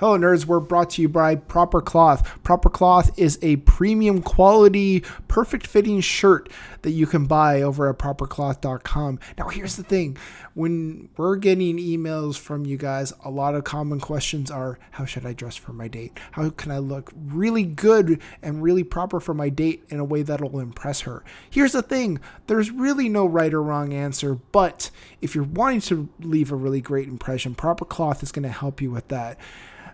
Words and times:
Hello, 0.00 0.16
nerds. 0.16 0.46
We're 0.46 0.60
brought 0.60 0.88
to 0.92 1.02
you 1.02 1.10
by 1.10 1.34
Proper 1.34 1.82
Cloth. 1.82 2.42
Proper 2.42 2.70
Cloth 2.70 3.10
is 3.18 3.38
a 3.42 3.56
premium 3.56 4.22
quality, 4.22 5.00
perfect 5.28 5.66
fitting 5.66 6.00
shirt 6.00 6.48
that 6.80 6.92
you 6.92 7.06
can 7.06 7.26
buy 7.26 7.60
over 7.60 7.86
at 7.86 7.98
propercloth.com. 7.98 9.18
Now, 9.36 9.48
here's 9.48 9.76
the 9.76 9.82
thing 9.82 10.16
when 10.54 11.10
we're 11.18 11.36
getting 11.36 11.76
emails 11.76 12.38
from 12.38 12.64
you 12.64 12.78
guys, 12.78 13.12
a 13.26 13.30
lot 13.30 13.54
of 13.54 13.64
common 13.64 14.00
questions 14.00 14.50
are 14.50 14.78
how 14.92 15.04
should 15.04 15.26
I 15.26 15.34
dress 15.34 15.56
for 15.56 15.74
my 15.74 15.86
date? 15.86 16.18
How 16.32 16.48
can 16.48 16.70
I 16.70 16.78
look 16.78 17.12
really 17.14 17.64
good 17.64 18.22
and 18.40 18.62
really 18.62 18.84
proper 18.84 19.20
for 19.20 19.34
my 19.34 19.50
date 19.50 19.84
in 19.90 20.00
a 20.00 20.04
way 20.04 20.22
that'll 20.22 20.60
impress 20.60 21.00
her? 21.02 21.22
Here's 21.50 21.72
the 21.72 21.82
thing 21.82 22.20
there's 22.46 22.70
really 22.70 23.10
no 23.10 23.26
right 23.26 23.52
or 23.52 23.62
wrong 23.62 23.92
answer, 23.92 24.36
but 24.50 24.90
if 25.20 25.34
you're 25.34 25.44
wanting 25.44 25.82
to 25.82 26.08
leave 26.20 26.50
a 26.50 26.56
really 26.56 26.80
great 26.80 27.06
impression, 27.06 27.54
Proper 27.54 27.84
Cloth 27.84 28.22
is 28.22 28.32
going 28.32 28.44
to 28.44 28.48
help 28.48 28.80
you 28.80 28.90
with 28.90 29.08
that. 29.08 29.38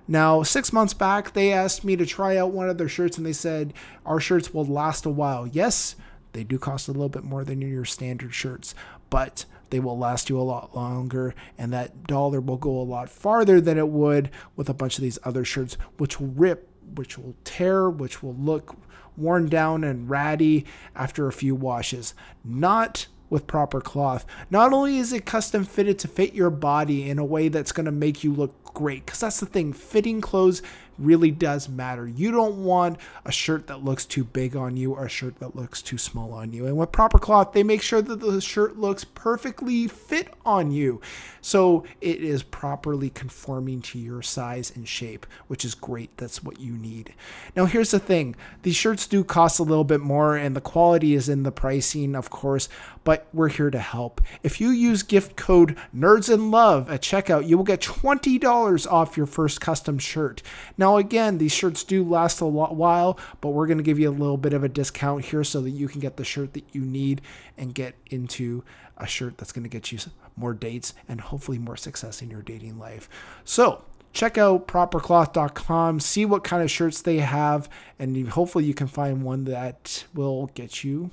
Now, 0.08 0.42
six 0.42 0.72
months 0.72 0.94
back, 0.94 1.32
they 1.32 1.52
asked 1.52 1.84
me 1.84 1.96
to 1.96 2.06
try 2.06 2.36
out 2.36 2.52
one 2.52 2.68
of 2.68 2.78
their 2.78 2.88
shirts 2.88 3.16
and 3.18 3.26
they 3.26 3.32
said, 3.32 3.74
Our 4.04 4.20
shirts 4.20 4.54
will 4.54 4.64
last 4.64 5.04
a 5.04 5.10
while. 5.10 5.46
Yes, 5.46 5.96
they 6.32 6.44
do 6.44 6.58
cost 6.58 6.88
a 6.88 6.92
little 6.92 7.08
bit 7.08 7.24
more 7.24 7.44
than 7.44 7.60
your 7.60 7.84
standard 7.84 8.32
shirts, 8.34 8.74
but 9.10 9.44
they 9.70 9.80
will 9.80 9.98
last 9.98 10.30
you 10.30 10.38
a 10.38 10.42
lot 10.42 10.76
longer 10.76 11.34
and 11.58 11.72
that 11.72 12.06
dollar 12.06 12.40
will 12.40 12.56
go 12.56 12.70
a 12.70 12.82
lot 12.82 13.10
farther 13.10 13.60
than 13.60 13.78
it 13.78 13.88
would 13.88 14.30
with 14.54 14.68
a 14.68 14.74
bunch 14.74 14.96
of 14.96 15.02
these 15.02 15.18
other 15.24 15.44
shirts, 15.44 15.76
which 15.96 16.20
will 16.20 16.28
rip, 16.28 16.68
which 16.94 17.18
will 17.18 17.34
tear, 17.42 17.90
which 17.90 18.22
will 18.22 18.34
look 18.34 18.76
worn 19.16 19.48
down 19.48 19.82
and 19.82 20.08
ratty 20.08 20.66
after 20.94 21.26
a 21.26 21.32
few 21.32 21.54
washes. 21.54 22.14
Not 22.44 23.06
with 23.30 23.46
proper 23.46 23.80
cloth. 23.80 24.24
Not 24.50 24.72
only 24.72 24.98
is 24.98 25.12
it 25.12 25.26
custom 25.26 25.64
fitted 25.64 25.98
to 26.00 26.08
fit 26.08 26.34
your 26.34 26.50
body 26.50 27.10
in 27.10 27.18
a 27.18 27.24
way 27.24 27.48
that's 27.48 27.72
going 27.72 27.86
to 27.86 27.92
make 27.92 28.22
you 28.22 28.32
look 28.32 28.52
great, 28.74 29.06
because 29.06 29.20
that's 29.20 29.40
the 29.40 29.46
thing, 29.46 29.72
fitting 29.72 30.20
clothes 30.20 30.62
really 30.98 31.30
does 31.30 31.68
matter. 31.68 32.06
You 32.06 32.30
don't 32.30 32.64
want 32.64 32.98
a 33.24 33.32
shirt 33.32 33.66
that 33.66 33.84
looks 33.84 34.06
too 34.06 34.24
big 34.24 34.56
on 34.56 34.76
you 34.76 34.94
or 34.94 35.06
a 35.06 35.10
shirt 35.10 35.38
that 35.40 35.56
looks 35.56 35.82
too 35.82 35.98
small 35.98 36.32
on 36.32 36.52
you. 36.52 36.66
And 36.66 36.76
with 36.76 36.92
proper 36.92 37.18
cloth, 37.18 37.52
they 37.52 37.62
make 37.62 37.82
sure 37.82 38.00
that 38.00 38.20
the 38.20 38.40
shirt 38.40 38.78
looks 38.78 39.04
perfectly 39.04 39.88
fit 39.88 40.32
on 40.44 40.70
you. 40.70 41.00
So 41.40 41.84
it 42.00 42.22
is 42.22 42.42
properly 42.42 43.10
conforming 43.10 43.82
to 43.82 43.98
your 43.98 44.22
size 44.22 44.72
and 44.74 44.88
shape, 44.88 45.26
which 45.48 45.64
is 45.64 45.74
great. 45.74 46.16
That's 46.16 46.42
what 46.42 46.60
you 46.60 46.72
need. 46.72 47.14
Now, 47.54 47.66
here's 47.66 47.90
the 47.90 47.98
thing 47.98 48.34
these 48.62 48.76
shirts 48.76 49.06
do 49.06 49.22
cost 49.22 49.58
a 49.58 49.64
little 49.64 49.84
bit 49.84 50.00
more, 50.00 50.36
and 50.36 50.56
the 50.56 50.60
quality 50.60 51.14
is 51.14 51.28
in 51.28 51.42
the 51.42 51.52
pricing, 51.52 52.14
of 52.14 52.30
course, 52.30 52.68
but 53.06 53.28
we're 53.32 53.48
here 53.48 53.70
to 53.70 53.78
help. 53.78 54.20
If 54.42 54.60
you 54.60 54.70
use 54.70 55.04
gift 55.04 55.36
code 55.36 55.78
Nerds 55.96 56.28
in 56.28 56.50
Love 56.50 56.90
at 56.90 57.02
checkout, 57.02 57.46
you 57.46 57.56
will 57.56 57.64
get 57.64 57.80
$20 57.80 58.90
off 58.90 59.16
your 59.16 59.26
first 59.26 59.60
custom 59.60 59.96
shirt. 59.96 60.42
Now, 60.76 60.96
again, 60.96 61.38
these 61.38 61.52
shirts 61.52 61.84
do 61.84 62.02
last 62.02 62.40
a 62.40 62.46
while, 62.46 63.16
but 63.40 63.50
we're 63.50 63.68
going 63.68 63.78
to 63.78 63.84
give 63.84 64.00
you 64.00 64.08
a 64.08 64.10
little 64.10 64.36
bit 64.36 64.52
of 64.52 64.64
a 64.64 64.68
discount 64.68 65.26
here 65.26 65.44
so 65.44 65.60
that 65.60 65.70
you 65.70 65.86
can 65.86 66.00
get 66.00 66.16
the 66.16 66.24
shirt 66.24 66.52
that 66.54 66.64
you 66.72 66.80
need 66.80 67.22
and 67.56 67.76
get 67.76 67.94
into 68.10 68.64
a 68.96 69.06
shirt 69.06 69.38
that's 69.38 69.52
going 69.52 69.62
to 69.62 69.70
get 69.70 69.92
you 69.92 69.98
more 70.34 70.52
dates 70.52 70.92
and 71.08 71.20
hopefully 71.20 71.58
more 71.58 71.76
success 71.76 72.20
in 72.22 72.28
your 72.28 72.42
dating 72.42 72.76
life. 72.76 73.08
So, 73.44 73.84
check 74.14 74.36
out 74.36 74.66
propercloth.com, 74.66 76.00
see 76.00 76.24
what 76.24 76.42
kind 76.42 76.64
of 76.64 76.72
shirts 76.72 77.02
they 77.02 77.18
have, 77.18 77.68
and 78.00 78.28
hopefully 78.30 78.64
you 78.64 78.74
can 78.74 78.88
find 78.88 79.22
one 79.22 79.44
that 79.44 80.06
will 80.12 80.46
get 80.54 80.82
you 80.82 81.12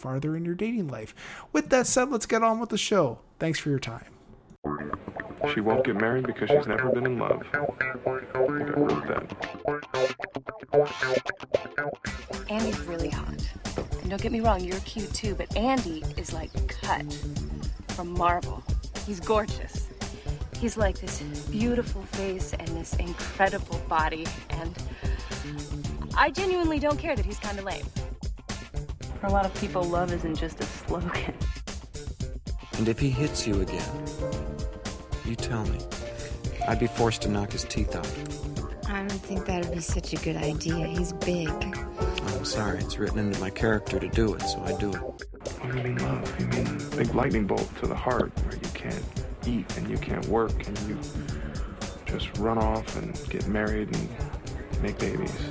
farther 0.00 0.36
in 0.36 0.44
your 0.44 0.54
dating 0.54 0.88
life. 0.88 1.14
With 1.52 1.68
that 1.70 1.86
said, 1.86 2.10
let's 2.10 2.26
get 2.26 2.42
on 2.42 2.58
with 2.58 2.70
the 2.70 2.78
show. 2.78 3.18
Thanks 3.38 3.58
for 3.58 3.68
your 3.68 3.78
time. 3.78 4.06
She 5.54 5.60
won't 5.60 5.84
get 5.84 5.96
married 5.96 6.26
because 6.26 6.50
she's 6.50 6.66
never 6.66 6.90
been 6.90 7.06
in 7.06 7.18
love. 7.18 7.42
I 7.54 7.66
think 7.66 8.34
I 8.34 8.80
wrote 8.80 9.06
that. 9.06 9.36
Andy's 12.48 12.80
really 12.80 13.10
hot. 13.10 13.48
And 14.00 14.10
don't 14.10 14.20
get 14.20 14.32
me 14.32 14.40
wrong, 14.40 14.60
you're 14.62 14.80
cute 14.80 15.12
too, 15.14 15.34
but 15.34 15.54
Andy 15.56 16.02
is 16.16 16.32
like 16.32 16.50
cut 16.82 17.04
from 17.88 18.10
marble. 18.12 18.62
He's 19.06 19.20
gorgeous. 19.20 19.88
He's 20.58 20.76
like 20.76 21.00
this 21.00 21.20
beautiful 21.50 22.02
face 22.02 22.52
and 22.52 22.68
this 22.68 22.94
incredible 22.96 23.80
body, 23.88 24.26
and 24.50 24.76
I 26.16 26.30
genuinely 26.30 26.78
don't 26.78 26.98
care 26.98 27.16
that 27.16 27.24
he's 27.24 27.38
kind 27.38 27.58
of 27.58 27.64
lame. 27.64 27.86
For 29.20 29.26
a 29.26 29.30
lot 29.30 29.44
of 29.44 29.54
people, 29.60 29.82
love 29.82 30.12
isn't 30.14 30.36
just 30.36 30.60
a 30.60 30.64
slogan. 30.64 31.34
And 32.78 32.88
if 32.88 32.98
he 32.98 33.10
hits 33.10 33.46
you 33.46 33.60
again, 33.60 34.06
you 35.26 35.36
tell 35.36 35.62
me. 35.66 35.78
I'd 36.66 36.78
be 36.78 36.86
forced 36.86 37.20
to 37.22 37.28
knock 37.28 37.52
his 37.52 37.64
teeth 37.64 37.94
out. 37.94 38.08
I 38.88 39.00
don't 39.00 39.10
think 39.10 39.44
that 39.44 39.66
would 39.66 39.74
be 39.74 39.80
such 39.80 40.14
a 40.14 40.16
good 40.16 40.36
idea. 40.36 40.86
He's 40.86 41.12
big. 41.12 41.50
Oh, 41.50 42.34
I'm 42.34 42.44
sorry. 42.46 42.78
It's 42.78 42.98
written 42.98 43.18
into 43.18 43.38
my 43.40 43.50
character 43.50 43.98
to 44.00 44.08
do 44.08 44.34
it, 44.34 44.40
so 44.42 44.62
I 44.62 44.72
do 44.78 44.90
it. 44.90 44.96
What 44.96 45.72
do 45.72 45.76
you 45.76 45.84
mean 45.84 45.98
love? 45.98 46.40
You 46.40 46.46
mean 46.46 46.78
big 46.96 47.14
lightning 47.14 47.46
bolt 47.46 47.68
to 47.80 47.86
the 47.86 47.94
heart 47.94 48.32
where 48.44 48.54
you 48.54 48.68
can't 48.72 49.04
eat 49.46 49.76
and 49.76 49.90
you 49.90 49.98
can't 49.98 50.26
work 50.28 50.66
and 50.66 50.78
you 50.88 50.98
just 52.06 52.36
run 52.38 52.56
off 52.56 52.96
and 52.96 53.20
get 53.28 53.46
married 53.46 53.94
and 53.94 54.82
make 54.82 54.98
babies. 54.98 55.50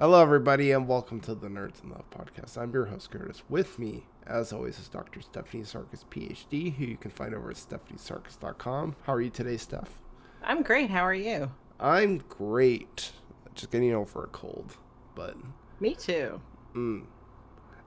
Hello, 0.00 0.22
everybody, 0.22 0.70
and 0.70 0.86
welcome 0.86 1.18
to 1.22 1.34
the 1.34 1.48
Nerds 1.48 1.82
in 1.82 1.90
Love 1.90 2.08
podcast. 2.10 2.56
I'm 2.56 2.72
your 2.72 2.84
host, 2.84 3.10
Curtis. 3.10 3.42
With 3.48 3.80
me, 3.80 4.06
as 4.28 4.52
always, 4.52 4.78
is 4.78 4.86
Dr. 4.86 5.20
Stephanie 5.20 5.64
Sarkis, 5.64 6.04
PhD, 6.08 6.72
who 6.72 6.84
you 6.84 6.96
can 6.96 7.10
find 7.10 7.34
over 7.34 7.50
at 7.50 7.56
stephaniesarkis.com. 7.56 8.94
How 9.02 9.14
are 9.14 9.20
you 9.20 9.30
today, 9.30 9.56
Steph? 9.56 10.00
I'm 10.44 10.62
great. 10.62 10.88
How 10.88 11.02
are 11.02 11.12
you? 11.12 11.50
I'm 11.80 12.18
great. 12.28 13.10
Just 13.56 13.72
getting 13.72 13.92
over 13.92 14.22
a 14.22 14.28
cold, 14.28 14.76
but 15.16 15.34
me 15.80 15.96
too. 15.96 16.40
Mm, 16.76 17.02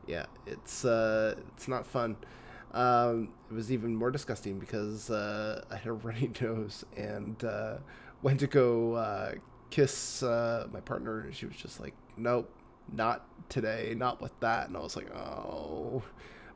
yeah, 0.05 0.25
it's 0.45 0.83
uh, 0.83 1.35
it's 1.55 1.69
not 1.69 1.87
fun. 1.87 2.17
Um, 2.73 3.29
it 3.49 3.53
was 3.53 3.71
even 3.71 3.95
more 3.95 4.11
disgusting 4.11 4.59
because 4.59 5.09
uh, 5.09 5.63
I 5.71 5.77
had 5.77 5.87
a 5.87 5.93
runny 5.93 6.29
nose 6.41 6.83
and 6.97 7.41
uh, 7.45 7.77
went 8.21 8.41
to 8.41 8.47
go 8.47 8.95
uh, 8.95 9.31
kiss 9.71 10.21
uh, 10.21 10.67
my 10.71 10.81
partner, 10.81 11.21
and 11.21 11.35
she 11.35 11.47
was 11.47 11.55
just 11.55 11.79
like, 11.79 11.95
"Nope, 12.17 12.53
not 12.91 13.25
today, 13.49 13.95
not 13.97 14.21
with 14.21 14.37
that." 14.41 14.67
And 14.67 14.77
I 14.77 14.81
was 14.81 14.95
like, 14.95 15.09
"Oh," 15.15 16.03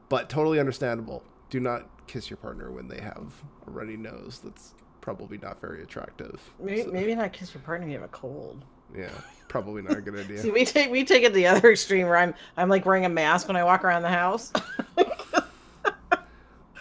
but 0.10 0.30
totally 0.30 0.60
understandable. 0.60 1.24
Do 1.50 1.60
not 1.60 1.90
kiss 2.06 2.30
your 2.30 2.38
partner 2.38 2.72
when 2.72 2.88
they 2.88 3.02
have 3.02 3.34
a 3.66 3.72
runny 3.72 3.98
nose. 3.98 4.40
That's 4.44 4.76
probably 5.02 5.40
not 5.40 5.60
very 5.60 5.82
attractive. 5.82 6.40
Maybe, 6.60 6.84
so. 6.84 6.92
maybe 6.92 7.16
not 7.16 7.34
kiss 7.34 7.54
your 7.54 7.62
partner 7.62 7.86
when 7.86 7.94
you 7.94 8.00
have 8.00 8.08
a 8.08 8.12
cold. 8.12 8.64
Yeah, 8.96 9.10
probably 9.48 9.82
not 9.82 9.98
a 9.98 10.02
good 10.02 10.16
idea. 10.20 10.40
See, 10.40 10.52
we 10.52 10.66
take 10.66 10.92
we 10.92 11.04
take 11.04 11.24
it 11.24 11.34
the 11.34 11.48
other 11.48 11.72
extreme 11.72 12.06
where 12.08 12.18
I'm 12.18 12.36
I'm 12.58 12.70
like 12.70 12.86
wearing 12.86 13.06
a 13.06 13.10
mask 13.10 13.48
when 13.48 13.58
I 13.58 13.64
walk 13.64 13.84
around 13.84 14.04
the 14.04 14.10
house. 14.10 14.54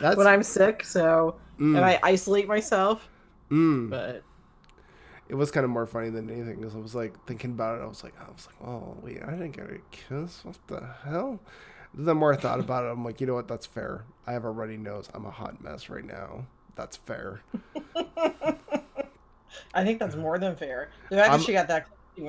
That's 0.00 0.16
when 0.16 0.26
I'm 0.26 0.42
sick, 0.42 0.84
so 0.84 1.36
mm. 1.58 1.76
and 1.76 1.84
I 1.84 2.00
isolate 2.02 2.48
myself. 2.48 3.08
Mm. 3.50 3.88
But 3.90 4.22
it 5.28 5.34
was 5.34 5.50
kind 5.50 5.64
of 5.64 5.70
more 5.70 5.86
funny 5.86 6.10
than 6.10 6.30
anything 6.30 6.56
because 6.56 6.74
I 6.74 6.78
was 6.78 6.94
like 6.94 7.12
thinking 7.26 7.52
about 7.52 7.78
it. 7.78 7.82
I 7.82 7.86
was 7.86 8.04
like, 8.04 8.14
I 8.20 8.30
was 8.30 8.46
like, 8.46 8.68
oh 8.68 8.96
wait, 9.02 9.22
I 9.22 9.30
didn't 9.30 9.52
get 9.52 9.70
a 9.70 9.78
kiss. 9.90 10.44
What 10.44 10.58
the 10.66 10.86
hell? 11.04 11.40
The 11.94 12.14
more 12.14 12.32
I 12.32 12.36
thought 12.36 12.60
about 12.60 12.84
it, 12.84 12.88
I'm 12.88 13.04
like, 13.04 13.20
you 13.20 13.26
know 13.26 13.34
what? 13.34 13.48
That's 13.48 13.66
fair. 13.66 14.04
I 14.26 14.32
have 14.32 14.44
a 14.44 14.50
runny 14.50 14.76
nose. 14.76 15.08
I'm 15.14 15.26
a 15.26 15.30
hot 15.30 15.62
mess 15.62 15.88
right 15.88 16.04
now. 16.04 16.44
That's 16.74 16.96
fair. 16.96 17.40
I 19.74 19.84
think 19.84 20.00
that's 20.00 20.16
more 20.16 20.38
than 20.38 20.56
fair. 20.56 20.90
The 21.08 21.16
fact 21.16 21.32
that 21.32 21.42
she 21.42 21.52
got 21.52 21.68
that. 21.68 21.86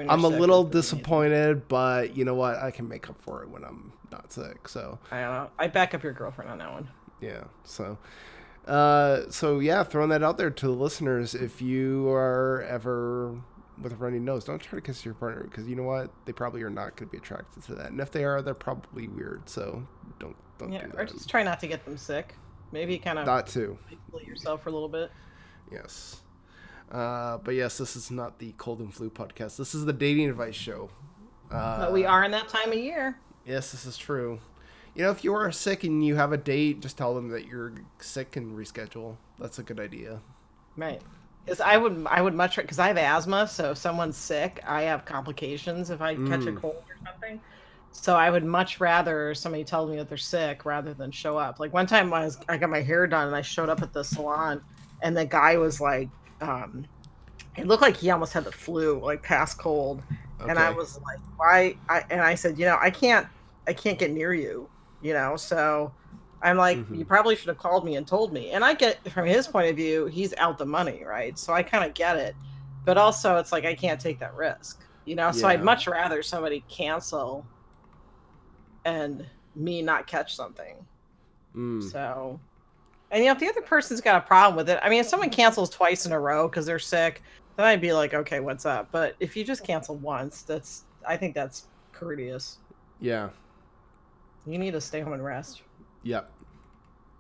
I'm 0.10 0.24
a 0.24 0.28
little 0.30 0.64
disappointed, 0.64 1.68
but 1.68 2.16
you 2.16 2.26
know 2.26 2.34
what? 2.34 2.58
I 2.58 2.72
can 2.72 2.88
make 2.88 3.10
up 3.10 3.22
for 3.22 3.44
it 3.44 3.50
when 3.50 3.64
I'm 3.64 3.92
not 4.12 4.32
sick. 4.32 4.68
So 4.68 5.00
I 5.12 5.22
don't 5.22 5.34
know. 5.34 5.50
I 5.60 5.68
back 5.68 5.94
up 5.94 6.04
your 6.04 6.14
girlfriend 6.14 6.50
on 6.50 6.58
that 6.60 6.72
one. 6.72 6.88
Yeah. 7.22 7.44
So 7.64 7.98
uh, 8.68 9.30
so 9.30 9.60
yeah, 9.60 9.84
throwing 9.84 10.10
that 10.10 10.24
out 10.24 10.38
there 10.38 10.50
to 10.50 10.66
the 10.68 10.74
listeners, 10.74 11.36
if 11.36 11.62
you 11.62 12.10
are 12.10 12.64
ever 12.68 13.36
with 13.82 13.92
a 13.92 13.96
runny 13.96 14.20
nose, 14.20 14.46
don't 14.46 14.60
try 14.60 14.78
to 14.78 14.82
kiss 14.82 15.04
your 15.04 15.14
partner 15.14 15.44
because 15.44 15.68
you 15.68 15.76
know 15.76 15.84
what? 15.84 16.10
They 16.26 16.32
probably 16.32 16.62
are 16.64 16.70
not 16.70 16.96
going 16.96 17.08
to 17.10 17.12
be 17.12 17.18
attracted 17.18 17.64
to 17.64 17.76
that, 17.76 17.88
and 17.92 18.00
if 18.00 18.12
they 18.12 18.24
are, 18.24 18.42
they're 18.42 18.54
probably 18.54 19.08
weird. 19.08 19.48
So 19.50 19.86
don't 20.20 20.36
don't. 20.58 20.72
Yeah, 20.72 20.88
do 20.88 20.98
or 20.98 21.06
just 21.06 21.30
try 21.30 21.44
not 21.44 21.60
to 21.62 21.68
get 21.68 21.86
them 21.86 21.98
sick. 21.98 22.36
Maybe 22.72 22.98
kind 22.98 23.20
of 23.20 23.26
That 23.26 23.48
too. 23.48 23.78
isolate 24.10 24.28
yourself 24.28 24.64
for 24.64 24.70
a 24.70 24.74
little 24.74 24.90
bit. 24.90 25.12
Yes. 25.72 26.22
Uh, 26.92 27.38
but 27.40 27.56
yes, 27.56 27.78
this 27.78 27.96
is 27.96 28.12
not 28.12 28.40
the 28.40 28.54
cold 28.58 28.80
and 28.80 28.94
flu 28.94 29.10
podcast. 29.10 29.58
This 29.58 29.74
is 29.74 29.86
the 29.86 29.94
dating 29.94 30.30
advice 30.30 30.56
show. 30.56 30.90
Uh, 31.52 31.80
But 31.80 31.94
we 31.94 32.06
are 32.06 32.24
in 32.24 32.32
that 32.32 32.48
time 32.48 32.72
of 32.72 32.78
year. 32.78 33.18
Yes, 33.46 33.72
this 33.72 33.86
is 33.86 33.98
true. 33.98 34.40
You 34.96 35.04
know, 35.04 35.12
if 35.12 35.24
you 35.24 35.34
are 35.34 35.52
sick 35.52 35.84
and 35.84 36.04
you 36.06 36.16
have 36.16 36.32
a 36.32 36.38
date, 36.38 36.82
just 36.82 36.98
tell 36.98 37.14
them 37.14 37.30
that 37.30 37.46
you're 37.46 37.74
sick 38.00 38.36
and 38.36 38.58
reschedule. 38.58 39.18
That's 39.38 39.60
a 39.60 39.64
good 39.64 39.80
idea. 39.80 40.22
Right. 40.76 41.02
Because 41.46 41.62
I 41.62 41.78
would, 41.78 42.06
I 42.10 42.22
would 42.22 42.34
much 42.34 42.56
because 42.58 42.80
I 42.80 42.88
have 42.88 42.98
asthma, 42.98 43.48
so 43.48 43.72
if 43.72 43.78
someone's 43.78 44.18
sick, 44.18 44.60
I 44.66 44.84
have 44.84 45.06
complications 45.06 45.90
if 45.92 46.02
I 46.02 46.18
catch 46.18 46.48
a 46.48 46.52
Mm. 46.52 46.62
cold 46.62 46.74
or 46.90 46.98
something. 47.08 47.42
So 47.92 48.16
I 48.16 48.30
would 48.32 48.44
much 48.44 48.80
rather 48.80 49.34
somebody 49.36 49.64
tell 49.64 49.88
me 49.88 49.96
that 49.98 50.10
they're 50.10 50.18
sick 50.18 50.66
rather 50.66 50.94
than 50.94 51.12
show 51.12 51.38
up. 51.38 51.60
Like 51.60 51.72
one 51.74 51.86
time, 51.88 52.12
I 52.14 52.26
was 52.26 52.38
I 52.50 52.58
got 52.58 52.70
my 52.72 52.82
hair 52.82 53.08
done 53.08 53.28
and 53.28 53.36
I 53.36 53.42
showed 53.42 53.70
up 53.70 53.82
at 53.84 53.94
the 53.94 54.04
salon, 54.04 54.62
and 55.02 55.16
the 55.16 55.26
guy 55.26 55.58
was 55.58 55.80
like, 55.80 56.12
um, 56.42 56.86
it 57.58 57.68
looked 57.68 57.82
like 57.84 57.98
he 57.98 58.10
almost 58.12 58.34
had 58.34 58.46
the 58.46 58.52
flu, 58.52 59.02
like 59.04 59.24
past 59.24 59.58
cold, 59.60 60.06
Okay. 60.42 60.50
and 60.50 60.60
I 60.60 60.72
was 60.72 60.96
like, 60.96 61.20
why? 61.38 61.76
I 61.90 62.04
and 62.10 62.22
I 62.22 62.36
said, 62.36 62.60
you 62.60 62.66
know, 62.66 62.78
I 62.82 62.92
can't, 62.92 63.28
I 63.68 63.74
can't 63.74 64.00
get 64.00 64.12
near 64.12 64.34
you, 64.34 64.70
you 65.02 65.14
know, 65.14 65.36
so. 65.38 65.94
I'm 66.42 66.58
like, 66.58 66.78
Mhm. 66.78 67.00
you 67.00 67.06
probably 67.06 67.36
should 67.36 67.48
have 67.48 67.58
called 67.58 67.86
me 67.86 67.96
and 67.96 68.06
told 68.06 68.32
me. 68.32 68.52
And 68.52 68.64
I 68.64 68.76
get 68.76 69.10
from 69.10 69.26
his 69.26 69.48
point 69.48 69.68
of 69.68 69.76
view, 69.76 70.06
he's 70.06 70.32
out 70.38 70.60
the 70.60 70.66
money, 70.66 71.04
right? 71.04 71.40
So 71.40 71.54
I 71.54 71.64
kind 71.64 71.84
of 71.84 71.96
get 71.96 72.18
it. 72.18 72.36
But 72.84 73.00
also, 73.00 73.38
it's 73.38 73.52
like 73.52 73.66
I 73.66 73.74
can't 73.74 74.00
take 74.00 74.20
that 74.20 74.36
risk, 74.36 74.84
you 75.06 75.16
know. 75.16 75.32
So 75.32 75.48
I'd 75.48 75.64
much 75.64 75.88
rather 75.88 76.22
somebody 76.22 76.64
cancel 76.68 77.48
and 78.84 79.26
me 79.56 79.82
not 79.82 80.06
catch 80.06 80.36
something. 80.36 80.86
Mm. 81.56 81.92
So, 81.92 82.40
and 83.10 83.24
you 83.24 83.30
know, 83.30 83.34
if 83.34 83.40
the 83.40 83.50
other 83.50 83.62
person's 83.62 84.02
got 84.02 84.18
a 84.18 84.28
problem 84.28 84.56
with 84.56 84.70
it, 84.70 84.78
I 84.84 84.90
mean, 84.90 85.00
if 85.00 85.08
someone 85.08 85.32
cancels 85.32 85.72
twice 85.72 86.06
in 86.06 86.12
a 86.12 86.20
row 86.20 86.48
because 86.48 86.68
they're 86.68 86.78
sick, 86.78 87.24
then 87.56 87.66
I'd 87.66 87.82
be 87.82 87.94
like, 87.94 88.14
okay, 88.14 88.40
what's 88.40 88.68
up? 88.68 88.90
But 88.92 89.16
if 89.20 89.36
you 89.36 89.44
just 89.44 89.64
cancel 89.64 89.96
once, 89.96 90.44
that's 90.44 90.84
I 91.08 91.18
think 91.18 91.34
that's 91.34 91.70
courteous. 91.92 92.60
Yeah. 93.00 93.30
You 94.46 94.58
need 94.58 94.72
to 94.72 94.82
stay 94.82 95.02
home 95.02 95.14
and 95.14 95.24
rest. 95.24 95.62
Yep. 96.04 96.32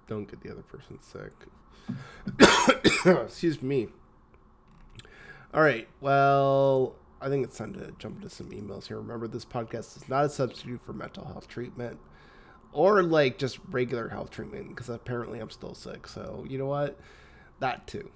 Don't 0.07 0.29
get 0.29 0.41
the 0.41 0.51
other 0.51 0.61
person 0.61 0.99
sick. 1.01 1.31
Excuse 3.23 3.61
me. 3.61 3.87
All 5.53 5.61
right. 5.61 5.87
Well, 6.01 6.95
I 7.21 7.29
think 7.29 7.43
it's 7.43 7.57
time 7.57 7.73
to 7.73 7.91
jump 7.97 8.17
into 8.17 8.29
some 8.29 8.51
emails 8.51 8.87
here. 8.87 8.97
Remember, 8.97 9.27
this 9.27 9.45
podcast 9.45 9.97
is 9.97 10.07
not 10.07 10.25
a 10.25 10.29
substitute 10.29 10.81
for 10.81 10.93
mental 10.93 11.25
health 11.25 11.47
treatment 11.47 11.97
or 12.71 13.01
like 13.01 13.37
just 13.37 13.57
regular 13.71 14.09
health 14.09 14.29
treatment 14.29 14.69
because 14.69 14.89
apparently 14.89 15.39
I'm 15.39 15.49
still 15.49 15.73
sick. 15.73 16.07
So, 16.07 16.45
you 16.47 16.57
know 16.57 16.65
what? 16.65 16.99
That 17.59 17.87
too. 17.87 18.11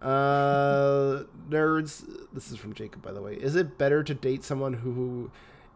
Uh, 0.00 1.24
nerds. 1.48 2.04
This 2.32 2.50
is 2.50 2.56
from 2.56 2.72
Jacob, 2.72 3.02
by 3.02 3.12
the 3.12 3.22
way. 3.22 3.34
Is 3.34 3.56
it 3.56 3.78
better 3.78 4.02
to 4.02 4.14
date 4.14 4.42
someone 4.42 4.72
who 4.72 5.30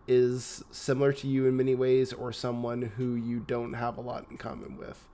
is 0.07 0.63
similar 0.71 1.13
to 1.13 1.27
you 1.27 1.47
in 1.47 1.57
many 1.57 1.75
ways 1.75 2.13
or 2.13 2.33
someone 2.33 2.83
who 2.83 3.15
you 3.15 3.41
don't 3.41 3.73
have 3.75 3.97
a 3.97 4.01
lot 4.01 4.27
in 4.31 4.37
common 4.37 4.77
with? 4.77 5.07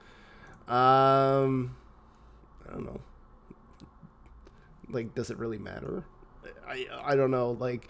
Um, 0.69 1.76
I 2.69 2.72
don't 2.72 2.84
know. 2.84 3.00
Like, 4.88 5.14
does 5.14 5.31
it 5.31 5.38
really 5.38 5.58
matter? 5.58 6.04
I 6.66 6.87
I 7.02 7.16
don't 7.16 7.31
know. 7.31 7.52
Like, 7.52 7.88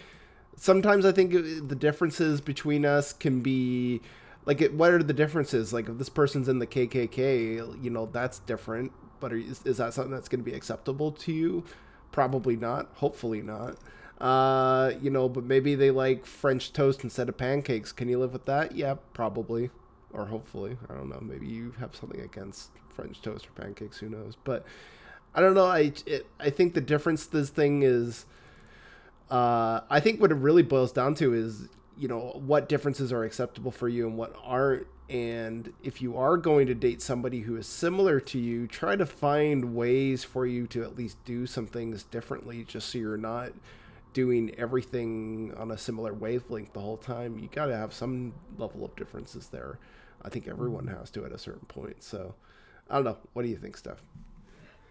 sometimes 0.56 1.05
I 1.05 1.12
think 1.12 1.32
the 1.32 1.76
differences 1.76 2.41
between 2.41 2.85
us 2.85 3.12
can 3.12 3.41
be 3.41 4.00
like, 4.47 4.61
it, 4.61 4.75
what 4.75 4.93
are 4.93 5.02
the 5.02 5.12
differences? 5.12 5.73
Like, 5.73 5.88
if 5.88 5.99
this 5.99 6.08
person's 6.08 6.49
in 6.49 6.58
the 6.58 6.67
KKK, 6.67 7.82
you 7.82 7.91
know, 7.91 8.06
that's 8.06 8.41
different. 8.41 8.93
But 9.20 9.32
are, 9.32 9.37
is, 9.37 9.61
is 9.64 9.76
that 9.79 9.94
something 9.94 10.12
that's 10.12 10.29
going 10.29 10.43
to 10.43 10.50
be 10.50 10.56
acceptable 10.56 11.12
to 11.12 11.32
you? 11.32 11.64
Probably 12.12 12.56
not. 12.56 12.88
Hopefully 12.94 13.43
not. 13.43 13.76
Uh, 14.20 14.93
you 15.00 15.08
know, 15.08 15.28
but 15.28 15.44
maybe 15.44 15.75
they 15.75 15.90
like 15.90 16.26
French 16.26 16.72
toast 16.72 17.05
instead 17.05 17.28
of 17.28 17.38
pancakes. 17.38 17.90
Can 17.90 18.08
you 18.08 18.19
live 18.19 18.32
with 18.32 18.44
that? 18.44 18.76
Yeah, 18.76 18.96
probably, 19.14 19.70
or 20.12 20.26
hopefully. 20.26 20.76
I 20.90 20.94
don't 20.94 21.08
know. 21.08 21.20
Maybe 21.22 21.46
you 21.46 21.75
have 21.81 21.96
something 21.96 22.20
against 22.20 22.70
French 22.90 23.22
toast 23.22 23.46
or 23.46 23.62
pancakes. 23.62 23.99
Who 23.99 24.11
knows? 24.11 24.37
But 24.44 24.67
I 25.34 25.40
don't 25.40 25.55
know. 25.55 25.67
I 25.67 25.93
it, 26.06 26.26
I 26.38 26.50
think 26.50 26.75
the 26.75 26.81
difference 26.81 27.26
this 27.26 27.50
thing 27.50 27.82
is. 27.82 28.26
Uh, 29.31 29.82
I 29.88 30.00
think 30.00 30.20
what 30.20 30.32
it 30.32 30.37
really 30.37 30.64
boils 30.64 30.90
down 30.90 31.14
to 31.14 31.32
is 31.32 31.69
you 31.96 32.08
know 32.08 32.40
what 32.44 32.69
differences 32.69 33.12
are 33.12 33.25
acceptable 33.25 33.70
for 33.70 33.88
you 33.88 34.06
and 34.06 34.19
what 34.19 34.34
aren't. 34.43 34.87
And 35.08 35.73
if 35.82 36.00
you 36.00 36.16
are 36.16 36.37
going 36.37 36.69
to 36.69 36.75
date 36.75 37.02
somebody 37.02 37.40
who 37.40 37.56
is 37.56 37.66
similar 37.66 38.20
to 38.20 38.38
you, 38.38 38.69
try 38.69 38.94
to 38.94 39.05
find 39.06 39.75
ways 39.75 40.23
for 40.23 40.46
you 40.46 40.69
to 40.69 40.84
at 40.84 40.96
least 40.96 41.25
do 41.25 41.46
some 41.46 41.66
things 41.66 42.05
differently, 42.05 42.64
just 42.64 42.90
so 42.90 42.99
you're 42.99 43.16
not 43.16 43.52
doing 44.12 44.55
everything 44.59 45.55
on 45.57 45.71
a 45.71 45.79
similar 45.79 46.12
wavelength 46.12 46.73
the 46.73 46.81
whole 46.81 46.97
time. 46.97 47.39
You 47.39 47.49
got 47.49 47.67
to 47.67 47.77
have 47.77 47.93
some 47.93 48.35
level 48.59 48.85
of 48.85 48.95
differences 48.97 49.49
there. 49.49 49.79
I 50.23 50.29
think 50.29 50.49
everyone 50.49 50.87
has 50.89 51.11
to 51.12 51.25
at 51.25 51.33
a 51.33 51.39
certain 51.39 51.67
point. 51.67 52.03
So 52.03 52.35
I 52.89 52.97
don't 52.97 53.05
know. 53.05 53.19
What 53.33 53.43
do 53.43 53.49
you 53.49 53.57
think, 53.57 53.77
Steph? 53.77 54.03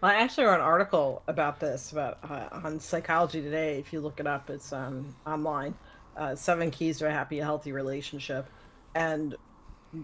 Well, 0.00 0.10
I 0.10 0.14
actually 0.14 0.44
wrote 0.44 0.54
an 0.54 0.60
article 0.62 1.22
about 1.28 1.60
this 1.60 1.92
about 1.92 2.18
uh, 2.28 2.48
on 2.64 2.80
Psychology 2.80 3.42
Today. 3.42 3.78
If 3.78 3.92
you 3.92 4.00
look 4.00 4.18
it 4.18 4.26
up, 4.26 4.48
it's 4.48 4.72
um, 4.72 5.14
online. 5.26 5.74
Uh, 6.16 6.34
seven 6.34 6.70
keys 6.70 6.98
to 6.98 7.06
a 7.06 7.10
happy, 7.10 7.38
healthy 7.38 7.72
relationship, 7.72 8.48
and 8.94 9.36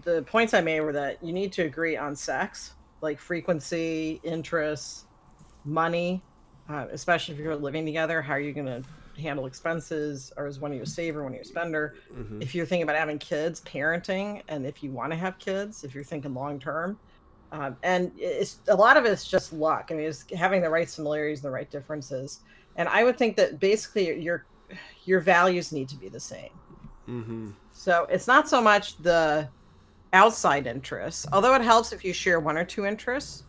the 0.03 0.21
points 0.23 0.53
I 0.53 0.61
made 0.61 0.81
were 0.81 0.93
that 0.93 1.23
you 1.23 1.33
need 1.33 1.51
to 1.53 1.63
agree 1.63 1.97
on 1.97 2.15
sex, 2.15 2.73
like 3.01 3.19
frequency, 3.19 4.19
interests, 4.23 5.05
money, 5.65 6.21
uh, 6.69 6.85
especially 6.91 7.35
if 7.35 7.39
you're 7.39 7.55
living 7.55 7.85
together. 7.85 8.21
How 8.21 8.33
are 8.33 8.39
you 8.39 8.53
going 8.53 8.67
to 8.67 8.83
handle 9.17 9.45
expenses, 9.45 10.31
or 10.37 10.47
is 10.47 10.59
one 10.59 10.71
of 10.71 10.77
you 10.77 10.83
a 10.83 10.85
saver, 10.85 11.23
one 11.23 11.33
of 11.33 11.35
you 11.35 11.41
a 11.41 11.45
spender? 11.45 11.95
Mhm. 12.13 12.41
If 12.41 12.53
you're 12.53 12.65
thinking 12.65 12.83
about 12.83 12.95
having 12.95 13.19
kids, 13.19 13.61
parenting, 13.61 14.43
and 14.47 14.65
if 14.65 14.83
you 14.83 14.91
want 14.91 15.11
to 15.11 15.17
have 15.17 15.37
kids, 15.39 15.83
if 15.83 15.95
you're 15.95 16.03
thinking 16.03 16.33
long 16.33 16.59
term, 16.59 16.99
um, 17.51 17.77
and 17.83 18.11
it's 18.17 18.59
a 18.67 18.75
lot 18.75 18.97
of 18.97 19.05
it's 19.05 19.25
just 19.25 19.53
luck. 19.53 19.87
I 19.89 19.93
mean, 19.93 20.05
it's 20.05 20.25
having 20.35 20.61
the 20.61 20.69
right 20.69 20.89
similarities 20.89 21.39
and 21.39 21.45
the 21.45 21.51
right 21.51 21.69
differences. 21.69 22.41
And 22.75 22.89
I 22.89 23.03
would 23.03 23.17
think 23.17 23.35
that 23.37 23.59
basically 23.59 24.19
your 24.21 24.45
your 25.05 25.21
values 25.21 25.71
need 25.71 25.87
to 25.89 25.95
be 25.95 26.09
the 26.09 26.19
same. 26.19 26.51
Mm-hmm. 27.07 27.51
So 27.71 28.05
it's 28.09 28.27
not 28.27 28.49
so 28.49 28.61
much 28.61 28.97
the 28.97 29.47
outside 30.13 30.67
interests, 30.67 31.25
although 31.31 31.55
it 31.55 31.61
helps 31.61 31.93
if 31.93 32.03
you 32.03 32.11
share 32.11 32.39
one 32.39 32.57
or 32.57 32.65
two 32.65 32.85
interests, 32.85 33.43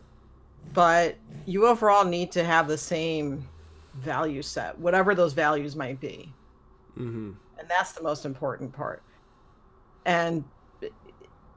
but 0.73 1.17
you 1.45 1.67
overall 1.67 2.05
need 2.05 2.31
to 2.31 2.43
have 2.43 2.67
the 2.67 2.77
same 2.77 3.47
value 3.95 4.41
set, 4.41 4.77
whatever 4.79 5.15
those 5.15 5.33
values 5.33 5.75
might 5.75 5.99
be. 5.99 6.33
Mm-hmm. 6.97 7.31
And 7.59 7.67
that's 7.69 7.91
the 7.93 8.03
most 8.03 8.25
important 8.25 8.71
part. 8.71 9.03
And 10.05 10.43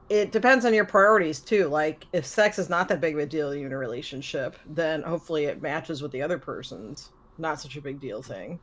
it- 0.09 0.33
depends 0.33 0.65
on 0.65 0.75
your 0.75 0.85
priorities 0.85 1.41
too. 1.41 1.69
Like 1.69 2.07
if 2.13 2.27
sex 2.27 2.59
is 2.59 2.69
not 2.69 2.89
that 2.89 3.01
big 3.01 3.15
of 3.15 3.21
a 3.21 3.27
deal 3.27 3.55
you 3.55 3.67
in 3.67 3.73
a 3.73 3.79
relationship, 3.79 4.57
then 4.67 5.03
hopefully 5.03 5.45
it 5.47 5.63
matches 5.63 6.03
with 6.03 6.13
the 6.13 6.23
other 6.23 6.39
person's 6.39 7.11
not 7.39 7.61
such 7.61 7.77
a 7.77 7.81
big 7.81 8.01
deal 8.01 8.23
thing. 8.23 8.59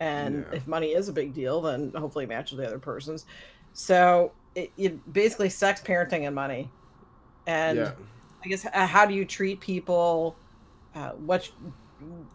And 0.00 0.46
Yeah. 0.50 0.56
if 0.56 0.66
money 0.66 0.88
is 0.88 1.08
a 1.08 1.12
big 1.12 1.34
deal, 1.34 1.60
then 1.60 1.92
hopefully 1.96 2.24
it 2.24 2.28
matches 2.28 2.58
the 2.58 2.66
other 2.66 2.78
person's. 2.78 3.26
So 3.72 4.32
it, 4.54 4.72
it 4.76 5.12
basically 5.12 5.50
sex, 5.50 5.80
parenting, 5.80 6.26
and 6.26 6.34
money. 6.34 6.70
And 7.46 7.78
Yeah. 7.78 7.92
I 8.44 8.48
guess 8.48 8.66
uh, 8.66 8.86
how 8.86 9.06
do 9.06 9.14
you 9.14 9.24
treat 9.24 9.60
people? 9.60 10.36
Uh, 10.94 11.10
what 11.12 11.48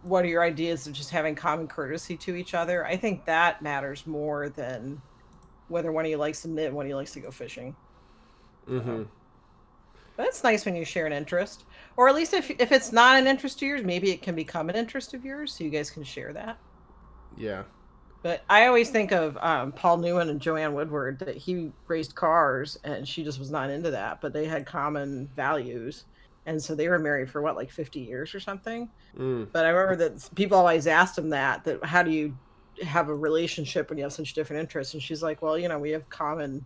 what 0.01 0.25
are 0.25 0.27
your 0.27 0.43
ideas 0.43 0.87
of 0.87 0.93
just 0.93 1.09
having 1.09 1.35
common 1.35 1.67
courtesy 1.67 2.17
to 2.17 2.35
each 2.35 2.53
other? 2.53 2.85
I 2.85 2.97
think 2.97 3.25
that 3.25 3.61
matters 3.61 4.05
more 4.05 4.49
than 4.49 5.01
whether 5.67 5.91
one 5.91 6.05
of 6.05 6.11
you 6.11 6.17
likes 6.17 6.41
to 6.41 6.49
knit, 6.49 6.67
and 6.67 6.75
one 6.75 6.85
of 6.85 6.89
you 6.89 6.95
likes 6.95 7.13
to 7.13 7.19
go 7.19 7.31
fishing. 7.31 7.75
Mm-hmm. 8.67 9.03
But 10.15 10.27
it's 10.27 10.43
nice 10.43 10.65
when 10.65 10.75
you 10.75 10.85
share 10.85 11.07
an 11.07 11.13
interest, 11.13 11.65
or 11.97 12.07
at 12.07 12.15
least 12.15 12.33
if 12.33 12.51
if 12.51 12.71
it's 12.71 12.91
not 12.91 13.17
an 13.17 13.27
interest 13.27 13.57
of 13.57 13.67
yours, 13.67 13.83
maybe 13.83 14.11
it 14.11 14.21
can 14.21 14.35
become 14.35 14.69
an 14.69 14.75
interest 14.75 15.13
of 15.13 15.25
yours, 15.25 15.53
so 15.53 15.63
you 15.63 15.69
guys 15.69 15.89
can 15.89 16.03
share 16.03 16.33
that. 16.33 16.57
Yeah. 17.37 17.63
But 18.23 18.43
I 18.49 18.67
always 18.67 18.89
think 18.89 19.11
of 19.11 19.37
um, 19.41 19.73
Paul 19.73 19.97
Newman 19.97 20.29
and 20.29 20.39
Joanne 20.39 20.73
Woodward 20.73 21.19
that 21.19 21.35
he 21.35 21.71
raced 21.87 22.15
cars 22.15 22.79
and 22.85 23.05
she 23.05 23.21
just 23.21 23.37
was 23.37 23.51
not 23.51 23.69
into 23.69 23.91
that, 23.91 24.21
but 24.21 24.31
they 24.31 24.45
had 24.45 24.65
common 24.65 25.29
values. 25.35 26.05
And 26.45 26.61
so 26.61 26.75
they 26.75 26.89
were 26.89 26.99
married 26.99 27.29
for 27.29 27.41
what, 27.41 27.55
like 27.55 27.71
50 27.71 27.99
years 27.99 28.35
or 28.35 28.39
something? 28.39 28.89
Mm. 29.17 29.47
But 29.51 29.65
I 29.65 29.69
remember 29.69 30.09
that 30.09 30.29
people 30.35 30.57
always 30.57 30.87
asked 30.87 31.17
him 31.17 31.29
that, 31.29 31.63
that 31.63 31.83
how 31.85 32.03
do 32.03 32.11
you 32.11 32.37
have 32.83 33.09
a 33.09 33.15
relationship 33.15 33.89
when 33.89 33.97
you 33.97 34.03
have 34.03 34.13
such 34.13 34.33
different 34.33 34.59
interests? 34.59 34.93
And 34.93 35.01
she's 35.01 35.23
like, 35.23 35.41
well, 35.41 35.57
you 35.57 35.69
know, 35.69 35.79
we 35.79 35.91
have 35.91 36.09
common, 36.09 36.65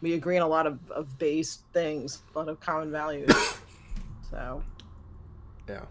we 0.00 0.14
agree 0.14 0.36
on 0.36 0.42
a 0.42 0.48
lot 0.48 0.66
of, 0.66 0.78
of 0.90 1.16
base 1.18 1.60
things, 1.72 2.22
a 2.34 2.38
lot 2.38 2.48
of 2.48 2.58
common 2.58 2.90
values. 2.90 3.30
so, 4.30 4.62
Yeah. 5.68 5.84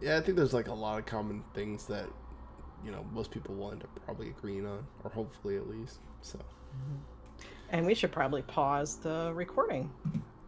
Yeah, 0.00 0.16
I 0.16 0.20
think 0.20 0.36
there's 0.36 0.54
like 0.54 0.68
a 0.68 0.74
lot 0.74 0.98
of 0.98 1.06
common 1.06 1.42
things 1.54 1.86
that 1.86 2.06
you 2.84 2.92
know 2.92 3.04
most 3.12 3.30
people 3.30 3.54
will 3.54 3.72
end 3.72 3.82
up 3.82 3.90
probably 4.04 4.28
agreeing 4.28 4.64
on, 4.66 4.86
or 5.02 5.10
hopefully 5.10 5.56
at 5.56 5.68
least. 5.68 5.98
So 6.22 6.38
and 7.70 7.84
we 7.84 7.94
should 7.94 8.12
probably 8.12 8.42
pause 8.42 8.96
the 8.96 9.32
recording. 9.34 9.90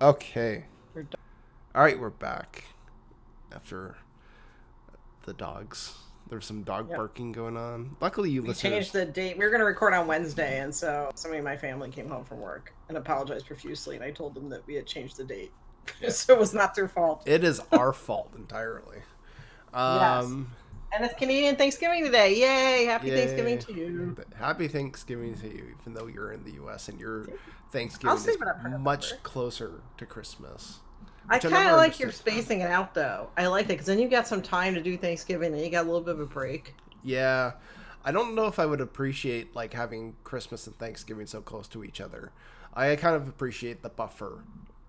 Okay. 0.01 0.65
All 1.75 1.83
right, 1.83 1.99
we're 1.99 2.11
back 2.11 2.65
after 3.55 3.97
the 5.25 5.33
dogs. 5.33 5.95
There's 6.29 6.47
some 6.47 6.63
dog 6.63 6.89
Yep. 6.89 6.97
barking 6.97 7.33
going 7.33 7.57
on. 7.57 7.97
Luckily, 8.01 8.31
you 8.31 8.43
We 8.43 8.49
listeners. 8.49 8.73
changed 8.73 8.93
the 8.93 9.05
date. 9.05 9.37
We 9.37 9.45
were 9.45 9.51
going 9.51 9.61
to 9.61 9.67
record 9.67 9.95
on 9.95 10.07
Wednesday, 10.07 10.61
and 10.61 10.75
so 10.75 11.11
somebody 11.15 11.39
in 11.39 11.45
my 11.45 11.57
family 11.57 11.91
came 11.91 12.09
home 12.09 12.25
from 12.25 12.41
work 12.41 12.73
and 12.89 12.97
apologized 12.97 13.47
profusely. 13.47 13.97
And 13.97 14.05
I 14.05 14.11
told 14.11 14.35
them 14.35 14.49
that 14.51 14.67
we 14.67 14.75
had 14.75 14.87
changed 14.87 15.17
the 15.17 15.25
date, 15.25 15.53
so 16.09 16.35
it 16.35 16.39
was 16.41 16.55
not 16.55 16.75
their 16.75 16.89
fault. 16.89 17.23
It 17.27 17.45
is 17.45 17.61
our 17.73 17.93
fault 17.93 18.33
entirely. 18.37 18.99
Um, 19.73 20.51
And 20.93 21.05
it's 21.05 21.15
Canadian 21.15 21.57
Thanksgiving 21.57 22.05
today. 22.05 22.35
Yay! 22.35 22.85
Happy 22.85 23.09
Yay. 23.09 23.17
Thanksgiving 23.17 23.59
to 23.61 23.73
you. 23.73 24.17
Happy 24.37 24.67
Thanksgiving 24.67 25.35
to 25.37 25.47
you, 25.47 25.75
even 25.81 25.95
though 25.95 26.09
you're 26.09 26.33
in 26.33 26.43
the 26.43 26.53
U.S. 26.53 26.89
and 26.89 26.99
your 26.99 27.27
Thanksgiving 27.71 28.17
is 28.17 28.23
save 28.25 28.43
it 28.43 28.49
up 28.49 28.61
for 28.61 28.69
much 28.71 29.23
closer 29.23 29.83
to 29.99 30.07
Christmas. 30.07 30.81
I 31.29 31.39
kind 31.39 31.71
of 31.71 31.77
like 31.77 32.01
your 32.01 32.11
spacing 32.11 32.61
it 32.61 32.71
out 32.71 32.93
though. 32.95 33.29
I 33.37 33.47
like 33.47 33.69
that 33.69 33.75
because 33.75 33.87
then 33.87 34.01
you 34.01 34.09
got 34.09 34.27
some 34.27 34.43
time 34.43 34.75
to 34.75 34.83
do 34.83 34.97
Thanksgiving 34.97 35.55
and 35.55 35.63
you 35.63 35.71
got 35.71 35.85
a 35.85 35.89
little 35.89 36.01
bit 36.01 36.15
of 36.15 36.21
a 36.21 36.27
break. 36.27 36.75
Yeah, 37.05 37.53
I 38.05 38.11
don't 38.11 38.35
know 38.35 38.47
if 38.47 38.59
I 38.59 38.67
would 38.67 38.81
appreciate 38.81 39.55
like 39.55 39.73
having 39.73 40.17
Christmas 40.25 40.67
and 40.67 40.77
Thanksgiving 40.79 41.27
so 41.27 41.41
close 41.41 41.69
to 41.69 41.85
each 41.85 42.01
other. 42.01 42.33
I 42.75 42.97
kind 42.97 43.15
of 43.15 43.29
appreciate 43.29 43.83
the 43.83 43.91
buffer. 43.91 44.45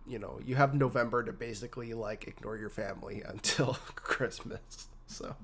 You 0.08 0.18
know, 0.18 0.40
you 0.44 0.56
have 0.56 0.74
November 0.74 1.24
to 1.24 1.32
basically 1.32 1.94
like 1.94 2.28
ignore 2.28 2.58
your 2.58 2.70
family 2.70 3.22
until 3.28 3.74
Christmas. 3.96 4.88
So 5.08 5.36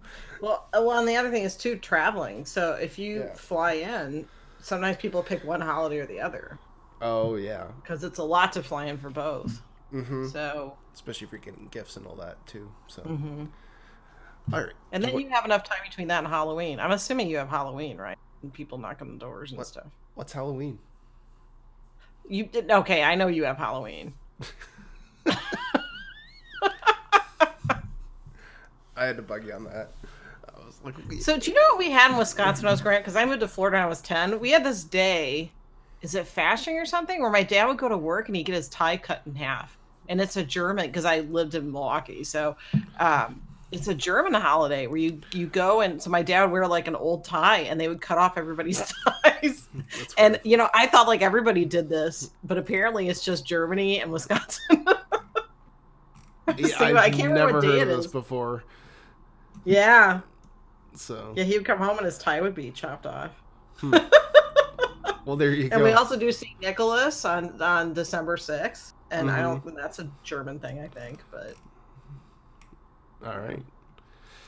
Well, 0.41 0.67
uh, 0.73 0.81
well, 0.81 0.99
and 0.99 1.07
the 1.07 1.15
other 1.17 1.29
thing 1.31 1.43
is 1.43 1.55
too 1.57 1.77
traveling. 1.77 2.45
So 2.45 2.73
if 2.73 2.97
you 2.97 3.21
Yeah. 3.21 3.33
fly 3.33 3.73
in, 3.73 4.27
sometimes 4.61 4.97
people 4.97 5.21
pick 5.23 5.43
one 5.43 5.61
holiday 5.61 5.99
or 5.99 6.05
the 6.05 6.19
other 6.21 6.57
Oh 7.01 7.35
yeah. 7.35 7.67
because 7.81 8.03
it's 8.03 8.19
a 8.19 8.23
lot 8.23 8.53
to 8.53 8.63
fly 8.63 8.85
in 8.85 8.97
for 8.97 9.09
both. 9.09 9.61
Mm-hmm. 9.93 10.27
So, 10.27 10.77
Especially 10.93 11.25
if 11.25 11.31
you're 11.31 11.39
getting 11.41 11.67
gifts 11.69 11.95
and 11.97 12.05
all 12.07 12.15
that 12.15 12.45
too. 12.47 12.71
So. 12.87 13.01
mhm. 13.03 13.49
All 14.53 14.61
right. 14.61 14.73
and 14.91 15.03
then 15.03 15.13
What- 15.13 15.23
you 15.23 15.29
have 15.29 15.45
enough 15.45 15.63
time 15.63 15.79
between 15.85 16.07
that 16.07 16.19
and 16.19 16.27
Halloween. 16.27 16.79
I'm 16.79 16.91
assuming 16.91 17.27
you 17.29 17.37
have 17.37 17.49
Halloween, 17.49 17.97
right? 17.97 18.17
And 18.41 18.53
people 18.53 18.77
knock 18.77 19.01
on 19.01 19.11
the 19.11 19.17
doors 19.17 19.51
and 19.51 19.57
What? 19.57 19.67
stuff. 19.67 19.87
What's 20.15 20.31
Halloween? 20.33 20.79
You 22.29 22.45
did 22.45 22.69
okay. 22.71 23.03
I 23.03 23.15
know 23.15 23.27
you 23.27 23.43
have 23.45 23.57
Halloween. 23.57 24.13
I 28.97 29.05
had 29.05 29.15
to 29.17 29.21
bug 29.23 29.45
you 29.45 29.53
on 29.53 29.63
that. 29.65 29.91
I 30.47 30.65
was 30.65 30.79
like, 30.83 30.95
So 31.21 31.37
do 31.37 31.51
you 31.51 31.55
know 31.55 31.61
what 31.69 31.77
we 31.77 31.91
had 31.91 32.11
in 32.11 32.17
Wisconsin 32.17 32.63
when 32.63 32.69
I 32.69 32.73
was 32.73 32.81
growing 32.81 32.97
up? 32.97 33.03
Because 33.03 33.15
I 33.15 33.25
moved 33.25 33.41
to 33.41 33.47
Florida 33.47 33.77
when 33.77 33.83
I 33.83 33.87
was 33.87 34.01
ten. 34.01 34.39
We 34.39 34.51
had 34.51 34.63
this 34.63 34.83
day, 34.83 35.51
is 36.01 36.15
it 36.15 36.25
Fasching 36.25 36.81
or 36.81 36.85
something, 36.85 37.21
where 37.21 37.31
my 37.31 37.43
dad 37.43 37.65
would 37.65 37.77
go 37.77 37.87
to 37.87 37.97
work 37.97 38.27
and 38.27 38.35
he'd 38.35 38.43
get 38.43 38.55
his 38.55 38.67
tie 38.69 38.97
cut 38.97 39.21
in 39.25 39.35
half, 39.35 39.77
and 40.09 40.19
it's 40.19 40.35
a 40.35 40.43
German 40.43 40.87
because 40.87 41.05
I 41.05 41.21
lived 41.21 41.55
in 41.55 41.71
Milwaukee, 41.71 42.23
so 42.23 42.57
um, 42.99 43.41
it's 43.71 43.87
a 43.87 43.93
German 43.93 44.33
holiday 44.33 44.87
where 44.87 44.97
you 44.97 45.21
you 45.31 45.47
go 45.47 45.81
and 45.81 46.01
so 46.01 46.09
my 46.09 46.23
dad 46.23 46.43
would 46.43 46.51
wear 46.51 46.67
like 46.67 46.87
an 46.87 46.95
old 46.95 47.25
tie 47.25 47.59
and 47.59 47.79
they 47.79 47.89
would 47.89 48.01
cut 48.01 48.17
off 48.17 48.37
everybody's 48.37 48.93
ties, 49.23 49.67
and 50.17 50.39
you 50.43 50.57
know 50.57 50.69
I 50.73 50.87
thought 50.87 51.07
like 51.07 51.21
everybody 51.21 51.65
did 51.65 51.87
this, 51.89 52.31
but 52.43 52.57
apparently 52.57 53.09
it's 53.09 53.23
just 53.23 53.45
Germany 53.45 54.01
and 54.01 54.11
Wisconsin. 54.11 54.85
Yeah, 56.55 56.67
So, 56.67 56.85
I've 56.85 56.95
I 56.95 57.09
can't 57.09 57.29
remember 57.29 57.55
what 57.55 57.61
day 57.61 57.79
heard 57.79 57.89
it 57.89 57.91
of 57.91 57.97
this 57.97 58.07
before. 58.07 58.63
Yeah, 59.65 60.21
So 60.95 61.33
yeah, 61.35 61.43
he 61.43 61.57
would 61.57 61.65
come 61.65 61.77
home 61.79 61.97
and 61.97 62.05
his 62.05 62.17
tie 62.17 62.41
would 62.41 62.55
be 62.55 62.71
chopped 62.71 63.05
off. 63.05 63.31
well, 65.25 65.35
there 65.35 65.51
you 65.51 65.63
And 65.63 65.69
go. 65.71 65.75
And 65.77 65.83
we 65.83 65.91
also 65.93 66.17
do 66.17 66.31
see 66.31 66.55
Nicholas 66.61 67.25
on 67.25 67.61
on 67.61 67.93
December 67.93 68.37
sixth, 68.37 68.93
and 69.11 69.29
I 69.29 69.39
Mm-hmm. 69.41 69.67
don't. 69.67 69.75
That's 69.75 69.99
a 69.99 70.09
German 70.23 70.59
thing, 70.59 70.79
I 70.79 70.87
think. 70.87 71.21
But 71.31 71.53
all 73.25 73.39
right. 73.39 73.63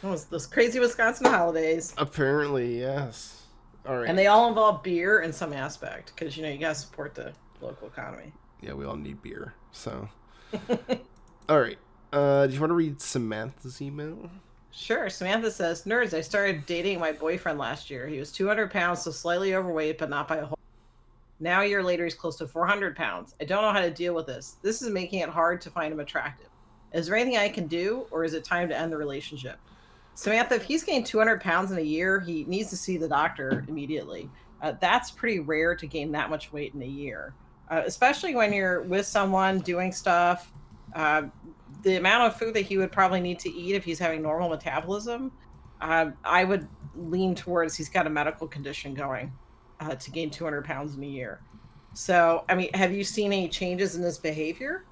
it 0.04 0.08
was 0.08 0.25
those 0.25 0.46
crazy 0.48 0.80
Wisconsin 0.80 1.25
holidays, 1.28 1.94
Apparently, 1.98 2.80
yes. 2.80 3.44
All 3.88 3.98
right. 3.98 4.08
and 4.10 4.18
they 4.18 4.28
all 4.28 4.48
involve 4.50 4.84
beer 4.84 5.20
in 5.22 5.34
some 5.34 5.54
aspect 5.54 6.13
because 6.16 6.36
you 6.38 6.44
know 6.44 6.50
you 6.50 6.58
gotta 6.60 6.75
support 6.75 7.16
the 7.16 7.34
local 7.62 7.88
economy. 7.88 8.32
yeah, 8.62 8.74
we 8.74 8.86
all 8.86 8.96
need 8.96 9.22
beer. 9.22 9.54
So. 9.72 10.08
all 11.50 11.60
right. 11.60 11.78
Uh, 12.12 12.48
do 12.48 12.54
you 12.54 12.60
want 12.60 12.72
to 12.72 12.75
read 12.75 13.00
Samantha's 13.01 13.82
email? 13.84 14.30
Sure. 14.79 15.09
Samantha 15.09 15.51
says, 15.51 15.83
"Nerds, 15.83 16.13
I 16.13 16.21
started 16.21 16.65
dating 16.65 17.00
my 17.00 17.12
boyfriend 17.12 17.59
last 17.59 17.89
year. 17.89 18.07
He 18.07 18.17
was 18.17 18.31
200 18.31 18.71
pounds, 18.71 19.01
so 19.01 19.12
slightly 19.12 19.53
overweight, 19.53 19.98
but 19.98 20.09
not 20.09 20.27
by 20.27 20.38
a 20.38 20.45
whole. 20.45 20.57
Now 21.41 21.62
a 21.62 21.65
year 21.65 21.83
later, 21.83 22.05
he's 22.05 22.15
close 22.15 22.38
to 22.38 22.48
400 22.48 22.95
pounds. 22.95 23.36
I 23.39 23.45
don't 23.45 23.62
know 23.62 23.71
how 23.71 23.81
to 23.81 23.91
deal 23.91 24.13
with 24.13 24.25
this. 24.25 24.55
This 24.62 24.81
is 24.81 24.89
making 24.89 25.19
it 25.19 25.29
hard 25.29 25.62
to 25.62 25.69
find 25.69 25.93
him 25.93 26.00
attractive. 26.00 26.48
Is 26.93 27.07
there 27.07 27.15
anything 27.15 27.38
I 27.38 27.50
can 27.50 27.67
do, 27.67 28.07
or 28.09 28.24
is 28.24 28.33
it 28.33 28.43
time 28.43 28.67
to 28.69 28.77
end 28.77 28.91
the 28.91 28.98
relationship? 28.98 29.57
Samantha, 30.15 30.55
if 30.55 30.63
he's 30.63 30.83
gained 30.83 31.05
200 31.05 31.39
pounds 31.41 31.71
in 31.71 31.77
a 31.77 31.81
year, 31.81 32.19
he 32.19 32.45
needs 32.45 32.69
to 32.69 32.77
see 32.77 32.98
the 32.98 33.07
doctor 33.07 33.65
immediately. 33.67 34.29
Uh, 34.62 34.74
that's 34.79 35.12
pretty 35.12 35.39
rare 35.39 35.75
to 35.75 35.88
gain 35.88 36.12
that 36.13 36.29
much 36.29 36.51
weight 36.51 36.74
in 36.74 36.81
a 36.81 36.86
year, 36.86 37.33
uh, 37.69 37.83
especially 37.86 38.33
when 38.33 38.51
you're 38.53 38.81
with 38.81 39.05
someone 39.05 39.59
doing 39.59 39.91
stuff. 39.91 40.51
Uh, 40.96 41.24
the 41.84 41.96
amount 41.96 42.24
of 42.24 42.38
food 42.38 42.53
that 42.53 42.62
he 42.62 42.77
would 42.77 42.91
probably 42.91 43.22
need 43.22 43.39
to 43.39 43.50
eat 43.50 43.75
if 43.75 43.84
he's 43.84 44.00
having 44.00 44.22
normal 44.22 44.50
metabolism, 44.50 45.31
uh, 45.81 46.08
I 46.24 46.43
would 46.43 46.67
lean 46.96 47.36
towards 47.36 47.75
he's 47.75 47.89
got 47.89 48.08
a 48.08 48.10
medical 48.10 48.48
condition 48.48 48.93
going 48.93 49.31
uh, 49.79 49.96
to 49.96 50.12
gain 50.12 50.29
200 50.29 50.65
pounds 50.65 50.96
in 50.96 51.03
a 51.03 51.08
year. 51.08 51.41
So, 51.93 52.43
I 52.50 52.55
mean, 52.55 52.72
have 52.74 52.91
you 52.91 53.03
seen 53.03 53.31
any 53.31 53.48
changes 53.50 53.96
in 53.96 54.03
his 54.03 54.17
behavior? 54.17 54.86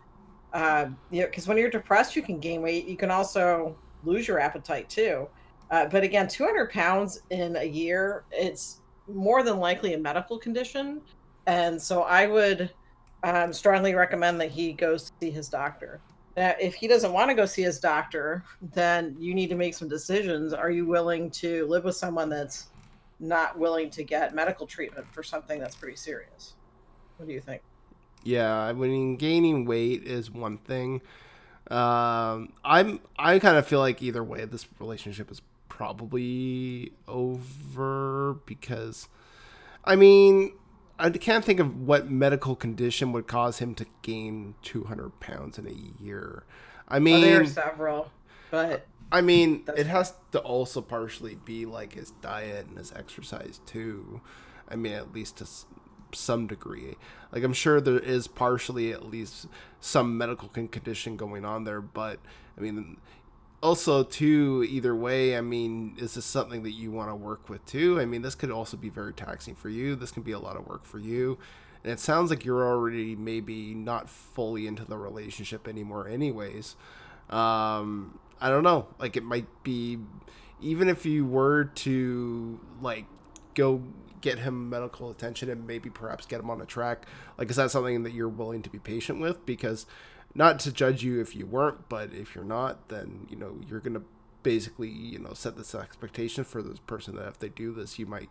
Uh, 0.53 0.87
you 1.11 1.21
know, 1.21 1.27
because 1.27 1.47
when 1.47 1.57
you're 1.57 1.69
depressed, 1.69 2.15
you 2.15 2.21
can 2.21 2.39
gain 2.39 2.61
weight. 2.61 2.85
You 2.87 2.97
can 2.97 3.11
also 3.11 3.75
lose 4.03 4.27
your 4.27 4.39
appetite 4.39 4.89
too. 4.89 5.27
Uh, 5.69 5.85
but 5.85 6.03
again, 6.03 6.27
200 6.27 6.71
pounds 6.71 7.21
in 7.29 7.57
a 7.57 7.63
year, 7.63 8.23
it's 8.31 8.81
more 9.07 9.43
than 9.43 9.57
likely 9.57 9.93
a 9.93 9.97
medical 9.97 10.37
condition. 10.37 11.01
And 11.45 11.81
so 11.81 12.03
I 12.03 12.27
would 12.27 12.73
um, 13.23 13.51
strongly 13.53 13.93
recommend 13.93 14.39
that 14.41 14.51
he 14.51 14.73
goes 14.73 15.05
to 15.05 15.11
see 15.19 15.31
his 15.31 15.49
doctor. 15.49 15.99
Now, 16.35 16.53
if 16.59 16.75
he 16.75 16.87
doesn't 16.87 17.11
want 17.11 17.29
to 17.29 17.35
go 17.35 17.45
see 17.45 17.63
his 17.63 17.79
doctor, 17.79 18.43
then 18.73 19.15
you 19.19 19.33
need 19.33 19.49
to 19.49 19.55
make 19.55 19.73
some 19.73 19.87
decisions. 19.87 20.53
Are 20.53 20.69
you 20.69 20.85
willing 20.85 21.31
to 21.31 21.65
live 21.65 21.83
with 21.83 21.95
someone 21.95 22.29
that's 22.29 22.67
not 23.19 23.57
willing 23.57 23.89
to 23.89 24.03
get 24.03 24.35
medical 24.35 24.67
treatment 24.67 25.07
for 25.11 25.23
something 25.23 25.59
that's 25.59 25.75
pretty 25.75 25.97
serious? 25.97 26.53
What 27.17 27.27
do 27.27 27.33
you 27.33 27.41
think? 27.41 27.63
Yeah, 28.23 28.55
I 28.55 28.73
mean, 28.73 29.15
gaining 29.15 29.65
weight 29.65 30.03
is 30.03 30.29
one 30.29 30.57
thing. 30.59 31.01
Um, 31.71 32.53
I'm 32.63 32.99
I 33.17 33.39
kind 33.39 33.57
of 33.57 33.67
feel 33.67 33.79
like 33.79 34.01
either 34.01 34.23
way, 34.23 34.45
this 34.45 34.67
relationship 34.79 35.31
is 35.31 35.41
probably 35.69 36.93
over 37.07 38.35
because, 38.45 39.07
I 39.83 39.95
mean, 39.95 40.53
I 40.99 41.09
can't 41.11 41.45
think 41.45 41.59
of 41.59 41.81
what 41.81 42.09
medical 42.09 42.55
condition 42.55 43.11
would 43.11 43.27
cause 43.27 43.59
him 43.59 43.75
to 43.75 43.85
gain 44.01 44.55
200 44.63 45.19
pounds 45.19 45.59
in 45.59 45.67
a 45.67 46.03
year. 46.03 46.43
I 46.87 46.99
Well, 47.09 47.21
mean, 47.21 47.21
there 47.21 47.41
are 47.41 47.45
several, 47.45 48.11
but 48.49 48.87
I 49.11 49.21
mean, 49.21 49.63
it 49.75 49.87
has 49.87 50.13
to 50.31 50.39
also 50.39 50.81
partially 50.81 51.35
be 51.35 51.65
like 51.65 51.93
his 51.93 52.11
diet 52.21 52.67
and 52.67 52.77
his 52.77 52.91
exercise 52.93 53.59
too. 53.65 54.21
I 54.67 54.75
mean, 54.75 54.93
at 54.93 55.13
least 55.13 55.37
to 55.37 55.47
some 56.13 56.47
degree. 56.47 56.95
Like 57.31 57.43
I'm 57.43 57.53
sure 57.53 57.79
there 57.79 57.99
is 57.99 58.27
partially 58.27 58.91
at 58.91 59.05
least 59.05 59.47
some 59.79 60.17
medical 60.17 60.49
condition 60.49 61.17
going 61.17 61.45
on 61.45 61.63
there, 61.63 61.81
but 61.81 62.19
I 62.57 62.61
mean, 62.61 62.97
also 63.61 64.03
too 64.03 64.65
either 64.69 64.95
way. 64.95 65.37
I 65.37 65.41
mean, 65.41 65.95
is 65.97 66.15
this 66.15 66.25
something 66.25 66.63
that 66.63 66.71
you 66.71 66.91
want 66.91 67.09
to 67.09 67.15
work 67.15 67.49
with 67.49 67.65
too? 67.65 67.99
I 67.99 68.05
mean, 68.05 68.21
this 68.21 68.35
could 68.35 68.51
also 68.51 68.77
be 68.77 68.89
very 68.89 69.13
taxing 69.13 69.55
for 69.55 69.69
you. 69.69 69.95
This 69.95 70.11
can 70.11 70.23
be 70.23 70.31
a 70.31 70.39
lot 70.39 70.55
of 70.55 70.67
work 70.67 70.85
for 70.85 70.99
you. 70.99 71.37
And 71.83 71.91
it 71.93 71.99
sounds 71.99 72.29
like 72.29 72.43
you're 72.43 72.65
already 72.65 73.15
maybe 73.15 73.73
not 73.73 74.09
fully 74.09 74.67
into 74.67 74.83
the 74.83 74.97
relationship 74.97 75.67
anymore, 75.67 76.07
anyways 76.07 76.75
um 77.29 78.17
i 78.39 78.49
don't 78.49 78.63
know 78.63 78.87
like 78.99 79.17
it 79.17 79.23
might 79.23 79.47
be 79.63 79.97
even 80.61 80.87
if 80.87 81.05
you 81.05 81.25
were 81.25 81.65
to 81.75 82.59
like 82.81 83.05
go 83.53 83.81
get 84.21 84.39
him 84.39 84.69
medical 84.69 85.11
attention 85.11 85.49
and 85.49 85.67
maybe 85.67 85.89
perhaps 85.89 86.25
get 86.25 86.39
him 86.39 86.49
on 86.49 86.61
a 86.61 86.65
track 86.65 87.05
like 87.37 87.49
is 87.49 87.57
that 87.57 87.69
something 87.69 88.03
that 88.03 88.13
you're 88.13 88.29
willing 88.29 88.61
to 88.61 88.69
be 88.69 88.79
patient 88.79 89.19
with 89.19 89.45
because 89.45 89.85
not 90.35 90.59
to 90.59 90.71
judge 90.71 91.03
you 91.03 91.19
if 91.19 91.35
you 91.35 91.45
weren't 91.45 91.89
but 91.89 92.13
if 92.13 92.35
you're 92.35 92.43
not 92.43 92.89
then 92.89 93.27
you 93.29 93.35
know 93.35 93.59
you're 93.67 93.79
gonna 93.79 94.01
basically 94.43 94.89
you 94.89 95.19
know 95.19 95.33
set 95.33 95.57
this 95.57 95.75
expectation 95.75 96.43
for 96.43 96.61
this 96.61 96.79
person 96.79 97.15
that 97.15 97.27
if 97.27 97.39
they 97.39 97.49
do 97.49 97.73
this 97.73 97.99
you 97.99 98.05
might 98.05 98.29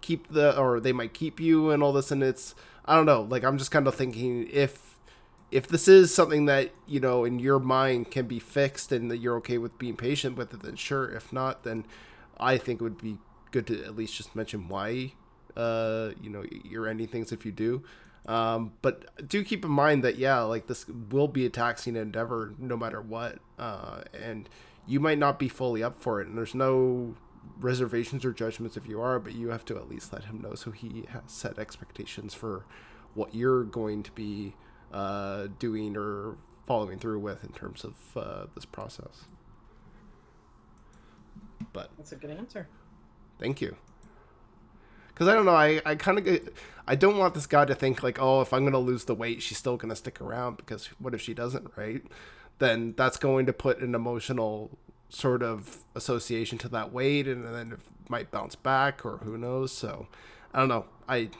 keep 0.00 0.28
the 0.28 0.56
or 0.58 0.78
they 0.78 0.92
might 0.92 1.14
keep 1.14 1.40
you 1.40 1.70
and 1.70 1.82
all 1.82 1.92
this 1.92 2.10
and 2.10 2.22
it's 2.22 2.54
i 2.84 2.94
don't 2.94 3.06
know 3.06 3.22
like 3.22 3.42
i'm 3.42 3.58
just 3.58 3.70
kind 3.70 3.86
of 3.86 3.94
thinking 3.94 4.48
if 4.52 4.96
if 5.50 5.68
this 5.68 5.88
is 5.88 6.14
something 6.14 6.46
that 6.46 6.70
you 6.86 7.00
know 7.00 7.24
in 7.24 7.38
your 7.38 7.58
mind 7.58 8.10
can 8.10 8.26
be 8.26 8.38
fixed 8.38 8.92
and 8.92 9.10
that 9.10 9.18
you're 9.18 9.36
okay 9.36 9.58
with 9.58 9.76
being 9.78 9.96
patient 9.96 10.36
with 10.36 10.52
it 10.52 10.62
then 10.62 10.76
sure. 10.76 11.08
If 11.08 11.32
not 11.32 11.64
then 11.64 11.84
i 12.38 12.58
think 12.58 12.80
it 12.80 12.84
would 12.84 12.98
be 12.98 13.18
good 13.50 13.66
to 13.68 13.84
at 13.84 13.96
least 13.96 14.14
just 14.14 14.36
mention 14.36 14.68
why 14.68 15.12
uh 15.56 16.10
you 16.20 16.28
know 16.28 16.44
you're 16.64 16.86
ending 16.86 17.06
things 17.06 17.32
if 17.32 17.46
you 17.46 17.52
do 17.52 17.82
Um, 18.26 18.72
but 18.82 19.28
do 19.28 19.44
keep 19.44 19.64
in 19.64 19.70
mind 19.70 20.02
that 20.04 20.16
yeah, 20.16 20.40
like 20.40 20.66
this 20.66 20.86
will 21.10 21.28
be 21.28 21.46
a 21.46 21.50
taxing 21.50 21.96
endeavor 21.96 22.54
no 22.58 22.76
matter 22.76 23.00
what, 23.00 23.38
uh, 23.58 24.02
and 24.20 24.48
you 24.86 24.98
might 25.00 25.18
not 25.18 25.38
be 25.38 25.48
fully 25.48 25.82
up 25.82 25.94
for 26.00 26.20
it. 26.20 26.26
And 26.28 26.36
there's 26.36 26.54
no 26.54 27.14
reservations 27.58 28.24
or 28.24 28.32
judgments 28.32 28.76
if 28.76 28.88
you 28.88 29.00
are, 29.00 29.18
but 29.18 29.34
you 29.34 29.50
have 29.50 29.64
to 29.66 29.76
at 29.76 29.88
least 29.88 30.12
let 30.12 30.24
him 30.24 30.40
know 30.40 30.54
so 30.54 30.72
he 30.72 31.04
has 31.10 31.22
set 31.26 31.58
expectations 31.58 32.34
for 32.34 32.66
what 33.14 33.34
you're 33.34 33.64
going 33.64 34.02
to 34.02 34.10
be 34.12 34.54
uh, 34.92 35.46
doing 35.58 35.96
or 35.96 36.36
following 36.66 36.98
through 36.98 37.20
with 37.20 37.44
in 37.44 37.50
terms 37.52 37.84
of 37.84 37.94
uh, 38.16 38.46
this 38.54 38.64
process. 38.64 39.24
But 41.72 41.90
That's 41.96 42.12
a 42.12 42.16
good 42.16 42.30
answer. 42.30 42.68
thank 43.38 43.60
you. 43.60 43.76
Because 45.16 45.28
I 45.28 45.34
don't 45.34 45.46
know, 45.46 45.54
I, 45.56 45.80
I 45.86 45.94
kind 45.94 46.18
of 46.18 46.24
get, 46.26 46.52
I 46.86 46.94
don't 46.94 47.16
want 47.16 47.32
this 47.32 47.46
guy 47.46 47.64
to 47.64 47.74
think 47.74 48.02
like, 48.02 48.18
oh, 48.20 48.42
if 48.42 48.52
I'm 48.52 48.60
going 48.64 48.74
to 48.74 48.78
lose 48.78 49.06
the 49.06 49.14
weight, 49.14 49.40
she's 49.40 49.56
still 49.56 49.78
going 49.78 49.88
to 49.88 49.96
stick 49.96 50.20
around 50.20 50.58
because 50.58 50.88
what 50.98 51.14
if 51.14 51.22
she 51.22 51.32
doesn't, 51.32 51.70
right? 51.74 52.02
Then 52.58 52.92
that's 52.98 53.16
going 53.16 53.46
to 53.46 53.54
put 53.54 53.78
an 53.80 53.94
emotional 53.94 54.76
sort 55.08 55.42
of 55.42 55.78
association 55.94 56.58
to 56.58 56.68
that 56.68 56.92
weight 56.92 57.26
and 57.26 57.46
then 57.46 57.72
it 57.72 57.78
might 58.10 58.30
bounce 58.30 58.56
back 58.56 59.06
or 59.06 59.16
who 59.18 59.38
knows. 59.38 59.72
So 59.72 60.06
I 60.52 60.58
don't 60.58 60.68
know. 60.68 60.84
I, 61.08 61.30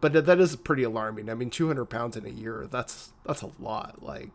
but 0.00 0.12
that- 0.12 0.26
that 0.26 0.38
is 0.38 0.54
pretty 0.54 0.84
alarming. 0.84 1.28
I 1.28 1.34
mean, 1.34 1.50
200 1.50 1.86
pounds 1.86 2.16
in 2.16 2.24
a 2.24 2.28
year, 2.30 2.68
that's, 2.70 3.12
that's 3.24 3.42
a 3.42 3.50
lot. 3.58 4.00
Like, 4.00 4.30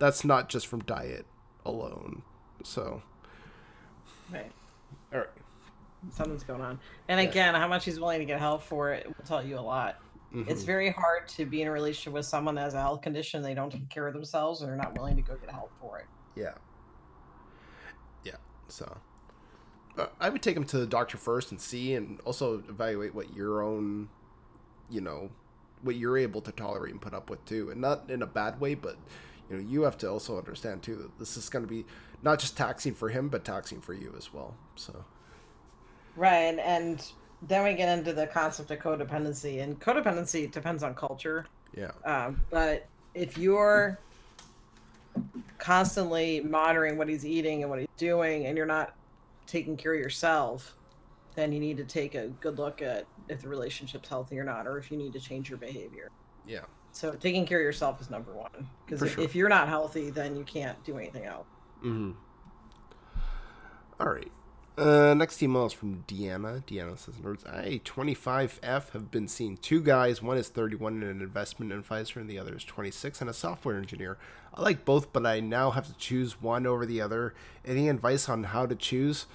that's 0.00 0.24
not 0.24 0.48
just 0.48 0.66
from 0.66 0.80
diet 0.80 1.24
alone. 1.64 2.22
So, 2.64 3.02
Right. 4.32 4.50
all 5.12 5.20
right. 5.20 5.28
Something's 6.10 6.42
going 6.44 6.60
on. 6.60 6.78
And 7.08 7.20
again, 7.20 7.54
how 7.54 7.68
much 7.68 7.84
he's 7.84 8.00
willing 8.00 8.18
to 8.18 8.24
get 8.24 8.38
help 8.38 8.62
for 8.62 8.92
it 8.92 9.06
will 9.06 9.24
tell 9.24 9.42
you 9.44 9.58
a 9.58 9.60
lot. 9.60 9.96
It's 10.34 10.62
Mhm. 10.62 10.66
very 10.66 10.90
hard 10.90 11.28
to 11.28 11.44
be 11.44 11.60
in 11.60 11.68
a 11.68 11.70
relationship 11.70 12.14
with 12.14 12.24
someone 12.24 12.54
that 12.54 12.62
has 12.62 12.74
a 12.74 12.80
health 12.80 13.02
condition, 13.02 13.42
they 13.42 13.54
don't 13.54 13.70
take 13.70 13.88
care 13.90 14.06
of 14.06 14.14
themselves, 14.14 14.62
and 14.62 14.70
they're 14.70 14.76
not 14.76 14.94
willing 14.96 15.16
to 15.16 15.22
go 15.22 15.36
get 15.36 15.50
help 15.50 15.70
for 15.78 15.98
it. 15.98 16.06
Yeah. 16.34 16.54
Yeah. 18.24 18.36
So 18.68 18.96
uh, 19.98 20.06
I 20.18 20.30
would 20.30 20.42
take 20.42 20.56
him 20.56 20.64
to 20.64 20.78
the 20.78 20.86
doctor 20.86 21.18
first 21.18 21.50
and 21.50 21.60
see, 21.60 21.94
and 21.94 22.18
also 22.20 22.58
evaluate 22.60 23.14
what 23.14 23.34
your 23.34 23.62
own, 23.62 24.08
you 24.88 25.02
know, 25.02 25.30
what 25.82 25.96
you're 25.96 26.16
able 26.16 26.40
to 26.40 26.52
tolerate 26.52 26.92
and 26.92 27.02
put 27.02 27.12
up 27.12 27.28
with 27.28 27.44
too, 27.44 27.70
and 27.70 27.80
not 27.80 28.10
in 28.10 28.22
a 28.22 28.26
bad 28.26 28.58
way, 28.58 28.74
but 28.74 28.96
you 29.50 29.56
know, 29.56 29.62
you 29.62 29.82
have 29.82 29.98
to 29.98 30.08
also 30.08 30.38
understand 30.38 30.82
too 30.82 30.96
that 30.96 31.18
this 31.18 31.36
is 31.36 31.50
going 31.50 31.64
to 31.64 31.68
be 31.68 31.84
not 32.22 32.38
just 32.38 32.56
taxing 32.56 32.94
for 32.94 33.10
him, 33.10 33.28
but 33.28 33.44
taxing 33.44 33.82
for 33.82 33.92
you 33.92 34.14
as 34.16 34.32
well. 34.32 34.56
So 34.76 35.04
Right, 36.16 36.58
and, 36.58 37.04
then 37.48 37.64
we 37.64 37.74
get 37.74 37.98
into 37.98 38.12
the 38.12 38.26
concept 38.26 38.70
of 38.70 38.78
codependency, 38.78 39.62
and 39.62 39.80
codependency 39.80 40.50
depends 40.50 40.82
on 40.82 40.94
culture. 40.94 41.46
yeah, 41.76 41.90
Um, 42.04 42.40
but 42.50 42.86
if 43.14 43.36
you're 43.36 43.98
constantly 45.58 46.40
monitoring 46.40 46.96
what 46.96 47.08
he's 47.08 47.26
eating 47.26 47.62
and 47.62 47.70
what 47.70 47.80
he's 47.80 47.88
doing, 47.96 48.46
and 48.46 48.56
you're 48.56 48.66
not 48.66 48.94
taking 49.46 49.76
care 49.76 49.94
of 49.94 50.00
yourself, 50.00 50.76
then 51.34 51.52
you 51.52 51.58
need 51.58 51.76
to 51.78 51.84
take 51.84 52.14
a 52.14 52.28
good 52.28 52.58
look 52.58 52.80
at 52.80 53.06
if 53.28 53.42
the 53.42 53.48
relationship's 53.48 54.08
healthy 54.08 54.38
or 54.38 54.44
not, 54.44 54.66
or 54.66 54.78
if 54.78 54.90
you 54.90 54.96
need 54.96 55.12
to 55.12 55.20
change 55.20 55.48
your 55.48 55.58
behavior. 55.58 56.10
yeah, 56.46 56.60
So 56.92 57.12
taking 57.12 57.44
care 57.44 57.58
of 57.58 57.64
yourself 57.64 58.00
is 58.00 58.08
number 58.08 58.32
one, 58.32 58.68
because 58.86 59.02
if, 59.02 59.14
sure. 59.14 59.24
if 59.24 59.34
you're 59.34 59.48
not 59.48 59.66
healthy, 59.68 60.10
then 60.10 60.36
you 60.36 60.44
can't 60.44 60.82
do 60.84 60.96
anything 60.96 61.24
else. 61.24 61.46
Mm-hmm. 61.84 62.12
All 63.98 64.08
right. 64.08 64.30
Uh, 64.76 65.12
next 65.12 65.42
email 65.42 65.66
is 65.66 65.72
from 65.74 66.02
Deanna. 66.08 66.64
Deanna 66.64 66.98
says, 66.98 67.16
"Nerds, 67.16 67.46
I 67.46 67.80
25F 67.84 68.90
have 68.90 69.10
been 69.10 69.28
seeing 69.28 69.58
two 69.58 69.82
guys. 69.82 70.22
One 70.22 70.38
is 70.38 70.48
31 70.48 70.94
and 70.94 71.02
an 71.02 71.20
investment 71.20 71.72
advisor, 71.72 72.20
and 72.20 72.28
the 72.28 72.38
other 72.38 72.56
is 72.56 72.64
26 72.64 73.20
and 73.20 73.28
a 73.28 73.34
software 73.34 73.76
engineer. 73.76 74.16
I 74.54 74.62
like 74.62 74.86
both, 74.86 75.12
but 75.12 75.26
I 75.26 75.40
now 75.40 75.72
have 75.72 75.88
to 75.88 75.94
choose 75.98 76.40
one 76.40 76.66
over 76.66 76.86
the 76.86 77.02
other. 77.02 77.34
Any 77.66 77.90
advice 77.90 78.30
on 78.30 78.44
how 78.44 78.64
to 78.64 78.74
choose? 78.74 79.26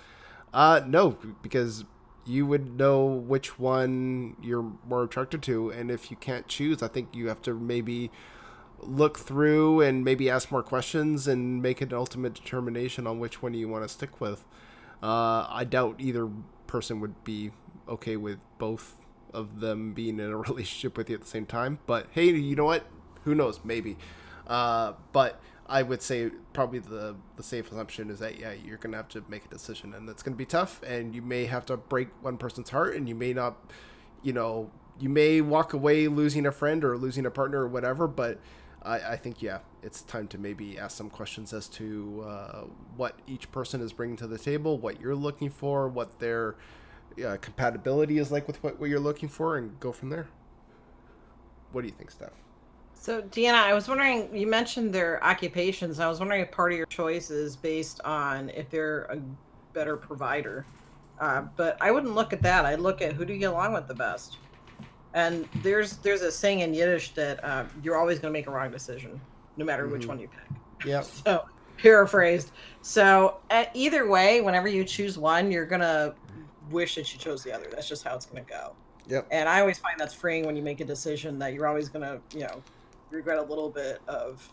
Uh, 0.54 0.82
no, 0.88 1.18
because 1.44 1.86
you 2.26 2.48
would 2.48 2.76
know 2.78 3.06
which 3.06 3.60
one 3.60 4.38
you're 4.42 4.74
more 4.88 5.04
attracted 5.04 5.44
to, 5.44 5.70
and 5.70 5.92
if 5.92 6.10
you 6.10 6.18
can't 6.18 6.48
choose, 6.48 6.82
I 6.82 6.88
think 6.88 7.16
you 7.16 7.28
have 7.28 7.42
to 7.44 7.54
maybe." 7.54 8.12
look 8.80 9.18
through 9.18 9.82
and 9.82 10.06
maybe 10.06 10.30
ask 10.30 10.52
more 10.52 10.62
questions 10.62 11.28
and 11.28 11.64
make 11.64 11.82
an 11.82 11.92
ultimate 11.92 12.36
determination 12.36 13.08
on 13.08 13.20
which 13.20 13.42
one 13.42 13.56
you 13.56 13.68
want 13.68 13.84
to 13.84 13.90
stick 13.90 14.22
with. 14.22 14.46
Uh, 15.02 15.46
I 15.50 15.64
doubt 15.64 15.96
either 16.00 16.30
person 16.66 17.00
would 17.00 17.24
be 17.24 17.52
okay 17.88 18.18
with 18.18 18.40
both 18.58 18.96
of 19.34 19.60
them 19.60 19.94
being 19.94 20.20
in 20.20 20.32
a 20.32 20.38
relationship 20.50 20.98
with 20.98 21.10
you 21.10 21.16
at 21.16 21.22
the 21.22 21.28
same 21.28 21.46
time. 21.46 21.80
But 21.86 22.08
hey, 22.12 22.32
you 22.32 22.56
know 22.56 22.66
what? 22.66 22.86
Who 23.24 23.36
knows? 23.36 23.60
Maybe. 23.64 23.98
Uh, 24.48 24.94
but 25.12 25.42
I 25.68 25.84
would 25.84 26.02
say 26.02 26.32
probably 26.54 26.80
the 26.80 27.16
the 27.36 27.44
safe 27.44 27.72
assumption 27.72 28.10
is 28.10 28.20
that 28.20 28.40
yeah, 28.40 28.54
you're 28.54 28.78
gonna 28.78 28.98
have 28.98 29.10
to 29.10 29.24
make 29.28 29.46
a 29.46 29.50
decision, 29.50 29.94
and 29.94 30.10
it's 30.10 30.24
gonna 30.24 30.38
be 30.38 30.46
tough, 30.46 30.82
and 30.84 31.14
you 31.14 31.22
may 31.22 31.46
have 31.46 31.66
to 31.68 31.78
break 31.78 32.10
one 32.22 32.38
person's 32.38 32.70
heart, 32.70 32.96
and 32.96 33.08
you 33.10 33.16
may 33.16 33.34
not, 33.34 33.58
you 34.24 34.34
know, 34.34 34.72
you 35.00 35.10
may 35.10 35.42
walk 35.42 35.74
away 35.74 36.08
losing 36.08 36.46
a 36.46 36.52
friend 36.52 36.84
or 36.84 36.98
losing 36.98 37.26
a 37.26 37.32
partner 37.32 37.62
or 37.62 37.68
whatever, 37.68 38.08
but 38.08 38.40
I, 38.82 39.00
I 39.00 39.16
think 39.18 39.42
yeah, 39.42 39.60
it's 39.88 40.02
time 40.02 40.28
to 40.28 40.38
maybe 40.38 40.78
ask 40.78 40.98
some 40.98 41.10
questions 41.10 41.54
as 41.54 41.70
to 41.70 42.26
uh, 42.28 42.62
what 42.98 43.16
each 43.26 43.50
person 43.54 43.80
is 43.80 43.94
bringing 43.94 44.18
to 44.18 44.28
the 44.28 44.38
table, 44.38 44.78
what 44.78 45.00
you're 45.00 45.16
looking 45.16 45.50
for, 45.50 45.88
what 45.88 46.20
their 46.20 46.56
uh, 47.26 47.38
compatibility 47.40 48.18
is 48.18 48.30
like 48.30 48.46
with 48.48 48.62
what, 48.62 48.78
what 48.82 48.90
you're 48.90 49.00
looking 49.00 49.30
for, 49.30 49.56
and 49.56 49.80
go 49.80 49.94
from 49.94 50.10
there. 50.10 50.28
What 51.72 51.84
do 51.84 51.88
you 51.88 51.94
think, 51.94 52.12
Steph? 52.12 52.32
So, 52.96 53.22
Deanna, 53.22 53.54
I 53.54 53.74
was 53.74 53.88
wondering, 53.88 54.36
you 54.36 54.46
mentioned 54.46 54.94
their 54.94 55.24
occupations. 55.24 56.02
I 56.02 56.10
was 56.10 56.20
wondering 56.20 56.42
if 56.42 56.52
part 56.52 56.74
of 56.74 56.78
your 56.78 56.88
choice 56.88 57.32
is 57.32 57.56
based 57.56 58.02
on 58.04 58.50
if 58.50 58.70
they're 58.70 59.04
a 59.04 59.22
better 59.72 59.96
provider. 59.96 60.66
Uh, 61.22 61.44
but 61.56 61.78
I 61.80 61.92
wouldn't 61.92 62.14
look 62.14 62.34
at 62.34 62.42
that. 62.42 62.66
I'd 62.66 62.80
look 62.80 63.02
at 63.02 63.14
who 63.14 63.24
do 63.24 63.32
you 63.32 63.40
get 63.40 63.52
along 63.52 63.74
with 63.74 63.88
the 63.88 63.94
best. 63.96 64.38
And 65.14 65.48
there's 65.64 65.98
there's 65.98 66.22
a 66.22 66.32
saying 66.32 66.60
in 66.60 66.74
Yiddish 66.74 67.14
that 67.14 67.42
uh, 67.42 67.64
you're 67.82 67.98
always 67.98 68.20
going 68.20 68.34
to 68.34 68.38
make 68.38 68.48
a 68.48 68.52
wrong 68.52 68.70
decision, 68.70 69.22
no 69.58 69.66
matter 69.66 69.88
which 69.88 70.04
Mhm. 70.04 70.08
one 70.08 70.20
you 70.20 70.28
pick. 70.30 70.58
Yeah. 70.86 71.02
So, 71.02 71.44
paraphrased. 71.78 72.52
So, 72.84 73.40
uh, 73.50 73.66
either 73.74 74.08
way, 74.08 74.42
whenever 74.42 74.68
you 74.68 74.84
choose 74.84 75.18
one, 75.18 75.52
you're 75.52 75.66
going 75.66 75.82
to 75.82 76.14
wish 76.70 76.96
that 76.96 77.12
you 77.12 77.20
chose 77.20 77.44
the 77.44 77.52
other. 77.52 77.66
That's 77.72 77.90
just 77.90 78.04
how 78.04 78.16
it's 78.16 78.28
going 78.28 78.46
to 78.46 78.50
go. 78.50 78.76
Yep. 79.08 79.28
And 79.32 79.50
I 79.50 79.60
always 79.62 79.80
find 79.80 80.00
that's 80.00 80.14
freeing 80.14 80.46
when 80.46 80.56
you 80.56 80.62
make 80.62 80.82
a 80.82 80.86
decision 80.86 81.40
that 81.40 81.54
you're 81.54 81.66
always 81.66 81.88
gonna, 81.90 82.20
you 82.34 82.42
know, 82.42 82.62
regret 83.10 83.38
a 83.38 83.42
little 83.42 83.70
bit 83.70 84.02
of 84.08 84.48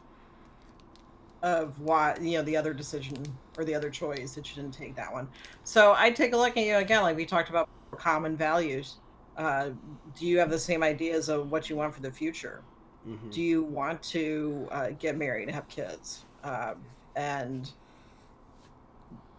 of 1.43 1.79
why 1.81 2.17
you 2.21 2.39
know 2.39 2.43
the 2.45 2.57
other 2.57 2.73
decision 2.73 3.17
or 3.59 3.65
the 3.65 3.75
other 3.75 3.91
choice 3.91 4.35
that 4.35 4.49
you 4.49 4.63
didn't 4.63 4.73
take 4.73 4.95
that 4.95 5.13
one. 5.13 5.29
So 5.65 5.93
I'd 5.93 6.15
take 6.17 6.33
a 6.35 6.37
look 6.37 6.57
at 6.57 6.65
you 6.65 6.77
again, 6.77 7.03
like 7.03 7.17
we 7.17 7.27
talked 7.27 7.51
about 7.51 7.69
common 7.99 8.37
values. 8.37 8.97
Uh, 9.37 9.71
do 10.17 10.25
you 10.27 10.39
have 10.39 10.51
the 10.51 10.59
same 10.59 10.83
ideas 10.85 11.29
of 11.29 11.51
what 11.51 11.69
you 11.69 11.75
want 11.77 11.93
for 11.93 12.01
the 12.01 12.13
future? 12.13 12.63
Mm-hmm. 13.07 13.31
Do 13.31 13.43
you 13.43 13.63
want 13.65 14.03
to 14.05 14.69
uh, 14.71 14.91
get 14.99 15.17
married 15.17 15.45
and 15.45 15.55
have 15.55 15.69
kids? 15.69 16.25
Um, 16.43 16.77
and 17.17 17.71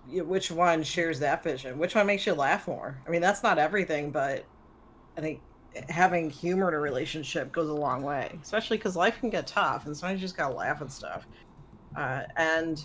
you 0.10 0.19
know, 0.19 0.25
which 0.25 0.51
one 0.51 0.84
shares 0.84 1.19
that 1.19 1.43
vision? 1.43 1.80
Which 1.80 1.95
one 1.95 2.06
makes 2.06 2.25
you 2.25 2.34
laugh 2.34 2.67
more? 2.67 2.95
I 3.08 3.10
mean, 3.10 3.21
that's 3.21 3.41
not 3.41 3.58
everything, 3.58 4.12
but 4.12 4.45
I 5.17 5.21
think 5.21 5.41
having 5.89 6.30
humor 6.30 6.69
in 6.69 6.75
a 6.75 6.80
relationship 6.80 7.51
goes 7.51 7.69
a 7.69 7.73
long 7.73 8.04
way, 8.04 8.38
especially 8.41 8.78
because 8.78 8.95
life 8.95 9.19
can 9.19 9.30
get 9.30 9.47
tough, 9.47 9.88
and 9.88 9.97
sometimes 9.97 10.21
you 10.21 10.25
just 10.25 10.38
gotta 10.38 10.54
laugh 10.54 10.82
and 10.82 10.91
stuff. 10.91 11.25
Uh, 11.95 12.23
and 12.38 12.84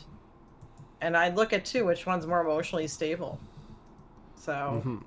and 1.02 1.16
I 1.16 1.28
look 1.30 1.52
at 1.52 1.64
too 1.64 1.86
which 1.86 2.06
one's 2.06 2.26
more 2.26 2.40
emotionally 2.40 2.86
stable. 2.86 3.38
So 4.34 4.82
Mhm. 4.84 5.02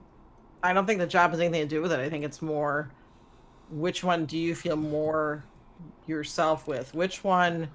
I 0.61 0.73
don't 0.73 0.85
think 0.85 0.99
the 0.99 1.07
job 1.07 1.31
has 1.31 1.39
anything 1.39 1.61
to 1.61 1.67
do 1.67 1.81
with 1.81 1.91
it. 1.91 1.99
I 1.99 2.09
think 2.09 2.23
it's 2.23 2.41
more 2.41 2.89
which 3.69 4.03
one 4.03 4.25
do 4.25 4.37
you 4.37 4.55
feel 4.55 4.75
more 4.75 5.43
yourself 6.07 6.67
with? 6.67 6.93
Which 6.93 7.23
one 7.23 7.69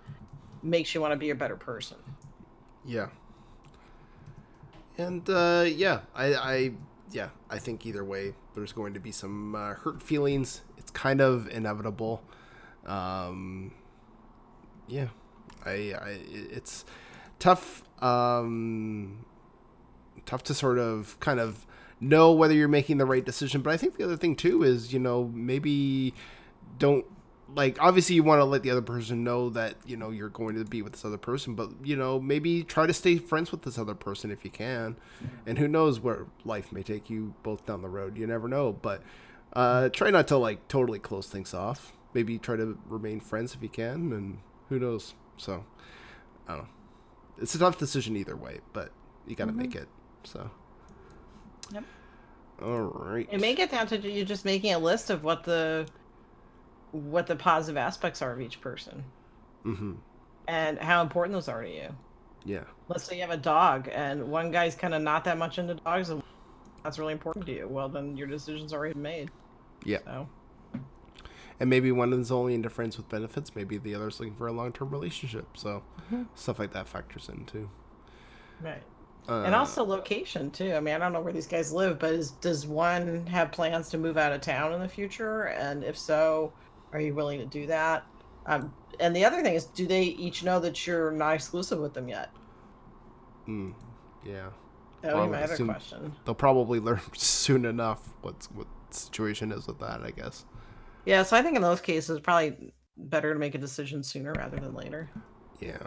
makes 0.62 0.94
you 0.94 1.00
want 1.00 1.12
to 1.12 1.16
be 1.16 1.30
a 1.30 1.34
better 1.34 1.56
person? 1.56 1.96
Yeah. 2.84 3.08
And 4.96 5.28
uh, 5.28 5.66
yeah, 5.68 6.00
I, 6.14 6.34
I 6.34 6.72
yeah, 7.10 7.28
I 7.48 7.58
think 7.58 7.86
either 7.86 8.04
way, 8.04 8.34
there's 8.54 8.72
going 8.72 8.94
to 8.94 9.00
be 9.00 9.12
some 9.12 9.54
uh, 9.54 9.74
hurt 9.74 10.02
feelings. 10.02 10.62
It's 10.76 10.90
kind 10.90 11.20
of 11.20 11.48
inevitable. 11.48 12.22
Um, 12.84 13.72
yeah, 14.88 15.08
I, 15.64 15.70
I 15.70 16.18
it's 16.30 16.84
tough. 17.38 17.84
Um, 18.02 19.24
tough 20.26 20.42
to 20.44 20.54
sort 20.54 20.78
of 20.78 21.18
kind 21.20 21.40
of 21.40 21.66
know 22.00 22.32
whether 22.32 22.54
you're 22.54 22.68
making 22.68 22.98
the 22.98 23.06
right 23.06 23.24
decision. 23.24 23.62
But 23.62 23.72
I 23.72 23.76
think 23.76 23.96
the 23.96 24.04
other 24.04 24.16
thing 24.16 24.36
too 24.36 24.62
is 24.62 24.92
you 24.92 24.98
know 24.98 25.30
maybe 25.32 26.14
don't 26.78 27.06
like 27.54 27.80
obviously 27.80 28.14
you 28.14 28.22
want 28.22 28.40
to 28.40 28.44
let 28.44 28.62
the 28.62 28.70
other 28.70 28.82
person 28.82 29.24
know 29.24 29.48
that 29.50 29.74
you 29.86 29.96
know 29.96 30.10
you're 30.10 30.28
going 30.28 30.54
to 30.56 30.64
be 30.64 30.82
with 30.82 30.92
this 30.92 31.04
other 31.04 31.16
person 31.18 31.54
but 31.54 31.70
you 31.82 31.96
know 31.96 32.20
maybe 32.20 32.62
try 32.62 32.86
to 32.86 32.92
stay 32.92 33.16
friends 33.16 33.50
with 33.50 33.62
this 33.62 33.78
other 33.78 33.94
person 33.94 34.30
if 34.30 34.44
you 34.44 34.50
can 34.50 34.96
and 35.46 35.58
who 35.58 35.66
knows 35.66 35.98
where 35.98 36.26
life 36.44 36.70
may 36.72 36.82
take 36.82 37.08
you 37.08 37.34
both 37.42 37.64
down 37.64 37.80
the 37.80 37.88
road 37.88 38.18
you 38.18 38.26
never 38.26 38.48
know 38.48 38.72
but 38.72 39.02
uh 39.54 39.88
try 39.88 40.10
not 40.10 40.28
to 40.28 40.36
like 40.36 40.68
totally 40.68 40.98
close 40.98 41.26
things 41.26 41.54
off 41.54 41.92
maybe 42.14 42.38
try 42.38 42.56
to 42.56 42.78
remain 42.86 43.20
friends 43.20 43.54
if 43.54 43.62
you 43.62 43.68
can, 43.68 44.12
and 44.12 44.38
who 44.70 44.78
knows. 44.78 45.12
So, 45.36 45.64
I 46.48 46.52
don't 46.54 46.62
know. 46.62 46.68
It's 47.40 47.54
a 47.54 47.58
tough 47.58 47.78
decision 47.78 48.16
either 48.16 48.34
way, 48.34 48.60
but 48.72 48.92
you 49.26 49.36
got 49.36 49.44
to 49.44 49.52
Mhm. 49.52 49.56
make 49.56 49.74
it. 49.76 49.88
So, 50.24 50.50
Yep. 51.70 51.84
all 52.62 52.80
right. 52.80 53.28
It 53.30 53.40
may 53.40 53.54
get 53.54 53.70
down 53.70 53.86
to 53.88 53.98
you 54.10 54.24
just 54.24 54.44
making 54.46 54.72
a 54.72 54.78
list 54.78 55.10
of 55.10 55.22
what 55.22 55.44
the 55.44 55.86
what 56.92 57.26
the 57.26 57.36
positive 57.36 57.76
aspects 57.76 58.22
are 58.22 58.32
of 58.32 58.40
each 58.40 58.60
person 58.60 59.04
Mm-hmm. 59.64 59.94
and 60.46 60.78
how 60.78 61.02
important 61.02 61.34
those 61.34 61.48
are 61.48 61.62
to 61.62 61.68
you. 61.70 61.94
Yeah. 62.44 62.64
Let's 62.88 63.04
say 63.04 63.16
you 63.16 63.22
have 63.22 63.30
a 63.30 63.36
dog 63.36 63.88
and 63.92 64.30
one 64.30 64.50
guy's 64.50 64.74
kind 64.74 64.94
of 64.94 65.02
not 65.02 65.24
that 65.24 65.36
much 65.36 65.58
into 65.58 65.74
dogs 65.74 66.08
and 66.10 66.22
that's 66.82 66.98
really 66.98 67.12
important 67.12 67.44
to 67.46 67.52
you. 67.52 67.68
Well, 67.68 67.88
then 67.88 68.16
your 68.16 68.28
decision's 68.28 68.72
already 68.72 68.98
made. 68.98 69.30
Yeah. 69.84 69.98
So, 70.06 70.28
And 71.60 71.68
maybe 71.68 71.90
one 71.92 72.12
is 72.12 72.30
only 72.30 72.54
into 72.54 72.70
friends 72.70 72.96
with 72.96 73.08
benefits. 73.08 73.54
Maybe 73.56 73.76
the 73.78 73.94
other's 73.94 74.20
looking 74.20 74.36
for 74.36 74.46
a 74.46 74.52
long 74.52 74.72
term 74.72 74.90
relationship. 74.90 75.56
So, 75.56 75.82
Mhm. 76.10 76.28
stuff 76.36 76.58
like 76.58 76.72
that 76.72 76.86
factors 76.86 77.28
in 77.28 77.44
too. 77.44 77.68
right. 78.62 78.82
Uh, 79.28 79.42
and 79.42 79.54
also 79.54 79.84
location 79.84 80.50
too. 80.50 80.72
I 80.74 80.80
mean, 80.80 80.94
I 80.94 80.98
don't 80.98 81.12
know 81.12 81.20
where 81.20 81.34
these 81.34 81.46
guys 81.46 81.70
live, 81.70 81.98
but 81.98 82.14
is, 82.14 82.30
does 82.30 82.66
one 82.66 83.26
have 83.26 83.52
plans 83.52 83.90
to 83.90 83.98
move 83.98 84.16
out 84.16 84.32
of 84.32 84.40
town 84.40 84.72
in 84.72 84.80
the 84.80 84.88
future? 84.88 85.42
And 85.48 85.84
if 85.84 85.98
so, 85.98 86.54
are 86.92 87.00
you 87.00 87.14
willing 87.14 87.38
to 87.40 87.46
do 87.46 87.66
that? 87.66 88.06
Um, 88.46 88.72
and 89.00 89.14
the 89.14 89.24
other 89.24 89.42
thing 89.42 89.54
is, 89.54 89.64
do 89.66 89.86
they 89.86 90.02
each 90.04 90.42
know 90.42 90.58
that 90.60 90.86
you're 90.86 91.10
not 91.10 91.34
exclusive 91.34 91.78
with 91.80 91.94
them 91.94 92.08
yet? 92.08 92.30
mm, 93.46 93.74
yeah. 94.24 94.50
That 95.02 95.14
Well, 95.14 95.26
be 95.26 95.32
my 95.32 95.42
other 95.44 95.56
question. 95.58 96.12
They'll 96.24 96.34
probably 96.34 96.80
learn 96.80 97.00
soon 97.14 97.64
enough 97.64 98.14
what's 98.22 98.50
what 98.50 98.66
the 98.90 98.96
situation 98.96 99.52
is 99.52 99.66
with 99.66 99.78
that. 99.80 100.02
I 100.02 100.10
guess. 100.10 100.44
Yeah, 101.04 101.22
so 101.22 101.36
I 101.36 101.42
think 101.42 101.56
in 101.56 101.62
those 101.62 101.80
cases, 101.80 102.20
probably 102.20 102.72
better 102.96 103.32
to 103.32 103.38
make 103.38 103.54
a 103.54 103.58
decision 103.58 104.02
sooner 104.02 104.32
rather 104.32 104.58
than 104.58 104.74
later. 104.74 105.08
Yeah. 105.60 105.78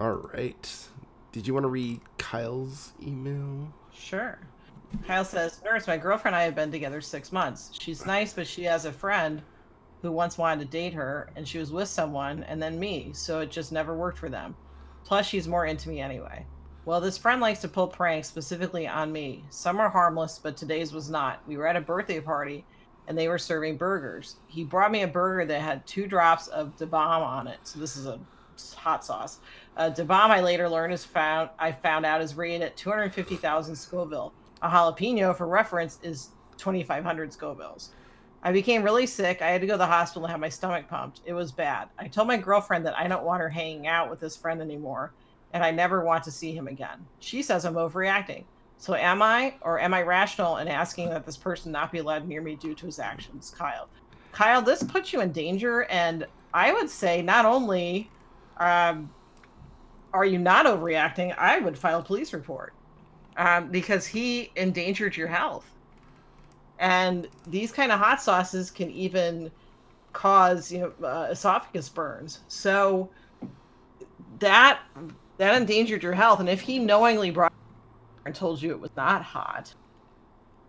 All 0.00 0.12
right. 0.12 0.88
Did 1.32 1.46
you 1.46 1.54
want 1.54 1.64
to 1.64 1.68
read 1.68 2.00
Kyle's 2.18 2.92
email? 3.02 3.72
Sure. 3.92 4.38
Kyle 5.06 5.24
says, 5.24 5.60
Nurse, 5.64 5.86
my 5.86 5.96
girlfriend 5.96 6.34
and 6.34 6.40
I 6.40 6.44
have 6.44 6.54
been 6.54 6.70
together 6.70 7.00
six 7.00 7.32
months. 7.32 7.70
She's 7.78 8.06
nice, 8.06 8.32
but 8.32 8.46
she 8.46 8.64
has 8.64 8.84
a 8.84 8.92
friend 8.92 9.42
who 10.02 10.12
once 10.12 10.38
wanted 10.38 10.64
to 10.64 10.70
date 10.70 10.94
her, 10.94 11.30
and 11.36 11.46
she 11.46 11.58
was 11.58 11.72
with 11.72 11.88
someone 11.88 12.44
and 12.44 12.62
then 12.62 12.78
me, 12.78 13.10
so 13.12 13.40
it 13.40 13.50
just 13.50 13.72
never 13.72 13.94
worked 13.96 14.18
for 14.18 14.28
them. 14.28 14.54
Plus, 15.04 15.26
she's 15.26 15.48
more 15.48 15.66
into 15.66 15.88
me 15.88 16.00
anyway. 16.00 16.46
Well, 16.84 17.00
this 17.00 17.18
friend 17.18 17.40
likes 17.40 17.60
to 17.60 17.68
pull 17.68 17.88
pranks 17.88 18.28
specifically 18.28 18.88
on 18.88 19.12
me. 19.12 19.44
Some 19.50 19.78
are 19.80 19.90
harmless, 19.90 20.38
but 20.42 20.56
today's 20.56 20.92
was 20.92 21.10
not. 21.10 21.40
We 21.46 21.56
were 21.56 21.66
at 21.66 21.76
a 21.76 21.80
birthday 21.80 22.20
party 22.20 22.64
and 23.06 23.18
they 23.18 23.28
were 23.28 23.38
serving 23.38 23.76
burgers. 23.76 24.36
He 24.46 24.64
brought 24.64 24.92
me 24.92 25.02
a 25.02 25.08
burger 25.08 25.44
that 25.44 25.60
had 25.60 25.86
two 25.86 26.06
drops 26.06 26.48
of 26.48 26.76
Da 26.76 26.86
Bomb 26.86 27.22
on 27.22 27.48
it. 27.48 27.58
So 27.64 27.78
this 27.78 27.96
is 27.96 28.06
a 28.06 28.20
hot 28.76 29.04
sauce. 29.04 29.40
Uh, 29.76 29.90
I 30.08 30.40
later 30.40 30.68
learned, 30.68 30.92
is 30.92 31.04
found. 31.04 31.50
I 31.58 31.72
found 31.72 32.06
out 32.06 32.22
is 32.22 32.34
rated 32.34 32.62
at 32.62 32.76
250,000 32.76 33.74
Scoville. 33.74 34.32
A 34.62 34.68
jalapeno, 34.68 35.36
for 35.36 35.46
reference, 35.46 35.98
is 36.02 36.30
2,500 36.58 37.30
Scovilles. 37.30 37.88
I 38.42 38.52
became 38.52 38.82
really 38.82 39.06
sick. 39.06 39.42
I 39.42 39.50
had 39.50 39.60
to 39.60 39.66
go 39.66 39.74
to 39.74 39.78
the 39.78 39.86
hospital 39.86 40.24
and 40.24 40.30
have 40.30 40.40
my 40.40 40.48
stomach 40.48 40.88
pumped. 40.88 41.20
It 41.26 41.34
was 41.34 41.52
bad. 41.52 41.88
I 41.98 42.08
told 42.08 42.28
my 42.28 42.36
girlfriend 42.36 42.86
that 42.86 42.96
I 42.96 43.06
don't 43.06 43.24
want 43.24 43.42
her 43.42 43.50
hanging 43.50 43.86
out 43.86 44.08
with 44.08 44.20
this 44.20 44.36
friend 44.36 44.62
anymore, 44.62 45.12
and 45.52 45.62
I 45.62 45.70
never 45.70 46.04
want 46.04 46.24
to 46.24 46.30
see 46.30 46.52
him 46.52 46.66
again. 46.66 47.06
She 47.20 47.42
says 47.42 47.64
I'm 47.64 47.74
overreacting. 47.74 48.44
So 48.78 48.94
am 48.94 49.20
I, 49.20 49.54
or 49.60 49.78
am 49.78 49.92
I 49.92 50.02
rational 50.02 50.56
in 50.56 50.68
asking 50.68 51.10
that 51.10 51.26
this 51.26 51.36
person 51.36 51.70
not 51.70 51.92
be 51.92 51.98
allowed 51.98 52.26
near 52.26 52.40
me 52.40 52.56
due 52.56 52.74
to 52.74 52.86
his 52.86 52.98
actions? 52.98 53.54
Kyle. 53.56 53.88
Kyle, 54.32 54.62
this 54.62 54.82
puts 54.82 55.12
you 55.12 55.20
in 55.20 55.32
danger, 55.32 55.82
and 55.84 56.26
I 56.54 56.72
would 56.72 56.88
say 56.88 57.20
not 57.20 57.44
only 57.44 58.10
um, 58.56 59.10
are 60.14 60.24
you 60.24 60.38
not 60.38 60.64
overreacting, 60.64 61.36
I 61.36 61.58
would 61.58 61.76
file 61.76 62.00
a 62.00 62.02
police 62.02 62.32
report 62.32 62.72
um, 63.40 63.70
because 63.70 64.06
he 64.06 64.52
endangered 64.54 65.16
your 65.16 65.26
health. 65.26 65.64
And 66.78 67.26
these 67.46 67.72
kind 67.72 67.90
of 67.90 67.98
hot 67.98 68.22
sauces 68.22 68.70
can 68.70 68.90
even 68.90 69.50
cause, 70.12 70.70
you 70.70 70.78
know, 71.00 71.06
uh, 71.06 71.28
esophagus 71.30 71.88
burns. 71.88 72.40
So 72.48 73.08
that 74.38 74.80
that 75.38 75.54
endangered 75.60 76.02
your 76.02 76.12
health. 76.12 76.40
And 76.40 76.50
if 76.50 76.60
he 76.60 76.78
knowingly 76.78 77.30
brought 77.30 77.52
and 78.26 78.34
told 78.34 78.60
you 78.60 78.72
it 78.72 78.80
was 78.80 78.90
not 78.94 79.22
hot, 79.22 79.74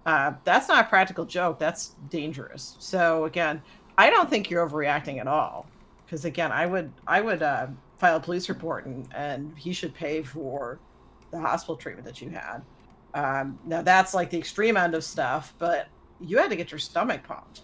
uh, 0.06 0.34
that's 0.46 0.70
not 0.70 0.86
a 0.86 0.88
practical 0.88 1.26
joke. 1.26 1.60
That's 1.60 1.96
dangerous. 2.10 2.78
So 2.80 3.26
again, 3.26 3.62
I 3.98 4.10
don't 4.10 4.30
think 4.30 4.50
you're 4.50 4.68
overreacting 4.68 5.20
at 5.20 5.28
all. 5.28 5.66
Because 6.06 6.24
again, 6.24 6.54
I 6.54 6.66
would 6.68 6.92
I 7.06 7.20
would 7.20 7.44
uh, 7.44 7.68
file 7.98 8.16
a 8.16 8.22
police 8.22 8.48
report 8.48 8.86
and 8.86 9.08
and 9.14 9.58
he 9.58 9.74
should 9.74 9.94
pay 9.94 10.24
for 10.24 10.80
the 11.32 11.40
hospital 11.40 11.76
treatment 11.76 12.06
that 12.06 12.22
you 12.22 12.30
had. 12.30 12.62
Um, 13.14 13.60
now 13.66 13.82
that's 13.82 14.14
like 14.14 14.30
the 14.30 14.38
extreme 14.38 14.78
end 14.78 14.96
of 14.96 15.04
stuff, 15.04 15.54
but 15.58 15.88
you 16.20 16.38
had 16.38 16.50
to 16.50 16.56
get 16.56 16.72
your 16.72 16.80
stomach 16.80 17.24
pumped. 17.24 17.62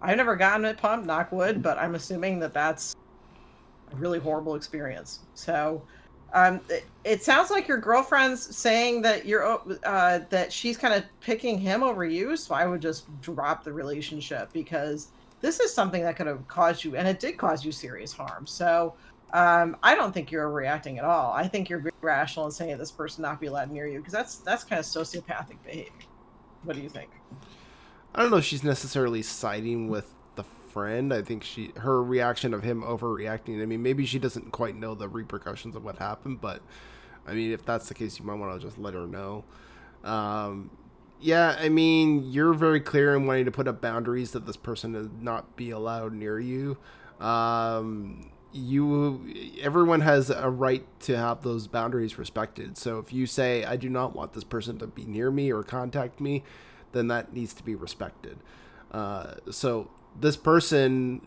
I've 0.00 0.16
never 0.16 0.34
gotten 0.34 0.64
it 0.64 0.78
pumped, 0.78 1.06
knock 1.06 1.30
wood, 1.30 1.62
but 1.62 1.78
I'm 1.78 1.94
assuming 1.94 2.40
that 2.40 2.52
that's 2.52 2.96
a 3.92 3.96
really 3.96 4.18
horrible 4.18 4.56
experience. 4.56 5.20
So 5.34 5.82
um, 6.32 6.60
it, 6.68 6.84
it 7.04 7.22
sounds 7.22 7.50
like 7.50 7.68
your 7.68 7.78
girlfriend's 7.78 8.56
saying 8.56 9.02
that 9.02 9.26
you're 9.26 9.60
uh, 9.84 10.20
that 10.30 10.52
she's 10.52 10.76
kind 10.76 10.94
of 10.94 11.04
picking 11.20 11.58
him 11.58 11.82
over 11.82 12.04
you. 12.04 12.36
So 12.36 12.54
I 12.54 12.66
would 12.66 12.80
just 12.80 13.06
drop 13.20 13.62
the 13.62 13.72
relationship 13.72 14.52
because 14.52 15.08
this 15.40 15.60
is 15.60 15.74
something 15.74 16.02
that 16.02 16.16
could 16.16 16.26
have 16.26 16.46
caused 16.48 16.84
you, 16.84 16.96
and 16.96 17.06
it 17.06 17.20
did 17.20 17.36
cause 17.36 17.64
you 17.64 17.72
serious 17.72 18.12
harm. 18.12 18.46
So 18.46 18.94
um, 19.32 19.76
I 19.82 19.94
don't 19.94 20.12
think 20.12 20.30
you're 20.30 20.50
reacting 20.50 20.98
at 20.98 21.04
all. 21.04 21.32
I 21.32 21.48
think 21.48 21.70
you're 21.70 21.82
rational 22.02 22.46
in 22.46 22.52
saying 22.52 22.76
this 22.78 22.90
person 22.90 23.22
not 23.22 23.40
be 23.40 23.46
allowed 23.46 23.70
near 23.70 23.86
you 23.86 23.98
because 23.98 24.12
that's 24.12 24.36
that's 24.36 24.64
kind 24.64 24.78
of 24.78 24.84
sociopathic 24.84 25.56
behavior. 25.64 25.92
What 26.64 26.76
do 26.76 26.82
you 26.82 26.88
think? 26.88 27.10
I 28.14 28.22
don't 28.22 28.30
know 28.30 28.36
if 28.36 28.44
she's 28.44 28.62
necessarily 28.62 29.22
siding 29.22 29.88
with 29.88 30.12
the 30.34 30.44
friend. 30.44 31.14
I 31.14 31.22
think 31.22 31.44
she 31.44 31.72
her 31.78 32.02
reaction 32.02 32.52
of 32.52 32.62
him 32.62 32.82
overreacting. 32.82 33.62
I 33.62 33.66
mean, 33.66 33.82
maybe 33.82 34.04
she 34.04 34.18
doesn't 34.18 34.52
quite 34.52 34.76
know 34.76 34.94
the 34.94 35.08
repercussions 35.08 35.76
of 35.76 35.84
what 35.84 35.96
happened, 35.96 36.42
but 36.42 36.60
I 37.26 37.32
mean, 37.32 37.52
if 37.52 37.64
that's 37.64 37.88
the 37.88 37.94
case, 37.94 38.18
you 38.18 38.26
might 38.26 38.34
want 38.34 38.60
to 38.60 38.66
just 38.66 38.78
let 38.78 38.92
her 38.92 39.06
know. 39.06 39.44
Um, 40.04 40.70
yeah, 41.20 41.56
I 41.58 41.68
mean, 41.68 42.30
you're 42.30 42.52
very 42.52 42.80
clear 42.80 43.14
in 43.14 43.26
wanting 43.26 43.44
to 43.46 43.52
put 43.52 43.68
up 43.68 43.80
boundaries 43.80 44.32
that 44.32 44.44
this 44.44 44.56
person 44.56 44.94
is 44.94 45.08
not 45.20 45.56
be 45.56 45.70
allowed 45.70 46.12
near 46.12 46.38
you. 46.38 46.76
Um, 47.20 48.32
you 48.52 49.34
everyone 49.60 50.00
has 50.00 50.30
a 50.30 50.50
right 50.50 50.86
to 51.00 51.16
have 51.16 51.42
those 51.42 51.66
boundaries 51.66 52.18
respected. 52.18 52.76
So 52.76 52.98
if 52.98 53.12
you 53.12 53.26
say 53.26 53.64
I 53.64 53.76
do 53.76 53.88
not 53.88 54.14
want 54.14 54.34
this 54.34 54.44
person 54.44 54.78
to 54.78 54.86
be 54.86 55.04
near 55.04 55.30
me 55.30 55.52
or 55.52 55.62
contact 55.62 56.20
me, 56.20 56.44
then 56.92 57.08
that 57.08 57.32
needs 57.32 57.54
to 57.54 57.62
be 57.62 57.74
respected. 57.74 58.38
Uh, 58.90 59.34
so 59.50 59.90
this 60.18 60.36
person, 60.36 61.22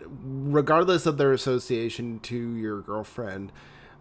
regardless 0.51 1.05
of 1.05 1.17
their 1.17 1.33
association 1.33 2.19
to 2.19 2.55
your 2.55 2.81
girlfriend, 2.81 3.51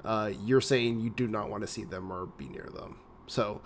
uh, 0.04 0.30
you're 0.44 0.60
saying 0.60 1.00
you 1.00 1.10
do 1.10 1.26
not 1.26 1.48
want 1.48 1.62
to 1.62 1.66
see 1.66 1.84
them 1.84 2.12
or 2.12 2.26
be 2.26 2.48
near 2.48 2.68
them. 2.74 2.96
So 3.26 3.62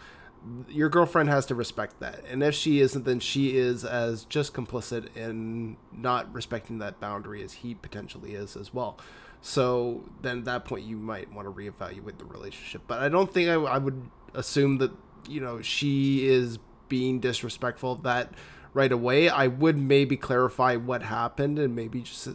your 0.69 0.89
girlfriend 0.89 1.29
has 1.29 1.47
to 1.47 1.55
respect 1.55 1.99
that. 2.01 2.25
And 2.31 2.43
if 2.43 2.55
she 2.55 2.81
isn't, 2.81 3.05
then 3.05 3.19
she 3.21 3.57
is 3.57 3.85
as 3.85 4.25
just 4.25 4.55
complicit 4.55 5.15
in 5.17 5.77
not 5.93 6.33
respecting 6.33 6.79
that 6.79 7.01
boundary 7.01 7.43
as 7.43 7.55
he 7.55 7.75
potentially 7.75 8.35
is 8.35 8.57
as 8.57 8.73
well. 8.73 8.99
So 9.41 10.05
then 10.23 10.39
at 10.39 10.45
that 10.47 10.65
point, 10.65 10.85
you 10.85 10.97
might 10.97 11.33
want 11.33 11.47
to 11.47 11.53
reevaluate 11.53 12.19
the 12.19 12.25
relationship. 12.25 12.83
But 12.87 13.01
I 13.01 13.09
don't 13.09 13.33
think 13.33 13.49
I, 13.49 13.55
I 13.55 13.79
would 13.79 14.11
assume 14.35 14.79
that, 14.79 14.91
you 15.29 15.41
know, 15.41 15.63
she 15.63 16.27
is 16.27 16.59
being 16.89 17.21
disrespectful 17.21 17.93
of 17.93 18.03
that 18.03 18.33
right 18.75 18.93
away. 18.93 19.29
I 19.29 19.47
would 19.47 19.79
maybe 19.79 20.17
clarify 20.17 20.77
what 20.77 21.03
happened 21.03 21.59
and 21.59 21.75
maybe 21.75 22.03
just 22.03 22.29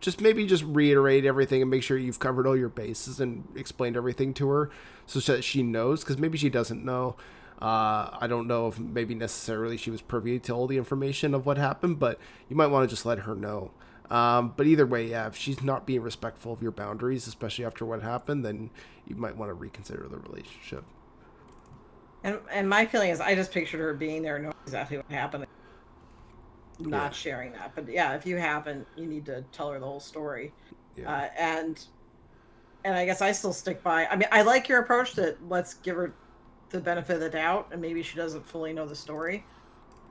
just 0.00 0.20
maybe 0.20 0.46
just 0.46 0.64
reiterate 0.64 1.24
everything 1.24 1.62
and 1.62 1.70
make 1.70 1.82
sure 1.82 1.96
you've 1.96 2.18
covered 2.18 2.46
all 2.46 2.56
your 2.56 2.68
bases 2.68 3.20
and 3.20 3.44
explained 3.56 3.96
everything 3.96 4.34
to 4.34 4.48
her 4.50 4.70
so 5.06 5.18
that 5.20 5.42
she 5.42 5.62
knows 5.62 6.00
because 6.00 6.18
maybe 6.18 6.36
she 6.36 6.50
doesn't 6.50 6.84
know. 6.84 7.16
Uh, 7.60 8.10
I 8.20 8.26
don't 8.28 8.48
know 8.48 8.68
if 8.68 8.78
maybe 8.78 9.14
necessarily 9.14 9.76
she 9.76 9.90
was 9.90 10.02
privy 10.02 10.38
to 10.40 10.52
all 10.52 10.66
the 10.66 10.76
information 10.76 11.32
of 11.32 11.46
what 11.46 11.58
happened, 11.58 12.00
but 12.00 12.18
you 12.48 12.56
might 12.56 12.66
want 12.66 12.88
to 12.88 12.92
just 12.92 13.06
let 13.06 13.20
her 13.20 13.36
know. 13.36 13.70
Um, 14.12 14.52
but 14.58 14.66
either 14.66 14.84
way, 14.84 15.06
yeah, 15.08 15.26
if 15.26 15.36
she's 15.36 15.62
not 15.62 15.86
being 15.86 16.02
respectful 16.02 16.52
of 16.52 16.60
your 16.62 16.70
boundaries, 16.70 17.26
especially 17.26 17.64
after 17.64 17.86
what 17.86 18.02
happened, 18.02 18.44
then 18.44 18.68
you 19.06 19.16
might 19.16 19.34
want 19.34 19.48
to 19.48 19.54
reconsider 19.54 20.06
the 20.06 20.18
relationship. 20.18 20.84
And 22.22 22.38
and 22.50 22.68
my 22.68 22.84
feeling 22.84 23.08
is, 23.10 23.20
I 23.20 23.34
just 23.34 23.50
pictured 23.50 23.80
her 23.80 23.94
being 23.94 24.20
there, 24.22 24.38
knowing 24.38 24.54
exactly 24.64 24.98
what 24.98 25.10
happened, 25.10 25.46
not 26.78 27.04
Yeah. 27.04 27.10
sharing 27.10 27.52
that. 27.52 27.74
But 27.74 27.88
yeah, 27.88 28.14
if 28.14 28.26
you 28.26 28.36
haven't, 28.36 28.86
you 28.96 29.06
need 29.06 29.24
to 29.26 29.42
tell 29.50 29.70
her 29.70 29.80
the 29.80 29.86
whole 29.86 29.98
story. 29.98 30.52
Yeah. 30.94 31.10
Uh, 31.10 31.28
and 31.38 31.82
and 32.84 32.94
I 32.94 33.06
guess 33.06 33.22
I 33.22 33.32
still 33.32 33.54
stick 33.54 33.82
by. 33.82 34.06
I 34.06 34.16
mean, 34.16 34.28
I 34.30 34.42
like 34.42 34.68
your 34.68 34.80
approach 34.80 35.14
that 35.14 35.38
let's 35.48 35.72
give 35.74 35.96
her 35.96 36.12
the 36.68 36.80
benefit 36.80 37.14
of 37.14 37.20
the 37.20 37.30
doubt, 37.30 37.68
and 37.72 37.80
maybe 37.80 38.02
she 38.02 38.16
doesn't 38.16 38.46
fully 38.46 38.74
know 38.74 38.86
the 38.86 38.94
story. 38.94 39.42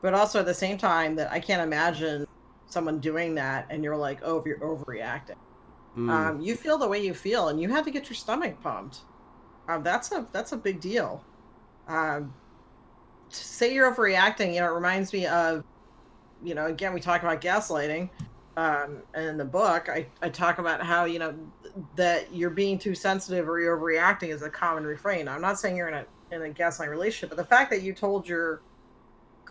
But 0.01 0.15
also 0.15 0.39
at 0.39 0.47
the 0.47 0.53
same 0.55 0.79
time, 0.79 1.15
that 1.17 1.31
I 1.31 1.39
can't 1.39 1.61
imagine 1.61 2.25
someone 2.71 2.99
doing 2.99 3.35
that 3.35 3.67
and 3.69 3.83
you're 3.83 3.97
like, 3.97 4.19
oh, 4.23 4.37
if 4.37 4.45
you're 4.45 4.59
overreacting. 4.59 5.35
Mm. 5.97 6.09
Um, 6.09 6.41
you 6.41 6.55
feel 6.55 6.77
the 6.77 6.87
way 6.87 7.03
you 7.03 7.13
feel, 7.13 7.49
and 7.49 7.59
you 7.59 7.69
had 7.69 7.83
to 7.83 7.91
get 7.91 8.09
your 8.09 8.15
stomach 8.15 8.61
pumped. 8.61 8.99
Um, 9.67 9.83
that's 9.83 10.11
a 10.11 10.25
that's 10.31 10.53
a 10.53 10.57
big 10.57 10.79
deal. 10.79 11.23
Um, 11.87 12.33
to 13.29 13.35
say 13.35 13.73
you're 13.73 13.93
overreacting, 13.93 14.53
you 14.53 14.61
know, 14.61 14.67
it 14.67 14.75
reminds 14.75 15.11
me 15.11 15.25
of, 15.25 15.63
you 16.43 16.55
know, 16.55 16.67
again 16.67 16.93
we 16.93 17.01
talk 17.01 17.23
about 17.23 17.41
gaslighting. 17.41 18.09
Um, 18.57 19.03
and 19.13 19.25
in 19.25 19.37
the 19.37 19.45
book, 19.45 19.89
I, 19.89 20.07
I 20.21 20.29
talk 20.29 20.59
about 20.59 20.81
how 20.81 21.05
you 21.05 21.19
know 21.19 21.33
that 21.95 22.33
you're 22.33 22.49
being 22.49 22.77
too 22.77 22.95
sensitive 22.95 23.47
or 23.47 23.59
you're 23.59 23.77
overreacting 23.77 24.29
is 24.29 24.41
a 24.43 24.49
common 24.49 24.85
refrain. 24.85 25.27
I'm 25.27 25.41
not 25.41 25.59
saying 25.59 25.75
you're 25.75 25.89
in 25.89 25.93
a 25.95 26.05
in 26.31 26.41
a 26.41 26.53
gaslighting 26.53 26.89
relationship, 26.89 27.29
but 27.29 27.37
the 27.37 27.49
fact 27.49 27.69
that 27.71 27.81
you 27.81 27.93
told 27.93 28.27
your 28.27 28.61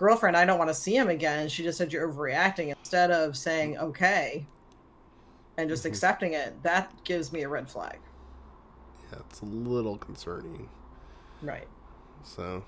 girlfriend 0.00 0.34
I 0.34 0.46
don't 0.46 0.58
want 0.58 0.70
to 0.70 0.74
see 0.74 0.96
him 0.96 1.10
again, 1.10 1.46
she 1.50 1.62
just 1.62 1.76
said 1.76 1.92
you're 1.92 2.10
overreacting 2.10 2.74
instead 2.76 3.10
of 3.10 3.36
saying 3.36 3.76
okay 3.76 4.46
and 5.58 5.68
just 5.68 5.84
Mhm. 5.84 5.88
accepting 5.88 6.32
it, 6.32 6.62
that 6.62 6.90
gives 7.04 7.32
me 7.34 7.42
a 7.42 7.48
red 7.50 7.68
flag. 7.68 7.98
Yeah, 9.12 9.18
it's 9.28 9.42
a 9.42 9.44
little 9.44 9.98
concerning. 9.98 10.70
Right. 11.42 11.68
So, 12.24 12.64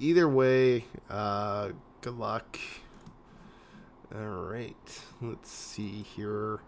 either 0.00 0.28
way, 0.28 0.86
uh, 1.08 1.70
good 2.00 2.18
luck. 2.18 2.58
All 4.12 4.20
right, 4.50 5.02
let's 5.22 5.50
see 5.50 6.02
here. 6.02 6.58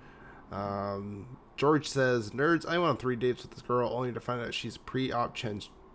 Um, 0.53 1.37
George 1.57 1.89
says, 1.89 2.31
"Nerds, 2.31 2.65
I 2.65 2.79
went 2.79 2.91
on 2.91 2.97
three 2.97 3.17
dates 3.17 3.43
with 3.43 3.51
this 3.53 3.63
girl 3.63 3.91
only 3.93 4.13
to 4.13 4.21
find 4.21 4.41
out 4.41 4.55
she's 4.55 4.77
pre-op 4.77 5.35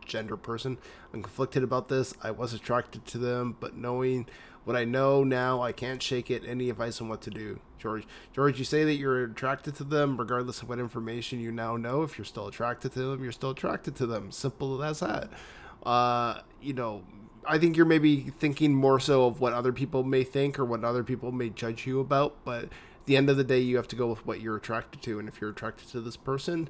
transgender 0.03 0.41
person. 0.41 0.77
I'm 1.13 1.21
conflicted 1.21 1.63
about 1.63 1.89
this. 1.89 2.13
I 2.21 2.31
was 2.31 2.53
attracted 2.53 3.05
to 3.07 3.17
them, 3.17 3.55
but 3.59 3.75
knowing 3.75 4.27
what 4.65 4.75
I 4.75 4.85
know 4.85 5.23
now, 5.23 5.61
I 5.61 5.71
can't 5.71 6.01
shake 6.01 6.31
it. 6.31 6.43
Any 6.47 6.69
advice 6.69 7.01
on 7.01 7.09
what 7.09 7.21
to 7.23 7.29
do, 7.29 7.59
George? 7.77 8.07
George, 8.31 8.59
you 8.59 8.65
say 8.65 8.83
that 8.85 8.95
you're 8.95 9.25
attracted 9.25 9.75
to 9.75 9.83
them, 9.83 10.17
regardless 10.17 10.61
of 10.61 10.69
what 10.69 10.79
information 10.79 11.39
you 11.39 11.51
now 11.51 11.75
know. 11.75 12.03
If 12.03 12.17
you're 12.17 12.25
still 12.25 12.47
attracted 12.47 12.93
to 12.93 12.99
them, 12.99 13.23
you're 13.23 13.33
still 13.33 13.51
attracted 13.51 13.95
to 13.97 14.05
them. 14.05 14.31
Simple 14.31 14.83
as 14.83 14.99
that. 15.01 15.29
Uh, 15.83 16.39
you 16.61 16.73
know." 16.73 17.03
I 17.45 17.57
think 17.57 17.75
you're 17.75 17.85
maybe 17.85 18.31
thinking 18.39 18.73
more 18.73 19.01
so 19.01 19.25
of 19.25 19.41
what 19.41 19.51
other 19.51 19.73
people 19.73 20.05
may 20.05 20.23
think 20.23 20.57
or 20.57 20.63
what 20.63 20.85
other 20.85 21.03
people 21.03 21.33
may 21.33 21.49
judge 21.49 21.85
you 21.85 21.99
about, 21.99 22.35
but 22.45 22.63
at 23.03 23.05
the 23.05 23.17
end 23.17 23.29
of 23.29 23.35
the 23.35 23.43
day, 23.43 23.59
you 23.59 23.75
have 23.75 23.87
to 23.89 23.97
go 23.97 24.07
with 24.07 24.25
what 24.25 24.39
you're 24.39 24.55
attracted 24.55 25.01
to. 25.01 25.19
And 25.19 25.27
if 25.27 25.41
you're 25.41 25.49
attracted 25.49 25.89
to 25.89 25.99
this 25.99 26.15
person, 26.15 26.69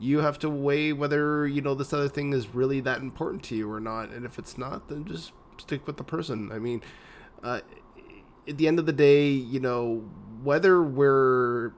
you 0.00 0.20
have 0.20 0.38
to 0.40 0.48
weigh 0.48 0.92
whether, 0.92 1.46
you 1.46 1.60
know, 1.60 1.74
this 1.74 1.92
other 1.92 2.08
thing 2.08 2.32
is 2.32 2.54
really 2.54 2.80
that 2.80 3.00
important 3.02 3.42
to 3.44 3.54
you 3.54 3.70
or 3.70 3.80
not. 3.80 4.08
And 4.08 4.24
if 4.24 4.38
it's 4.38 4.56
not, 4.56 4.88
then 4.88 5.04
just 5.04 5.32
stick 5.58 5.86
with 5.86 5.98
the 5.98 6.04
person. 6.04 6.50
I 6.50 6.58
mean, 6.58 6.82
uh, 7.42 7.60
at 8.48 8.56
the 8.56 8.66
end 8.66 8.78
of 8.78 8.86
the 8.86 8.94
day, 8.94 9.28
you 9.28 9.60
know, 9.60 10.08
whether 10.42 10.82
we're, 10.82 11.72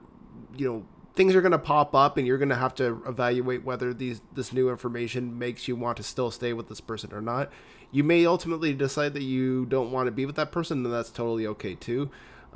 you 0.55 0.65
know, 0.65 0.85
things 1.15 1.35
are 1.35 1.41
going 1.41 1.51
to 1.51 1.59
pop 1.59 1.93
up 1.93 2.17
and 2.17 2.25
you're 2.25 2.37
going 2.37 2.49
to 2.49 2.55
have 2.55 2.73
to 2.75 3.03
evaluate 3.05 3.63
whether 3.63 3.93
these 3.93 4.21
this 4.33 4.51
new 4.51 4.69
information 4.69 5.37
makes 5.37 5.67
you 5.67 5.75
want 5.75 5.97
to 5.97 6.03
still 6.03 6.31
stay 6.31 6.53
with 6.53 6.69
this 6.69 6.81
person 6.81 7.13
or 7.13 7.21
not 7.21 7.51
you 7.91 8.03
may 8.03 8.25
ultimately 8.25 8.73
decide 8.73 9.13
that 9.13 9.21
you 9.21 9.65
don't 9.67 9.91
want 9.91 10.07
to 10.07 10.11
be 10.11 10.25
with 10.25 10.35
that 10.35 10.51
person 10.51 10.83
and 10.83 10.93
that's 10.93 11.11
totally 11.11 11.45
okay 11.45 11.75
too 11.75 12.09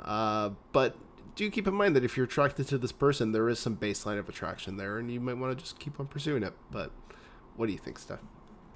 uh, 0.04 0.50
but 0.72 0.96
do 1.38 1.50
keep 1.50 1.66
in 1.68 1.74
mind 1.74 1.94
that 1.96 2.04
if 2.04 2.16
you're 2.16 2.26
attracted 2.26 2.66
to 2.68 2.78
this 2.78 2.92
person 2.92 3.32
there 3.32 3.48
is 3.48 3.58
some 3.58 3.76
baseline 3.76 4.18
of 4.18 4.28
attraction 4.28 4.76
there 4.76 4.98
and 4.98 5.10
you 5.10 5.20
might 5.20 5.38
want 5.38 5.56
to 5.56 5.62
just 5.62 5.78
keep 5.78 5.98
on 6.00 6.06
pursuing 6.06 6.42
it 6.42 6.52
but 6.70 6.90
what 7.56 7.66
do 7.66 7.72
you 7.72 7.78
think 7.78 7.98
steph 7.98 8.18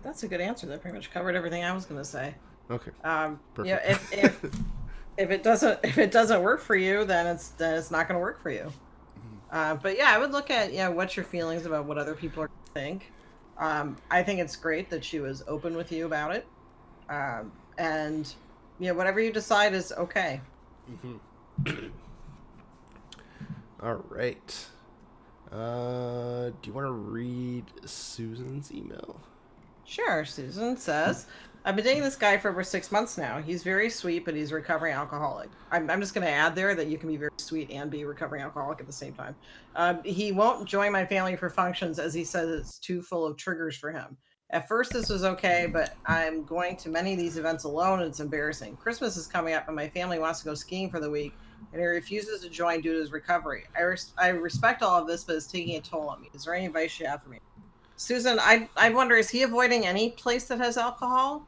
That's 0.03 0.23
a 0.23 0.29
good 0.29 0.41
answer. 0.41 0.67
That 0.67 0.83
pretty 0.83 0.97
much 0.97 1.11
covered 1.11 1.37
everything 1.37 1.65
I 1.65 1.73
was 1.73 1.85
going 1.85 2.01
to 2.01 2.05
say. 2.05 2.35
okay 2.71 2.91
Um, 3.05 3.39
yeah, 3.63 3.81
if, 3.85 4.13
if 4.13 4.45
if 5.17 5.31
it 5.31 5.43
doesn't 5.43 5.79
if 5.85 5.99
it 5.99 6.11
doesn't 6.11 6.43
work 6.43 6.61
for 6.61 6.77
you, 6.77 7.05
then 7.05 7.27
it's 7.27 7.49
then 7.51 7.75
it's 7.75 7.91
not 7.91 8.09
going 8.09 8.19
to 8.19 8.23
work 8.23 8.41
for 8.41 8.51
you. 8.51 8.73
Uh, 9.51 9.75
but 9.75 9.99
yeah, 9.99 10.11
I 10.11 10.19
would 10.19 10.33
look 10.33 10.51
at 10.51 10.73
yeah, 10.73 10.89
what's 10.89 11.17
your 11.17 11.27
feelings 11.27 11.67
about 11.67 11.85
what 11.85 11.99
other 11.99 12.15
people 12.15 12.47
think. 12.73 13.13
Um, 13.59 13.97
I 14.11 14.23
think 14.23 14.41
it's 14.41 14.57
great 14.57 14.89
that 14.91 15.05
she 15.05 15.21
was 15.21 15.45
open 15.47 15.77
with 15.77 15.93
you 15.93 16.07
about 16.07 16.35
it, 16.35 16.47
um, 17.11 17.53
and 17.77 18.33
you 18.79 18.89
know 18.89 18.95
whatever 18.95 19.21
you 19.21 19.31
decide 19.31 19.75
is 19.75 19.93
okay. 19.93 20.41
all 23.83 24.03
right 24.09 24.67
uh, 25.51 26.49
do 26.49 26.57
you 26.65 26.73
want 26.73 26.87
to 26.87 26.93
read 26.93 27.65
susan's 27.85 28.73
email 28.73 29.21
Sure, 29.85 30.25
Susan 30.25 30.77
says. 30.77 31.27
I've 31.65 31.77
been 31.77 31.85
dating 31.85 32.03
this 32.03 32.17
guy 32.17 32.39
for 32.39 32.49
over 32.49 32.65
six 32.65 32.91
months 32.91 33.19
now. 33.19 33.41
He's 33.41 33.63
very 33.63 33.91
sweet, 33.91 34.25
but 34.25 34.35
he's 34.35 34.51
a 34.51 34.55
recovering 34.55 34.95
alcoholic. 34.95 35.51
I'm, 35.71 35.91
I'm 35.91 36.01
just 36.01 36.15
going 36.15 36.27
to 36.27 36.33
add 36.33 36.55
there 36.57 36.75
that 36.75 36.87
you 36.87 36.99
can 36.99 37.09
be 37.09 37.17
very 37.17 37.31
sweet 37.37 37.71
and 37.71 37.91
be 37.91 38.03
a 38.03 38.07
recovering 38.07 38.43
alcoholic 38.43 38.81
at 38.81 38.87
the 38.87 38.93
same 38.93 39.13
time. 39.13 39.37
Um, 39.77 40.03
he 40.03 40.33
won't 40.33 40.67
join 40.67 40.93
my 40.93 41.05
family 41.05 41.37
for 41.37 41.51
functions 41.51 41.99
as 41.99 42.15
he 42.15 42.25
says 42.25 42.49
it's 42.49 42.79
too 42.79 43.03
full 43.03 43.27
of 43.27 43.37
triggers 43.37 43.77
for 43.77 43.93
him. 43.93 44.17
At 44.51 44.67
first, 44.67 44.93
this 44.93 45.09
was 45.09 45.25
okay, 45.25 45.69
but 45.71 45.95
I'm 46.07 46.45
going 46.45 46.77
to 46.77 46.89
many 46.89 47.13
of 47.13 47.19
these 47.19 47.37
events 47.37 47.65
alone 47.65 48.01
and 48.01 48.09
it's 48.09 48.21
embarrassing. 48.21 48.77
Christmas 48.77 49.17
is 49.17 49.27
coming 49.27 49.55
up 49.55 49.69
and 49.69 49.77
my 49.77 49.89
family 49.89 50.19
wants 50.19 50.41
to 50.41 50.47
go 50.47 50.55
skiing 50.55 50.91
for 50.91 51.01
the 51.01 51.11
week 51.11 51.35
and 51.73 51.81
he 51.81 51.87
refuses 51.87 52.43
to 52.43 52.51
join 52.51 52.81
due 52.81 52.95
to 52.95 53.01
his 53.01 53.13
recovery. 53.13 53.65
I, 53.77 53.83
res- 53.83 54.13
I 54.19 54.29
respect 54.29 54.83
all 54.83 55.01
of 55.01 55.07
this, 55.07 55.25
but 55.25 55.37
it's 55.37 55.47
taking 55.47 55.77
a 55.77 55.81
toll 55.81 56.09
on 56.09 56.21
me. 56.21 56.31
Is 56.35 56.45
there 56.45 56.55
any 56.55 56.67
advice 56.67 56.99
you 56.99 57.07
have 57.07 57.23
for 57.23 57.31
me? 57.31 57.39
Susan, 57.97 58.39
I 58.41 58.69
I 58.77 58.91
wonder 58.91 59.17
is 59.17 59.31
he 59.31 59.43
avoiding 59.43 59.87
any 59.87 60.11
place 60.11 60.45
that 60.49 60.59
has 60.59 60.77
alcohol, 60.77 61.47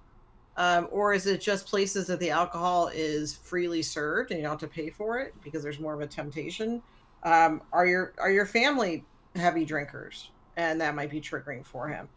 um, 0.57 0.88
or 0.92 1.12
is 1.12 1.27
it 1.27 1.40
just 1.40 1.66
places 1.66 2.07
that 2.07 2.20
the 2.20 2.31
alcohol 2.31 2.90
is 2.94 3.35
freely 3.35 3.83
served 3.83 4.31
and 4.31 4.38
you 4.38 4.44
don't 4.44 4.61
have 4.61 4.70
to 4.70 4.72
pay 4.72 4.90
for 4.90 5.18
it 5.18 5.35
because 5.42 5.62
there's 5.62 5.81
more 5.81 5.94
of 5.94 6.00
a 6.00 6.07
temptation? 6.07 6.81
Um, 7.24 7.62
are 7.72 7.87
your 7.87 8.12
are 8.18 8.31
your 8.31 8.46
family 8.46 9.05
heavy 9.35 9.64
drinkers 9.64 10.31
and 10.57 10.81
that 10.81 10.94
might 10.94 11.11
be 11.11 11.20
triggering 11.20 11.66
for 11.66 11.88
him, 11.88 12.09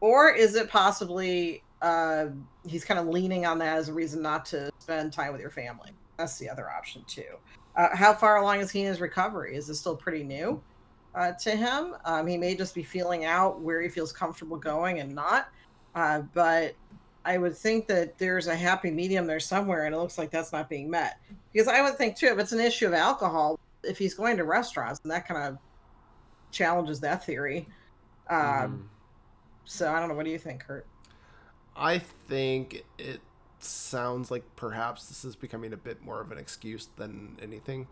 or 0.00 0.30
is 0.30 0.54
it 0.54 0.68
possibly 0.68 1.62
uh, 1.80 2.26
he's 2.66 2.84
kind 2.84 3.00
of 3.00 3.06
leaning 3.06 3.46
on 3.46 3.58
that 3.58 3.78
as 3.78 3.88
a 3.88 3.92
reason 3.92 4.20
not 4.20 4.44
to 4.46 4.70
spend 4.80 5.12
time 5.12 5.32
with 5.32 5.40
your 5.40 5.50
family? 5.50 5.92
That's 6.18 6.38
the 6.38 6.50
other 6.50 6.70
option 6.70 7.04
too. 7.06 7.38
Uh, 7.76 7.94
how 7.94 8.12
far 8.12 8.38
along 8.38 8.60
is 8.60 8.70
he 8.70 8.80
in 8.80 8.86
his 8.86 9.00
recovery? 9.00 9.56
Is 9.56 9.68
this 9.68 9.80
still 9.80 9.96
pretty 9.96 10.24
new? 10.24 10.60
uh, 11.14 11.32
to 11.32 11.50
him. 11.50 11.96
Um, 12.04 12.26
he 12.26 12.36
may 12.36 12.54
just 12.54 12.74
be 12.74 12.82
feeling 12.82 13.24
out 13.24 13.60
where 13.60 13.80
he 13.80 13.88
feels 13.88 14.12
comfortable 14.12 14.56
going 14.56 15.00
and 15.00 15.14
not. 15.14 15.48
Uh, 15.94 16.20
but 16.32 16.74
I 17.24 17.38
would 17.38 17.56
think 17.56 17.88
that 17.88 18.18
there's 18.18 18.46
a 18.46 18.54
happy 18.54 18.90
medium 18.90 19.26
there 19.26 19.40
somewhere, 19.40 19.86
and 19.86 19.94
it 19.94 19.98
looks 19.98 20.16
like 20.16 20.30
that's 20.30 20.52
not 20.52 20.68
being 20.68 20.88
met. 20.88 21.20
Because 21.52 21.68
I 21.68 21.82
would 21.82 21.96
think 21.96 22.16
too, 22.16 22.26
if 22.26 22.38
it's 22.38 22.52
an 22.52 22.60
issue 22.60 22.86
of 22.86 22.94
alcohol, 22.94 23.58
if 23.82 23.98
he's 23.98 24.14
going 24.14 24.36
to 24.36 24.44
restaurants, 24.44 25.00
and 25.02 25.10
that 25.10 25.26
kind 25.26 25.42
of 25.42 25.58
challenges 26.52 27.00
that 27.00 27.24
theory. 27.24 27.68
Um, 28.30 28.88
So 29.64 29.92
I 29.92 29.98
don't 29.98 30.08
know. 30.08 30.14
What 30.14 30.24
do 30.24 30.30
you 30.30 30.38
think, 30.38 30.64
Kurt? 30.66 30.86
I 31.76 31.98
think 31.98 32.84
it 32.98 33.20
sounds 33.64 34.30
like 34.30 34.44
perhaps 34.56 35.06
this 35.06 35.24
is 35.24 35.36
becoming 35.36 35.72
a 35.72 35.76
bit 35.76 36.04
more 36.04 36.20
of 36.20 36.32
an 36.32 36.38
excuse 36.38 36.88
than 36.96 37.36
anything. 37.42 37.86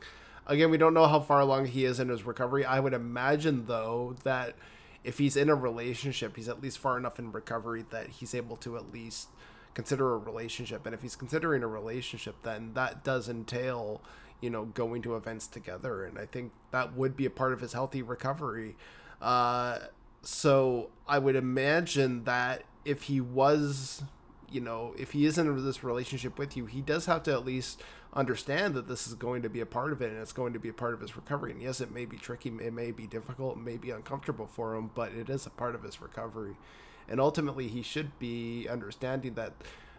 Again, 0.46 0.70
we 0.70 0.78
don't 0.78 0.94
know 0.94 1.06
how 1.06 1.20
far 1.20 1.40
along 1.40 1.66
he 1.66 1.84
is 1.84 1.98
in 1.98 2.08
his 2.08 2.24
recovery. 2.24 2.64
I 2.64 2.78
would 2.78 2.94
imagine, 2.94 3.66
though, 3.66 4.14
that 4.22 4.54
if 5.02 5.18
he's 5.18 5.36
in 5.36 5.48
a 5.48 5.54
relationship, 5.54 6.36
he's 6.36 6.48
at 6.48 6.62
least 6.62 6.78
far 6.78 6.96
enough 6.96 7.18
in 7.18 7.32
recovery 7.32 7.84
that 7.90 8.08
he's 8.08 8.34
able 8.34 8.56
to 8.58 8.76
at 8.76 8.92
least 8.92 9.28
consider 9.74 10.14
a 10.14 10.18
relationship. 10.18 10.86
And 10.86 10.94
if 10.94 11.02
he's 11.02 11.16
considering 11.16 11.62
a 11.62 11.68
relationship, 11.68 12.36
then 12.42 12.72
that 12.74 13.04
does 13.04 13.28
entail, 13.28 14.02
you 14.40 14.50
know, 14.50 14.64
going 14.64 15.02
to 15.02 15.16
events 15.16 15.46
together. 15.46 16.04
And 16.04 16.18
I 16.18 16.26
think 16.26 16.52
that 16.70 16.94
would 16.94 17.16
be 17.16 17.26
a 17.26 17.30
part 17.30 17.52
of 17.52 17.60
his 17.60 17.72
healthy 17.72 18.02
recovery. 18.02 18.76
Uh, 19.20 19.78
so 20.22 20.90
I 21.06 21.18
would 21.18 21.36
imagine 21.36 22.24
that 22.24 22.64
if 22.84 23.02
he 23.02 23.20
was, 23.20 24.02
you 24.50 24.60
know, 24.60 24.94
if 24.98 25.12
he 25.12 25.26
isn't 25.26 25.46
in 25.46 25.64
this 25.64 25.82
relationship 25.82 26.38
with 26.38 26.56
you, 26.56 26.66
he 26.66 26.80
does 26.80 27.06
have 27.06 27.22
to 27.24 27.32
at 27.32 27.44
least 27.44 27.82
understand 28.14 28.74
that 28.74 28.88
this 28.88 29.06
is 29.06 29.14
going 29.14 29.42
to 29.42 29.48
be 29.48 29.60
a 29.60 29.66
part 29.66 29.92
of 29.92 30.00
it 30.00 30.10
and 30.10 30.20
it's 30.20 30.32
going 30.32 30.52
to 30.52 30.58
be 30.58 30.68
a 30.68 30.74
part 30.74 30.94
of 30.94 31.00
his 31.00 31.16
recovery. 31.16 31.52
And 31.52 31.62
yes, 31.62 31.80
it 31.80 31.90
may 31.90 32.06
be 32.06 32.16
tricky, 32.16 32.48
it 32.48 32.72
may 32.72 32.90
be 32.90 33.06
difficult, 33.06 33.56
it 33.56 33.60
may 33.60 33.76
be 33.76 33.90
uncomfortable 33.90 34.46
for 34.46 34.74
him, 34.74 34.90
but 34.94 35.12
it 35.12 35.28
is 35.28 35.46
a 35.46 35.50
part 35.50 35.74
of 35.74 35.82
his 35.82 36.00
recovery. 36.00 36.56
And 37.08 37.20
ultimately, 37.20 37.68
he 37.68 37.82
should 37.82 38.18
be 38.18 38.66
understanding 38.68 39.34
that, 39.34 39.52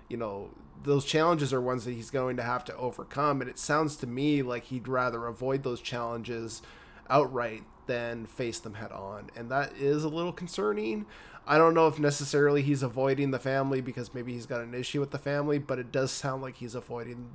you 0.09 0.17
know, 0.17 0.49
those 0.83 1.05
challenges 1.05 1.53
are 1.53 1.61
ones 1.61 1.85
that 1.85 1.93
he's 1.93 2.09
going 2.09 2.37
to 2.37 2.43
have 2.43 2.65
to 2.65 2.75
overcome. 2.75 3.41
And 3.41 3.49
it 3.49 3.59
sounds 3.59 3.95
to 3.97 4.07
me 4.07 4.41
like 4.41 4.65
he'd 4.65 4.87
rather 4.87 5.27
avoid 5.27 5.63
those 5.63 5.79
challenges 5.79 6.61
outright 7.09 7.63
than 7.87 8.25
face 8.25 8.59
them 8.59 8.75
head 8.75 8.91
on. 8.91 9.29
And 9.35 9.49
that 9.49 9.73
is 9.77 10.03
a 10.03 10.09
little 10.09 10.31
concerning. 10.31 11.05
I 11.45 11.57
don't 11.57 11.73
know 11.73 11.87
if 11.87 11.97
necessarily 11.97 12.61
he's 12.61 12.83
avoiding 12.83 13.31
the 13.31 13.39
family 13.39 13.81
because 13.81 14.13
maybe 14.13 14.33
he's 14.33 14.45
got 14.45 14.61
an 14.61 14.73
issue 14.73 14.99
with 14.99 15.11
the 15.11 15.17
family, 15.17 15.57
but 15.57 15.79
it 15.79 15.91
does 15.91 16.11
sound 16.11 16.41
like 16.41 16.57
he's 16.57 16.75
avoiding 16.75 17.29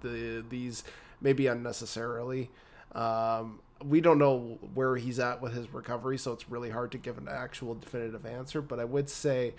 the 0.00 0.44
these 0.48 0.84
maybe 1.20 1.48
unnecessarily. 1.48 2.50
Um, 2.92 3.60
we 3.84 4.00
don't 4.00 4.18
know 4.18 4.58
where 4.74 4.96
he's 4.96 5.18
at 5.18 5.42
with 5.42 5.54
his 5.54 5.72
recovery, 5.72 6.18
so 6.18 6.32
it's 6.32 6.48
really 6.48 6.70
hard 6.70 6.92
to 6.92 6.98
give 6.98 7.18
an 7.18 7.28
actual 7.28 7.74
definitive 7.74 8.24
answer. 8.24 8.62
But 8.62 8.78
I 8.78 8.84
would 8.84 9.10
say 9.10 9.54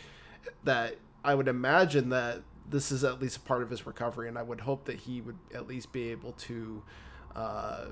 that 0.63 0.95
I 1.23 1.35
would 1.35 1.47
imagine 1.47 2.09
that 2.09 2.41
this 2.69 2.91
is 2.91 3.03
at 3.03 3.21
least 3.21 3.37
a 3.37 3.41
part 3.41 3.63
of 3.63 3.69
his 3.69 3.85
recovery, 3.85 4.27
and 4.27 4.37
I 4.37 4.43
would 4.43 4.61
hope 4.61 4.85
that 4.85 5.01
he 5.01 5.21
would 5.21 5.37
at 5.53 5.67
least 5.67 5.91
be 5.91 6.09
able 6.09 6.33
to 6.33 6.83
uh, 7.35 7.85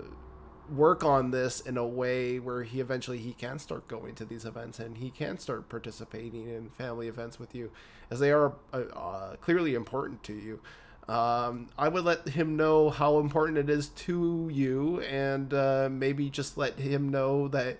work 0.69 1.03
on 1.03 1.31
this 1.31 1.59
in 1.61 1.77
a 1.77 1.85
way 1.85 2.39
where 2.39 2.63
he 2.63 2.79
eventually 2.79 3.17
he 3.17 3.33
can 3.33 3.59
start 3.59 3.87
going 3.87 4.15
to 4.15 4.25
these 4.25 4.45
events 4.45 4.79
and 4.79 4.97
he 4.97 5.09
can 5.09 5.37
start 5.37 5.69
participating 5.69 6.47
in 6.47 6.69
family 6.69 7.07
events 7.07 7.39
with 7.39 7.55
you, 7.55 7.71
as 8.11 8.19
they 8.19 8.31
are 8.31 8.53
uh, 8.73 8.77
uh, 8.77 9.35
clearly 9.37 9.75
important 9.75 10.23
to 10.23 10.33
you. 10.33 10.59
Um, 11.07 11.67
I 11.77 11.87
would 11.87 12.03
let 12.03 12.27
him 12.27 12.57
know 12.57 12.89
how 12.89 13.19
important 13.19 13.57
it 13.57 13.69
is 13.69 13.87
to 13.89 14.49
you, 14.51 14.99
and 15.01 15.53
uh, 15.53 15.87
maybe 15.89 16.29
just 16.29 16.57
let 16.57 16.79
him 16.79 17.09
know 17.09 17.47
that 17.49 17.77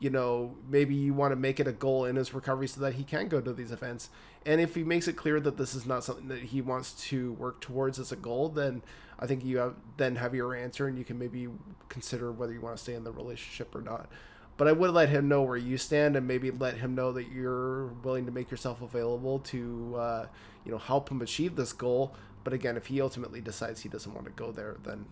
you 0.00 0.08
know, 0.08 0.56
maybe 0.66 0.94
you 0.94 1.12
want 1.12 1.30
to 1.30 1.36
make 1.36 1.60
it 1.60 1.68
a 1.68 1.72
goal 1.72 2.06
in 2.06 2.16
his 2.16 2.32
recovery 2.32 2.66
so 2.66 2.80
that 2.80 2.94
he 2.94 3.04
can 3.04 3.28
go 3.28 3.40
to 3.40 3.52
these 3.52 3.70
events. 3.70 4.08
And 4.46 4.60
if 4.60 4.74
he 4.74 4.82
makes 4.82 5.06
it 5.06 5.12
clear 5.14 5.38
that 5.40 5.58
this 5.58 5.74
is 5.74 5.84
not 5.84 6.02
something 6.02 6.28
that 6.28 6.44
he 6.44 6.62
wants 6.62 6.92
to 7.08 7.34
work 7.34 7.60
towards 7.60 7.98
as 7.98 8.10
a 8.10 8.16
goal, 8.16 8.48
then 8.48 8.80
I 9.20 9.26
think 9.26 9.44
you 9.44 9.58
have 9.58 9.74
then 9.98 10.16
have 10.16 10.34
your 10.34 10.54
answer 10.54 10.86
and 10.86 10.98
you 10.98 11.04
can 11.04 11.18
maybe 11.18 11.48
consider 11.88 12.32
whether 12.32 12.52
you 12.52 12.60
want 12.60 12.76
to 12.76 12.82
stay 12.82 12.94
in 12.94 13.04
the 13.04 13.12
relationship 13.12 13.74
or 13.74 13.82
not. 13.82 14.08
But 14.56 14.66
I 14.68 14.72
would 14.72 14.90
let 14.90 15.08
him 15.08 15.28
know 15.28 15.42
where 15.42 15.56
you 15.56 15.76
stand 15.78 16.16
and 16.16 16.26
maybe 16.26 16.50
let 16.50 16.78
him 16.78 16.94
know 16.94 17.12
that 17.12 17.30
you're 17.30 17.86
willing 18.02 18.26
to 18.26 18.32
make 18.32 18.50
yourself 18.50 18.82
available 18.82 19.38
to, 19.40 19.94
uh, 19.96 20.26
you 20.64 20.72
know, 20.72 20.78
help 20.78 21.10
him 21.10 21.22
achieve 21.22 21.56
this 21.56 21.72
goal. 21.72 22.14
But 22.44 22.52
again, 22.52 22.76
if 22.76 22.86
he 22.86 23.00
ultimately 23.00 23.40
decides 23.40 23.80
he 23.80 23.88
doesn't 23.88 24.12
want 24.12 24.26
to 24.26 24.32
go 24.32 24.52
there, 24.52 24.76
then 24.82 25.06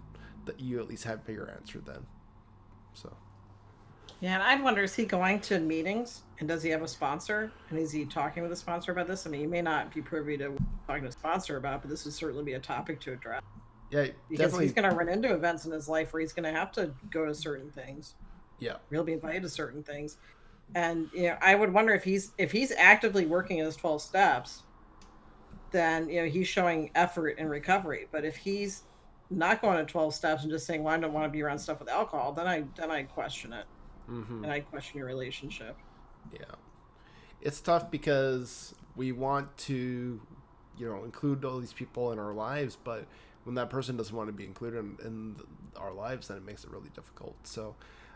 that 0.46 0.60
you 0.60 0.80
at 0.80 0.88
least 0.88 1.04
have 1.04 1.20
your 1.28 1.50
answer 1.50 1.80
then. 1.80 2.06
So. 2.94 3.14
Yeah, 4.20 4.34
and 4.34 4.42
I'd 4.42 4.62
wonder 4.62 4.82
is 4.82 4.94
he 4.94 5.04
going 5.04 5.40
to 5.42 5.60
meetings 5.60 6.22
and 6.40 6.48
does 6.48 6.62
he 6.62 6.70
have 6.70 6.82
a 6.82 6.88
sponsor? 6.88 7.52
And 7.70 7.78
is 7.78 7.92
he 7.92 8.04
talking 8.04 8.42
with 8.42 8.52
a 8.52 8.56
sponsor 8.56 8.92
about 8.92 9.06
this? 9.06 9.26
I 9.26 9.30
mean, 9.30 9.42
you 9.42 9.48
may 9.48 9.62
not 9.62 9.94
be 9.94 10.02
privy 10.02 10.36
to 10.38 10.56
talking 10.86 11.02
to 11.02 11.08
a 11.08 11.12
sponsor 11.12 11.56
about, 11.56 11.82
but 11.82 11.90
this 11.90 12.04
would 12.04 12.14
certainly 12.14 12.44
be 12.44 12.54
a 12.54 12.58
topic 12.58 13.00
to 13.00 13.12
address. 13.12 13.42
Yeah, 13.90 14.08
because 14.28 14.46
definitely. 14.46 14.66
he's 14.66 14.74
going 14.74 14.90
to 14.90 14.94
run 14.94 15.08
into 15.08 15.32
events 15.32 15.64
in 15.64 15.72
his 15.72 15.88
life 15.88 16.12
where 16.12 16.20
he's 16.20 16.32
going 16.32 16.52
to 16.52 16.58
have 16.58 16.72
to 16.72 16.92
go 17.10 17.24
to 17.24 17.34
certain 17.34 17.70
things. 17.70 18.14
Yeah, 18.58 18.76
he'll 18.90 19.04
be 19.04 19.12
invited 19.12 19.42
to 19.42 19.48
certain 19.48 19.82
things, 19.82 20.18
and 20.74 21.08
you 21.14 21.28
know, 21.28 21.38
I 21.40 21.54
would 21.54 21.72
wonder 21.72 21.94
if 21.94 22.04
he's 22.04 22.32
if 22.38 22.52
he's 22.52 22.72
actively 22.72 23.24
working 23.24 23.58
his 23.58 23.76
twelve 23.76 24.02
steps, 24.02 24.62
then 25.70 26.08
you 26.08 26.22
know 26.22 26.28
he's 26.28 26.48
showing 26.48 26.90
effort 26.94 27.38
in 27.38 27.48
recovery. 27.48 28.08
But 28.10 28.24
if 28.24 28.36
he's 28.36 28.82
not 29.30 29.62
going 29.62 29.78
to 29.78 29.90
twelve 29.90 30.12
steps 30.14 30.42
and 30.42 30.50
just 30.50 30.66
saying, 30.66 30.82
"Well, 30.82 30.94
I 30.94 30.98
don't 30.98 31.12
want 31.12 31.24
to 31.24 31.30
be 31.30 31.42
around 31.42 31.58
stuff 31.60 31.78
with 31.78 31.88
alcohol," 31.88 32.32
then 32.32 32.46
I 32.46 32.64
then 32.76 32.90
I 32.90 33.04
question 33.04 33.52
it 33.52 33.64
mm-hmm. 34.10 34.44
and 34.44 34.52
I 34.52 34.60
question 34.60 34.98
your 34.98 35.06
relationship. 35.06 35.76
Yeah, 36.32 36.56
it's 37.40 37.60
tough 37.60 37.90
because 37.90 38.74
we 38.96 39.12
want 39.12 39.56
to, 39.58 40.20
you 40.76 40.86
know, 40.86 41.04
include 41.04 41.44
all 41.44 41.58
these 41.58 41.72
people 41.72 42.12
in 42.12 42.18
our 42.18 42.32
lives, 42.32 42.76
but 42.82 43.06
when 43.48 43.54
that 43.56 43.70
person 43.70 43.96
doesn't 43.96 44.14
want 44.14 44.28
to 44.28 44.32
be 44.32 44.44
included 44.44 44.78
in, 44.78 44.96
in 45.04 45.36
our 45.76 45.92
lives, 45.92 46.28
then 46.28 46.36
it 46.36 46.44
makes 46.44 46.64
it 46.64 46.70
really 46.70 46.90
difficult. 46.94 47.36
So. 47.44 47.74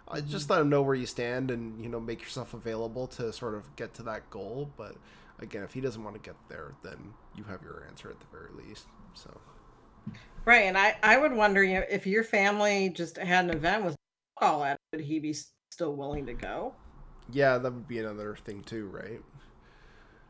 I 0.09 0.19
mm-hmm. 0.19 0.31
just 0.31 0.51
let 0.51 0.59
them 0.59 0.69
know 0.69 0.83
where 0.83 0.97
you 0.97 1.07
stand 1.07 1.53
and 1.53 1.81
you 1.81 1.89
know 1.89 2.01
make 2.01 2.23
yourself 2.23 2.55
available 2.55 3.07
to 3.07 3.33
sort 3.33 3.55
of 3.55 3.75
get 3.77 3.95
to 3.95 4.03
that 4.03 4.29
goal 4.31 4.69
but 4.77 4.97
again 5.39 5.63
if 5.63 5.75
he 5.75 5.81
doesn't 5.81 6.03
want 6.03 6.17
to 6.17 6.21
get 6.21 6.35
there 6.49 6.73
then 6.83 7.15
you 7.37 7.45
have 7.45 7.63
your 7.63 7.85
answer 7.89 8.11
at 8.11 8.19
the 8.19 8.27
very 8.33 8.51
least 8.67 8.87
so 9.15 9.31
right 10.45 10.63
and 10.63 10.77
i 10.77 10.97
i 11.05 11.17
would 11.17 11.33
wonder 11.33 11.63
you 11.63 11.75
know 11.75 11.85
if 11.89 12.05
your 12.05 12.25
family 12.25 12.89
just 12.89 13.17
had 13.17 13.45
an 13.45 13.53
event 13.53 13.85
with 13.85 13.95
alcohol 14.41 14.65
at 14.65 14.77
would 14.93 15.03
he 15.03 15.21
be 15.21 15.35
still 15.73 15.95
willing 15.95 16.27
to 16.27 16.35
go. 16.35 16.75
Yeah, 17.31 17.59
that 17.59 17.73
would 17.73 17.89
be 17.89 17.99
another 17.99 18.37
thing 18.37 18.63
too, 18.63 18.89
right? 18.89 19.21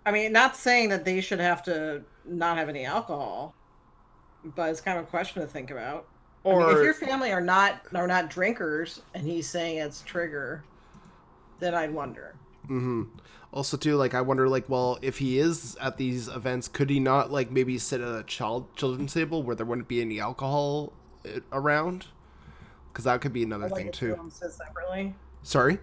I 0.07 0.13
mean, 0.13 0.33
not 0.33 0.57
saying 0.57 0.91
that 0.91 1.05
they 1.05 1.21
should 1.21 1.41
have 1.41 1.63
to 1.65 2.03
not 2.25 2.57
have 2.57 2.69
any 2.69 2.85
alcohol, 2.85 3.55
but 4.45 4.71
it's 4.71 4.81
kind 4.81 4.99
of 4.99 5.05
a 5.05 5.09
question 5.09 5.43
to 5.43 5.49
think 5.49 5.71
about. 5.71 6.07
Or 6.45 6.63
I 6.63 6.67
mean, 6.67 6.77
if 6.77 6.83
your 6.83 6.95
family 6.95 7.31
are 7.31 7.41
not 7.41 7.83
are 7.95 8.07
not 8.07 8.31
drinkers, 8.31 9.03
and 9.15 9.25
he's 9.25 9.49
saying 9.49 9.79
it's 9.79 10.03
trigger, 10.03 10.65
then 11.61 11.75
I'd 11.75 11.93
wonder. 11.93 12.35
Mm-hmm. 12.65 13.05
Also, 13.53 13.77
too, 13.77 13.97
like 13.97 14.15
I 14.15 14.23
wonder, 14.23 14.49
like, 14.49 14.69
well, 14.69 14.99
if 15.03 15.19
he 15.19 15.39
is 15.39 15.77
at 15.81 15.99
these 15.99 16.27
events, 16.29 16.69
could 16.69 16.91
he 16.91 16.99
not 16.99 17.31
like 17.31 17.51
maybe 17.51 17.79
sit 17.79 18.01
at 18.01 18.09
a 18.09 18.23
child 18.25 18.75
children's 18.77 19.13
table 19.13 19.43
where 19.43 19.55
there 19.55 19.67
wouldn't 19.67 19.89
be 19.89 20.01
any 20.01 20.19
alcohol 20.21 20.93
eh, 21.25 21.41
around? 21.53 22.07
Because 22.91 23.05
that 23.05 23.21
could 23.21 23.33
be 23.33 23.43
another 23.43 23.69
like 23.69 23.77
thing 23.77 23.93
too. 23.93 24.31
Separately. 24.31 25.15
Sorry. 25.43 25.79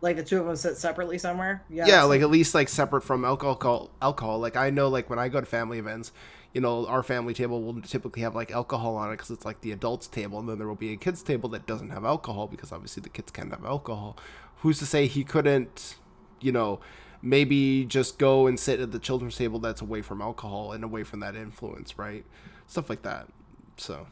Like 0.00 0.16
the 0.16 0.24
two 0.24 0.40
of 0.40 0.46
them 0.46 0.56
sit 0.56 0.76
separately 0.76 1.16
somewhere. 1.16 1.62
Yeah. 1.70 1.86
Yeah, 1.86 2.02
like 2.04 2.22
at 2.22 2.30
least 2.30 2.54
like 2.54 2.68
separate 2.68 3.02
from 3.02 3.24
alcohol. 3.24 3.90
Alcohol. 4.00 4.38
Like 4.38 4.56
I 4.56 4.70
know, 4.70 4.88
like 4.88 5.08
when 5.08 5.18
I 5.18 5.28
go 5.28 5.40
to 5.40 5.46
family 5.46 5.78
events, 5.78 6.12
you 6.52 6.60
know, 6.60 6.86
our 6.86 7.02
family 7.02 7.32
table 7.32 7.62
will 7.62 7.80
typically 7.80 8.22
have 8.22 8.34
like 8.34 8.50
alcohol 8.50 8.96
on 8.96 9.08
it 9.08 9.12
because 9.12 9.30
it's 9.30 9.44
like 9.44 9.60
the 9.62 9.72
adults 9.72 10.06
table, 10.06 10.38
and 10.38 10.48
then 10.48 10.58
there 10.58 10.68
will 10.68 10.74
be 10.74 10.92
a 10.92 10.96
kids 10.96 11.22
table 11.22 11.48
that 11.50 11.66
doesn't 11.66 11.90
have 11.90 12.04
alcohol 12.04 12.46
because 12.46 12.72
obviously 12.72 13.02
the 13.02 13.08
kids 13.08 13.30
can't 13.30 13.50
have 13.50 13.64
alcohol. 13.64 14.16
Who's 14.58 14.78
to 14.78 14.86
say 14.86 15.06
he 15.06 15.24
couldn't, 15.24 15.96
you 16.40 16.52
know, 16.52 16.80
maybe 17.22 17.84
just 17.84 18.18
go 18.18 18.46
and 18.46 18.58
sit 18.58 18.80
at 18.80 18.92
the 18.92 18.98
children's 18.98 19.36
table 19.36 19.60
that's 19.60 19.80
away 19.80 20.02
from 20.02 20.20
alcohol 20.20 20.72
and 20.72 20.84
away 20.84 21.04
from 21.04 21.20
that 21.20 21.36
influence, 21.36 21.98
right? 21.98 22.24
Stuff 22.66 22.90
like 22.90 23.02
that. 23.02 23.28
So. 23.76 24.06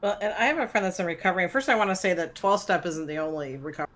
Well, 0.00 0.18
and 0.20 0.32
I 0.32 0.46
have 0.46 0.58
a 0.58 0.66
friend 0.66 0.84
that's 0.84 0.98
in 0.98 1.06
recovery. 1.06 1.48
First, 1.48 1.68
I 1.68 1.76
want 1.76 1.90
to 1.90 1.96
say 1.96 2.12
that 2.14 2.34
12 2.34 2.60
step 2.60 2.86
isn't 2.86 3.06
the 3.06 3.18
only 3.18 3.56
recovery. 3.56 3.92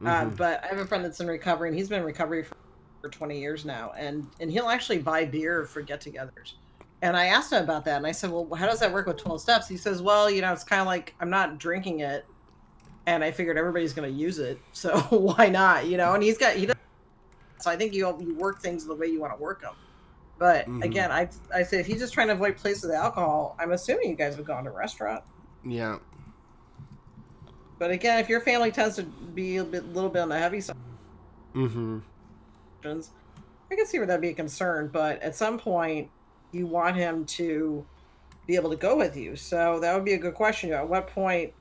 Uh, 0.00 0.06
mm-hmm. 0.06 0.28
Uh, 0.28 0.34
but 0.36 0.64
I 0.64 0.68
have 0.68 0.78
a 0.78 0.86
friend 0.86 1.04
that's 1.04 1.20
in 1.20 1.26
recovery, 1.26 1.68
and 1.68 1.76
he's 1.76 1.90
been 1.90 2.00
in 2.00 2.06
recovery 2.06 2.42
for, 2.42 2.56
for 3.02 3.10
20 3.10 3.38
years 3.38 3.66
now. 3.66 3.92
And, 3.98 4.26
and 4.40 4.50
he'll 4.50 4.70
actually 4.70 4.98
buy 4.98 5.26
beer 5.26 5.66
for 5.66 5.82
get 5.82 6.00
togethers. 6.00 6.54
And 7.02 7.16
I 7.16 7.26
asked 7.26 7.52
him 7.52 7.62
about 7.62 7.84
that. 7.84 7.96
And 7.96 8.06
I 8.06 8.12
said, 8.12 8.30
Well, 8.30 8.48
how 8.54 8.66
does 8.66 8.80
that 8.80 8.92
work 8.92 9.06
with 9.06 9.18
12 9.18 9.40
steps? 9.40 9.68
He 9.68 9.76
says, 9.76 10.00
Well, 10.00 10.30
you 10.30 10.40
know, 10.40 10.52
it's 10.52 10.64
kind 10.64 10.80
of 10.80 10.86
like 10.86 11.14
I'm 11.20 11.30
not 11.30 11.58
drinking 11.58 12.00
it. 12.00 12.24
And 13.06 13.24
I 13.24 13.32
figured 13.32 13.58
everybody's 13.58 13.92
going 13.92 14.10
to 14.10 14.16
use 14.16 14.38
it. 14.38 14.58
So 14.72 14.98
why 15.10 15.48
not? 15.48 15.86
You 15.86 15.96
know, 15.96 16.14
and 16.14 16.22
he's 16.22 16.38
got, 16.38 16.54
he 16.54 16.66
does. 16.66 16.76
So 17.58 17.70
I 17.70 17.76
think 17.76 17.92
you, 17.92 18.16
you 18.20 18.34
work 18.36 18.60
things 18.60 18.86
the 18.86 18.94
way 18.94 19.08
you 19.08 19.20
want 19.20 19.36
to 19.36 19.40
work 19.40 19.60
them. 19.60 19.74
But 20.38 20.66
mm-hmm. 20.66 20.82
again, 20.82 21.12
I 21.12 21.28
I 21.54 21.62
say 21.62 21.78
if 21.78 21.86
he's 21.86 22.00
just 22.00 22.12
trying 22.12 22.26
to 22.26 22.32
avoid 22.32 22.56
places 22.56 22.82
with 22.82 22.92
alcohol, 22.92 23.54
I'm 23.60 23.70
assuming 23.70 24.10
you 24.10 24.16
guys 24.16 24.36
would 24.36 24.46
go 24.46 24.60
to 24.60 24.68
a 24.68 24.72
restaurant. 24.72 25.22
Yeah. 25.64 25.98
But 27.78 27.92
again, 27.92 28.18
if 28.18 28.28
your 28.28 28.40
family 28.40 28.72
tends 28.72 28.96
to 28.96 29.04
be 29.04 29.58
a 29.58 29.64
bit, 29.64 29.92
little 29.92 30.10
bit 30.10 30.20
on 30.20 30.28
the 30.28 30.38
heavy 30.38 30.60
side, 30.60 30.74
mm-hmm. 31.54 31.98
I 32.84 33.74
can 33.74 33.86
see 33.86 33.98
where 33.98 34.06
that'd 34.06 34.20
be 34.20 34.30
a 34.30 34.34
concern. 34.34 34.90
But 34.92 35.22
at 35.22 35.36
some 35.36 35.58
point, 35.58 36.10
you 36.52 36.66
want 36.66 36.96
him 36.96 37.24
to 37.24 37.84
be 38.46 38.54
able 38.54 38.70
to 38.70 38.76
go 38.76 38.96
with 38.96 39.16
you. 39.16 39.36
So 39.36 39.80
that 39.80 39.94
would 39.94 40.04
be 40.04 40.12
a 40.14 40.18
good 40.18 40.34
question. 40.34 40.72
At 40.72 40.88
what 40.88 41.08
point 41.08 41.52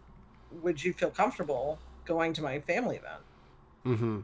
would 0.61 0.83
you 0.83 0.93
feel 0.93 1.09
comfortable 1.09 1.79
going 2.05 2.33
to 2.33 2.41
my 2.41 2.59
family 2.59 2.97
event? 2.97 3.21
Mm-hmm 3.85 4.19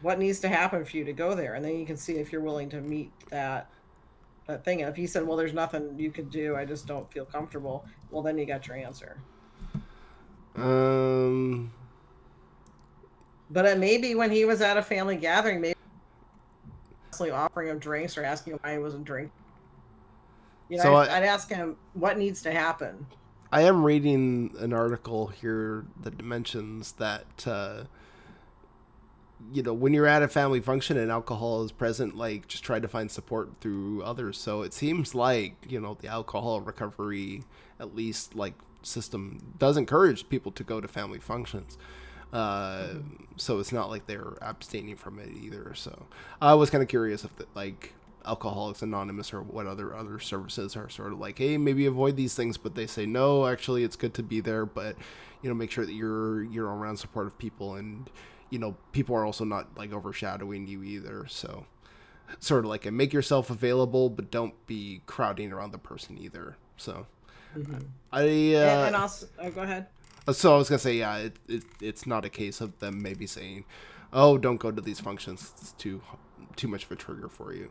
what 0.00 0.18
needs 0.18 0.40
to 0.40 0.48
happen 0.48 0.84
for 0.84 0.96
you 0.96 1.04
to 1.04 1.12
go 1.12 1.34
there 1.34 1.54
and 1.54 1.64
then 1.64 1.78
you 1.78 1.86
can 1.86 1.96
see 1.96 2.14
if 2.14 2.32
you're 2.32 2.40
willing 2.40 2.68
to 2.68 2.80
meet 2.80 3.10
that 3.30 3.70
that 4.46 4.64
thing 4.64 4.80
and 4.80 4.90
if 4.90 4.96
he 4.96 5.06
said 5.06 5.26
well 5.26 5.36
there's 5.36 5.52
nothing 5.52 5.98
you 5.98 6.10
can 6.10 6.28
do 6.28 6.56
i 6.56 6.64
just 6.64 6.86
don't 6.86 7.10
feel 7.12 7.24
comfortable 7.24 7.84
well 8.10 8.22
then 8.22 8.38
you 8.38 8.46
got 8.46 8.66
your 8.66 8.76
answer 8.76 9.20
um 10.56 11.70
but 13.50 13.64
it 13.64 13.78
may 13.78 13.98
be 13.98 14.14
when 14.14 14.30
he 14.30 14.44
was 14.44 14.60
at 14.60 14.76
a 14.76 14.82
family 14.82 15.16
gathering 15.16 15.60
maybe 15.60 15.77
offering 17.20 17.68
him 17.68 17.78
drinks 17.78 18.16
or 18.16 18.24
asking 18.24 18.54
him 18.54 18.60
why 18.62 18.72
he 18.72 18.78
wasn't 18.78 19.04
drinking. 19.04 19.32
You 20.68 20.76
know, 20.78 20.82
so 20.82 20.96
I'd, 20.96 21.08
I, 21.08 21.18
I'd 21.18 21.24
ask 21.24 21.48
him 21.48 21.76
what 21.94 22.18
needs 22.18 22.42
to 22.42 22.52
happen. 22.52 23.06
I 23.50 23.62
am 23.62 23.82
reading 23.82 24.54
an 24.58 24.72
article 24.72 25.28
here 25.28 25.86
that 26.02 26.22
mentions 26.22 26.92
that 26.92 27.46
uh 27.46 27.84
you 29.52 29.62
know 29.62 29.72
when 29.72 29.94
you're 29.94 30.06
at 30.06 30.22
a 30.22 30.28
family 30.28 30.60
function 30.60 30.98
and 30.98 31.10
alcohol 31.10 31.64
is 31.64 31.72
present 31.72 32.16
like 32.16 32.48
just 32.48 32.64
try 32.64 32.80
to 32.80 32.88
find 32.88 33.10
support 33.10 33.50
through 33.60 34.02
others. 34.02 34.36
So 34.38 34.62
it 34.62 34.74
seems 34.74 35.14
like 35.14 35.54
you 35.66 35.80
know 35.80 35.96
the 35.98 36.08
alcohol 36.08 36.60
recovery 36.60 37.44
at 37.80 37.94
least 37.94 38.34
like 38.34 38.54
system 38.82 39.54
does 39.58 39.76
encourage 39.76 40.28
people 40.28 40.52
to 40.52 40.62
go 40.62 40.80
to 40.80 40.88
family 40.88 41.18
functions 41.18 41.78
uh, 42.32 42.78
mm-hmm. 42.78 43.24
so 43.36 43.58
it's 43.58 43.72
not 43.72 43.88
like 43.90 44.06
they're 44.06 44.36
abstaining 44.42 44.96
from 44.96 45.18
it 45.18 45.30
either 45.42 45.72
so 45.74 46.06
i 46.40 46.54
was 46.54 46.70
kind 46.70 46.82
of 46.82 46.88
curious 46.88 47.24
if 47.24 47.34
the, 47.36 47.46
like 47.54 47.94
alcoholics 48.26 48.82
anonymous 48.82 49.32
or 49.32 49.40
what 49.40 49.66
other 49.66 49.94
other 49.94 50.18
services 50.18 50.76
are 50.76 50.88
sort 50.88 51.12
of 51.12 51.18
like 51.18 51.38
hey 51.38 51.56
maybe 51.56 51.86
avoid 51.86 52.16
these 52.16 52.34
things 52.34 52.58
but 52.58 52.74
they 52.74 52.86
say 52.86 53.06
no 53.06 53.46
actually 53.46 53.82
it's 53.82 53.96
good 53.96 54.12
to 54.12 54.22
be 54.22 54.40
there 54.40 54.66
but 54.66 54.96
you 55.40 55.48
know 55.48 55.54
make 55.54 55.70
sure 55.70 55.86
that 55.86 55.94
you're 55.94 56.42
you're 56.42 56.66
around 56.66 56.98
supportive 56.98 57.38
people 57.38 57.76
and 57.76 58.10
you 58.50 58.58
know, 58.58 58.76
people 58.92 59.14
are 59.14 59.24
also 59.24 59.44
not 59.44 59.76
like 59.76 59.92
overshadowing 59.92 60.66
you 60.66 60.82
either. 60.82 61.26
So, 61.28 61.66
sort 62.40 62.64
of 62.64 62.70
like 62.70 62.86
a 62.86 62.90
make 62.90 63.12
yourself 63.12 63.50
available, 63.50 64.10
but 64.10 64.30
don't 64.30 64.54
be 64.66 65.02
crowding 65.06 65.52
around 65.52 65.72
the 65.72 65.78
person 65.78 66.18
either. 66.18 66.56
So, 66.76 67.06
mm-hmm. 67.56 67.78
I, 68.12 68.22
uh, 68.54 68.86
and, 68.86 68.96
also, 68.96 69.26
oh, 69.38 69.50
go 69.50 69.62
ahead. 69.62 69.86
Uh, 70.28 70.32
so 70.34 70.54
I 70.54 70.58
was 70.58 70.68
gonna 70.68 70.78
say, 70.78 70.98
yeah, 70.98 71.16
it, 71.16 71.38
it, 71.48 71.64
it's 71.80 72.06
not 72.06 72.26
a 72.26 72.28
case 72.28 72.60
of 72.60 72.78
them 72.80 73.00
maybe 73.02 73.26
saying, 73.26 73.64
"Oh, 74.12 74.36
don't 74.36 74.58
go 74.58 74.70
to 74.70 74.82
these 74.82 75.00
functions; 75.00 75.54
it's 75.58 75.72
too 75.72 76.02
too 76.54 76.68
much 76.68 76.84
of 76.84 76.92
a 76.92 76.96
trigger 76.96 77.30
for 77.30 77.54
you." 77.54 77.70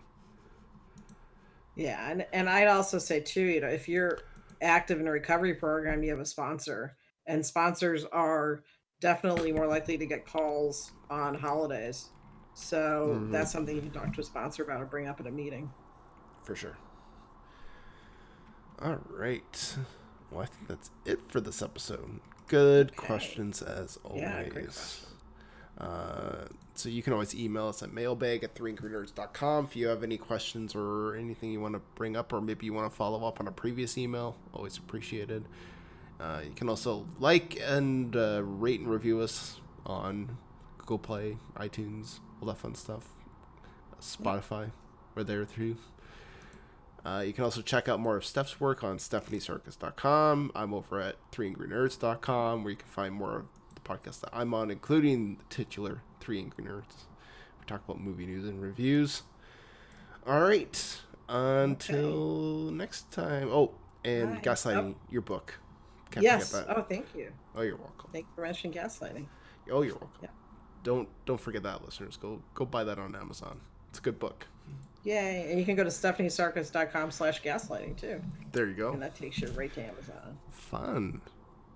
Yeah, 1.76 2.10
and 2.12 2.26
and 2.34 2.49
I'd 2.49 2.68
also 2.68 2.97
say 2.97 3.20
too, 3.20 3.43
you 3.43 3.62
know, 3.62 3.68
if 3.68 3.88
you're 3.88 4.26
active 4.62 4.99
in 4.99 5.08
a 5.08 5.12
recovery 5.12 5.53
program, 5.53 6.03
you 6.03 6.10
have 6.10 6.20
a 6.20 6.26
sponsor, 6.26 6.97
and 7.28 7.45
sponsors 7.45 8.05
are 8.05 8.64
definitely 9.01 9.51
more 9.51 9.68
likely 9.68 9.97
to 9.99 10.08
get 10.08 10.26
calls 10.26 10.93
on 11.12 11.36
holidays. 11.36 12.12
So 12.55 13.28
Mhm. 13.28 13.32
that's 13.32 13.51
something 13.51 13.76
you 13.76 13.84
can 13.84 13.91
talk 13.91 14.14
to 14.14 14.22
a 14.22 14.24
sponsor 14.24 14.64
about 14.64 14.82
or 14.82 14.88
bring 14.88 15.08
up 15.08 15.20
at 15.20 15.28
a 15.28 15.32
meeting. 15.32 15.76
For 16.43 16.55
sure. 16.55 16.78
All 18.82 18.99
right. 19.10 19.78
Well, 20.32 20.41
I 20.41 20.45
think 20.45 20.67
that's 20.67 20.91
it 21.05 21.19
for 21.30 21.39
this 21.41 21.61
episode. 21.61 22.19
Good 22.47 22.95
questions 22.95 23.61
as 23.61 23.97
always. 24.03 24.21
Yeah, 24.21 24.43
great 24.43 24.65
questions. 24.65 25.03
Uh, 25.78 26.45
so 26.73 26.89
you 26.89 27.03
can 27.03 27.13
always 27.13 27.36
email 27.36 27.67
us 27.67 27.84
at 27.84 27.93
mailbag 27.93 28.43
at 28.43 28.55
3angrynerds.com 28.55 29.65
if 29.65 29.75
you 29.75 29.88
have 29.88 30.03
any 30.03 30.17
questions 30.17 30.73
or 30.73 31.15
anything 31.15 31.51
you 31.51 31.61
want 31.61 31.75
to 31.75 31.82
bring 31.95 32.15
up 32.15 32.34
or 32.34 32.41
maybe 32.41 32.65
you 32.65 32.73
want 32.73 32.89
to 32.89 32.95
follow 32.95 33.28
up 33.28 33.39
on 33.39 33.47
a 33.47 33.51
previous 33.51 33.97
email. 33.97 34.36
Always 34.53 34.78
appreciated. 34.78 35.45
Uh, 36.19 36.41
you 36.43 36.51
can 36.51 36.67
also 36.67 37.07
like 37.19 37.59
and 37.61 38.15
uh, 38.15 38.41
rate 38.43 38.80
and 38.80 38.89
review 38.89 39.19
us 39.21 39.59
on 39.86 40.38
Google 40.80 40.97
Play, 40.97 41.38
iTunes, 41.55 42.19
all 42.41 42.47
that 42.47 42.57
fun 42.57 42.73
stuff. 42.73 43.09
Spotify, 44.01 44.71
we're 45.15 45.23
there 45.23 45.45
too. 45.45 45.78
Uh, 47.08 47.22
you 47.22 47.32
can 47.32 47.45
also 47.45 47.62
check 47.62 47.88
out 47.88 48.01
more 48.01 48.18
of 48.18 48.26
Steph's 48.26 48.60
work 48.60 48.84
on 48.84 48.97
stephaniesarkis.com. 48.97 50.51
I'm 50.53 50.74
over 50.74 50.99
at 50.99 51.16
3angrynerds.com 51.32 52.64
where 52.66 52.72
you 52.72 52.76
can 52.78 52.88
find 52.89 53.14
more 53.16 53.38
of 53.38 53.45
the 53.76 53.80
podcast 53.82 54.20
that 54.22 54.30
I'm 54.34 54.53
on, 54.53 54.70
including 54.70 55.38
the 55.38 55.43
titular 55.49 56.01
3 56.20 56.39
Angry 56.39 56.66
Nerds. 56.66 57.05
We 57.60 57.66
talk 57.66 57.82
about 57.86 58.01
movie 58.01 58.26
news 58.26 58.43
and 58.45 58.62
reviews. 58.62 59.24
All 60.26 60.41
right. 60.41 61.01
Until 61.30 62.72
next 62.72 63.10
time. 63.12 63.47
Oh, 63.53 63.72
and 64.03 64.36
Bye. 64.36 64.41
Gaslighting, 64.41 64.95
Oh. 64.95 64.97
your 65.10 65.22
book. 65.22 65.53
Can't 66.12 66.24
yes. 66.26 66.53
Oh, 66.68 66.82
thank 66.82 67.05
you. 67.16 67.32
Oh, 67.55 67.62
you're 67.62 67.78
welcome. 67.78 68.10
Thank 68.12 68.26
you 68.26 68.32
for 68.36 68.41
mentioning 68.41 68.74
gaslighting. 68.78 69.28
Oh, 69.72 69.82
you're 69.82 69.95
welcome. 69.95 70.10
Yeah. 70.24 70.30
Don't 70.84 71.08
don't 71.26 71.39
forget 71.39 71.64
that, 71.64 71.84
listeners. 71.86 72.18
Go 72.18 72.41
go 72.53 72.66
buy 72.66 72.84
that 72.86 72.97
on 72.99 73.16
Amazon. 73.16 73.60
It's 73.89 73.99
a 73.99 74.01
good 74.01 74.20
book. 74.20 74.47
Yay. 75.08 75.47
And 75.49 75.58
you 75.58 75.64
can 75.64 75.78
go 75.78 75.86
to 75.86 75.89
stephaniesarkis.com 75.89 77.12
slash 77.12 77.41
gaslighting 77.41 77.95
too. 77.95 78.22
There 78.51 78.68
you 78.68 78.74
go. 78.74 78.91
And 78.91 79.01
that 79.01 79.16
takes 79.16 79.39
you 79.39 79.47
right 79.51 79.74
to 79.74 79.82
Amazon. 79.82 80.38
Fun. 80.51 81.22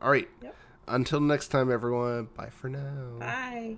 All 0.01 0.11
right. 0.11 0.27
Yep. 0.43 0.55
Until 0.89 1.21
next 1.21 1.47
time, 1.47 1.71
everyone. 1.71 2.27
Bye 2.35 2.49
for 2.49 2.67
now. 2.67 3.19
Bye. 3.19 3.77